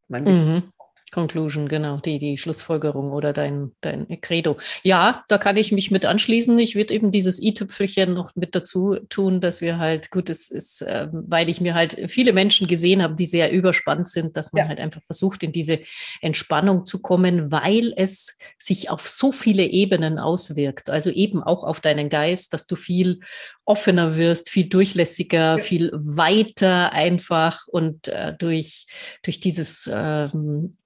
Mein 0.09 0.27
wichtigstes 0.27 0.65
Mhm. 0.65 0.73
Conclusion, 1.15 1.69
genau, 1.69 1.99
die, 1.99 2.19
die 2.19 2.37
Schlussfolgerung 2.37 3.13
oder 3.13 3.33
dein, 3.33 3.71
dein 3.81 4.21
Credo. 4.21 4.59
Ja, 4.83 5.25
da 5.29 5.39
kann 5.39 5.57
ich 5.57 5.71
mich 5.71 5.93
mit 5.93 6.05
anschließen. 6.05 6.59
Ich 6.59 6.75
würde 6.75 6.93
eben 6.93 7.13
dieses 7.13 7.41
i-Tüpfelchen 7.41 8.13
noch 8.13 8.35
mit 8.35 8.57
dazu 8.57 8.97
tun, 9.09 9.41
dass 9.41 9.61
wir 9.61 9.79
halt, 9.79 10.11
gut, 10.11 10.29
es 10.29 10.51
ist, 10.51 10.85
ähm, 10.87 11.25
weil 11.29 11.49
ich 11.49 11.61
mir 11.61 11.75
halt 11.75 11.97
viele 12.09 12.33
Menschen 12.33 12.67
gesehen 12.67 13.01
habe, 13.01 13.15
die 13.15 13.27
sehr 13.27 13.53
überspannt 13.53 14.09
sind, 14.09 14.37
dass 14.37 14.53
man 14.53 14.65
Ja. 14.65 14.69
halt 14.69 14.81
einfach 14.81 15.03
versucht, 15.05 15.45
in 15.45 15.53
diese 15.53 15.79
Entspannung 16.21 16.85
zu 16.85 17.01
kommen, 17.01 17.53
weil 17.53 17.95
es 17.97 18.37
sich 18.59 18.91
auf 18.91 19.09
so 19.09 19.31
viele 19.31 19.65
Ebenen 19.65 20.19
auswirkt. 20.19 20.91
Also 20.91 21.11
eben 21.11 21.43
auch 21.43 21.63
auf 21.63 21.81
deinen 21.81 22.09
Geist, 22.09 22.53
dass 22.53 22.67
du 22.67 22.75
viel 22.75 23.21
offener 23.65 24.17
wirst, 24.17 24.51
viel 24.51 24.69
durchlässiger, 24.69 25.59
Ja. 25.59 25.59
viel 25.59 25.91
weiter 25.95 26.93
einfach 26.93 27.69
und 27.69 28.09
äh, 28.09 28.35
durch, 28.37 28.87
durch 29.23 29.39
dieses 29.39 29.89
ähm, 29.93 30.77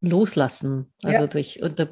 Loslassen, 0.00 0.92
also 1.02 1.22
Ja. 1.22 1.26
durch, 1.26 1.60
und 1.62 1.78
da 1.80 1.88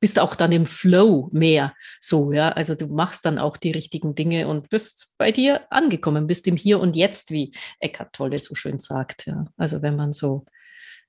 bist 0.00 0.18
auch 0.18 0.34
dann 0.34 0.50
im 0.52 0.64
Flow 0.66 1.28
mehr 1.32 1.74
so, 2.00 2.32
ja. 2.32 2.50
Also 2.50 2.74
du 2.74 2.86
machst 2.86 3.24
dann 3.26 3.38
auch 3.38 3.56
die 3.58 3.70
richtigen 3.70 4.14
Dinge 4.14 4.48
und 4.48 4.70
bist 4.70 5.12
bei 5.18 5.30
dir 5.30 5.60
angekommen, 5.70 6.26
bist 6.26 6.46
im 6.46 6.56
Hier 6.56 6.80
und 6.80 6.96
Jetzt, 6.96 7.30
wie 7.30 7.52
Eckhart 7.80 8.14
Tolle 8.14 8.38
so 8.38 8.54
schön 8.54 8.78
sagt, 8.80 9.26
ja. 9.26 9.44
Also 9.58 9.82
wenn 9.82 9.96
man 9.96 10.12
so 10.14 10.46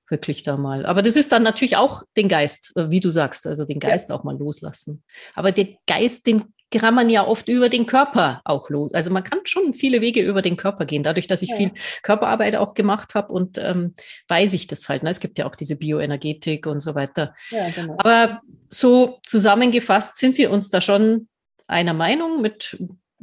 wirklich 0.08 0.42
da 0.44 0.56
mal, 0.56 0.86
aber 0.86 1.02
das 1.02 1.16
ist 1.16 1.32
dann 1.32 1.42
natürlich 1.42 1.76
auch 1.76 2.02
den 2.16 2.28
Geist, 2.28 2.72
äh, 2.76 2.90
wie 2.90 3.00
du 3.00 3.10
sagst, 3.10 3.46
also 3.46 3.64
den 3.64 3.80
Ja. 3.80 3.88
Geist 3.88 4.12
auch 4.12 4.22
mal 4.22 4.36
loslassen. 4.38 5.02
Aber 5.34 5.52
der 5.52 5.68
Geist, 5.88 6.26
den 6.26 6.44
kann 6.70 6.94
man 6.94 7.08
ja 7.10 7.24
oft 7.26 7.48
über 7.48 7.68
den 7.68 7.86
Körper 7.86 8.40
auch 8.44 8.68
los. 8.70 8.92
Also 8.92 9.10
man 9.12 9.22
kann 9.22 9.40
schon 9.44 9.72
viele 9.72 10.00
Wege 10.00 10.20
über 10.20 10.42
den 10.42 10.56
Körper 10.56 10.84
gehen. 10.84 11.02
Dadurch, 11.04 11.26
dass 11.28 11.42
ich 11.42 11.50
Ja. 11.50 11.56
viel 11.56 11.70
Körperarbeit 12.02 12.56
auch 12.56 12.74
gemacht 12.74 13.14
habe 13.14 13.32
und 13.32 13.56
ähm, 13.58 13.94
weiß 14.28 14.52
ich 14.54 14.66
das 14.66 14.88
halt. 14.88 15.02
Ne? 15.02 15.10
Es 15.10 15.20
gibt 15.20 15.38
ja 15.38 15.46
auch 15.46 15.54
diese 15.54 15.76
Bioenergetik 15.76 16.66
und 16.66 16.80
so 16.80 16.94
weiter. 16.94 17.34
Ja, 17.50 17.68
genau. 17.74 17.94
Aber 17.98 18.40
so 18.68 19.18
zusammengefasst 19.24 20.16
sind 20.16 20.36
wir 20.38 20.50
uns 20.50 20.68
da 20.70 20.80
schon 20.80 21.28
einer 21.68 21.94
Meinung 21.94 22.42
mit 22.42 22.76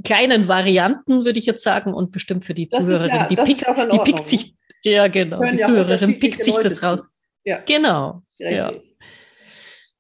kleinen 0.04 0.48
Varianten, 0.48 1.26
würde 1.26 1.38
ich 1.40 1.46
jetzt 1.46 1.64
sagen, 1.64 1.94
und 1.94 2.12
bestimmt 2.12 2.46
für 2.46 2.54
die 2.54 2.68
Das 2.68 2.84
Zuhörerin, 2.84 3.10
ja- 3.10 3.28
die, 3.28 3.36
in 3.36 3.90
die 3.92 4.00
pickt 4.00 4.28
sich, 4.28 4.56
ja 4.84 5.08
genau, 5.08 5.40
die 5.42 5.60
Zuhörerin 5.62 6.18
pickt 6.20 6.44
sich 6.44 6.56
das 6.56 6.82
raus. 6.82 7.04
zu. 7.04 7.08
Ja, 7.44 7.60
Genau. 7.66 8.24
richtig. 8.40 8.58
Ja. 8.58 8.72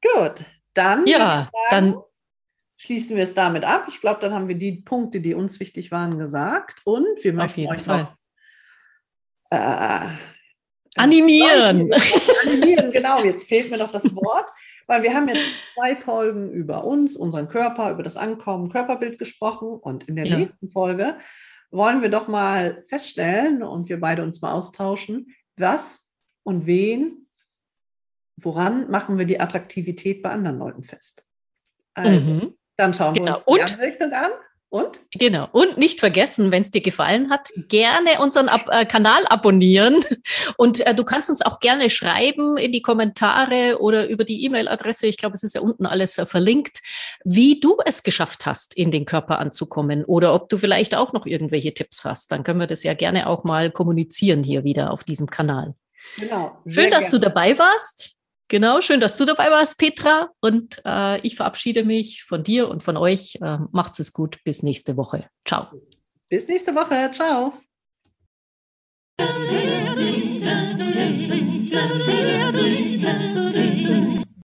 Gut, 0.01 0.45
dann, 0.73 1.05
Ja, 1.07 1.47
sagen, 1.69 1.93
dann- 1.93 1.95
schließen 2.83 3.15
wir 3.15 3.23
es 3.23 3.33
damit 3.33 3.63
ab. 3.63 3.85
Ich 3.87 4.01
glaube, 4.01 4.19
dann 4.19 4.33
haben 4.33 4.49
wir 4.49 4.55
die 4.55 4.73
Punkte, 4.73 5.21
die 5.21 5.33
uns 5.33 5.59
wichtig 5.61 5.89
waren, 5.91 6.17
gesagt. 6.17 6.81
Und 6.83 7.23
wir 7.23 7.31
möchten 7.31 7.61
jeden 7.61 7.71
euch 7.73 7.81
Fall. 7.83 8.03
noch 8.03 8.17
äh, 9.51 10.09
Animieren. 10.95 11.89
Animieren, 12.45 12.91
genau. 12.91 13.23
Jetzt 13.23 13.47
fehlt 13.47 13.71
mir 13.71 13.77
noch 13.77 13.91
das 13.91 14.13
Wort, 14.15 14.49
weil 14.85 15.01
wir 15.01 15.13
haben 15.13 15.29
jetzt 15.29 15.49
zwei 15.75 15.95
Folgen 15.95 16.51
über 16.51 16.83
uns, 16.83 17.15
unseren 17.15 17.47
Körper, 17.47 17.89
über 17.91 18.03
das 18.03 18.17
Ankommen, 18.17 18.69
Körperbild 18.69 19.17
gesprochen. 19.17 19.69
Und 19.69 20.09
in 20.09 20.17
der 20.17 20.25
Ja. 20.27 20.37
nächsten 20.37 20.69
Folge 20.69 21.17
wollen 21.71 22.01
wir 22.01 22.09
doch 22.09 22.27
mal 22.27 22.83
feststellen 22.89 23.63
und 23.63 23.87
wir 23.87 23.99
beide 23.99 24.23
uns 24.23 24.41
mal 24.41 24.51
austauschen, 24.51 25.33
was 25.55 26.11
und 26.43 26.65
wen, 26.65 27.27
woran 28.35 28.91
machen 28.91 29.17
wir 29.17 29.25
die 29.25 29.39
Attraktivität 29.39 30.21
bei 30.21 30.31
anderen 30.31 30.59
Leuten 30.59 30.83
fest. 30.83 31.23
Also, 31.93 32.19
Mhm. 32.19 32.53
Dann 32.77 32.93
schauen 32.93 33.13
Genau. 33.13 33.25
wir 33.25 33.35
uns 33.35 33.43
die 33.45 33.51
Und- 33.51 33.61
andere 33.61 33.81
Richtung 33.87 34.11
an. 34.13 34.31
Und? 34.69 35.01
Genau. 35.11 35.47
Und 35.51 35.77
nicht 35.77 35.99
vergessen, 35.99 36.51
wenn 36.51 36.63
es 36.63 36.71
dir 36.71 36.81
gefallen 36.81 37.29
hat, 37.29 37.51
gerne 37.69 38.19
unseren 38.19 38.49
Ab 38.49 38.65
äh, 38.71 38.85
Kanal 38.87 39.21
abonnieren. 39.29 40.03
Und 40.57 40.79
äh, 40.87 40.95
du 40.95 41.03
kannst 41.03 41.29
uns 41.29 41.43
auch 41.43 41.59
gerne 41.59 41.91
schreiben 41.91 42.57
in 42.57 42.71
die 42.71 42.81
Kommentare 42.81 43.77
oder 43.81 44.09
über 44.09 44.23
die 44.23 44.43
E-Mail-Adresse. 44.43 45.05
Ich 45.05 45.17
glaube, 45.17 45.35
es 45.35 45.43
ist 45.43 45.53
ja 45.53 45.61
unten 45.61 45.85
alles 45.85 46.17
äh, 46.17 46.25
verlinkt, 46.25 46.79
wie 47.23 47.59
du 47.59 47.77
es 47.85 48.01
geschafft 48.01 48.47
hast, 48.47 48.73
in 48.75 48.89
den 48.89 49.05
Körper 49.05 49.37
anzukommen 49.37 50.05
oder 50.05 50.33
ob 50.33 50.49
du 50.49 50.57
vielleicht 50.57 50.95
auch 50.95 51.13
noch 51.13 51.27
irgendwelche 51.27 51.75
Tipps 51.75 52.03
hast. 52.03 52.31
Dann 52.31 52.41
können 52.43 52.59
wir 52.59 52.65
das 52.65 52.81
ja 52.81 52.95
gerne 52.95 53.27
auch 53.27 53.43
mal 53.43 53.69
kommunizieren 53.69 54.41
hier 54.41 54.63
wieder 54.63 54.89
auf 54.91 55.03
diesem 55.03 55.27
Kanal. 55.27 55.75
Genau. 56.17 56.57
Schön, 56.67 56.89
dass 56.89 57.09
du 57.09 57.19
gerne. 57.19 57.31
dabei 57.35 57.59
warst. 57.59 58.17
Genau, 58.49 58.81
schön, 58.81 58.99
dass 58.99 59.15
du 59.15 59.25
dabei 59.25 59.49
warst, 59.49 59.77
Petra. 59.77 60.29
Und 60.39 60.81
äh, 60.85 61.19
ich 61.21 61.35
verabschiede 61.35 61.83
mich 61.83 62.23
von 62.23 62.43
dir 62.43 62.69
und 62.69 62.83
von 62.83 62.97
euch. 62.97 63.35
Äh, 63.41 63.57
macht's 63.71 63.99
es 63.99 64.13
gut. 64.13 64.37
Bis 64.43 64.63
nächste 64.63 64.97
Woche. 64.97 65.29
Ciao. 65.45 65.67
Bis 66.29 66.47
nächste 66.47 66.75
Woche. 66.75 67.11
Ciao. 67.11 67.53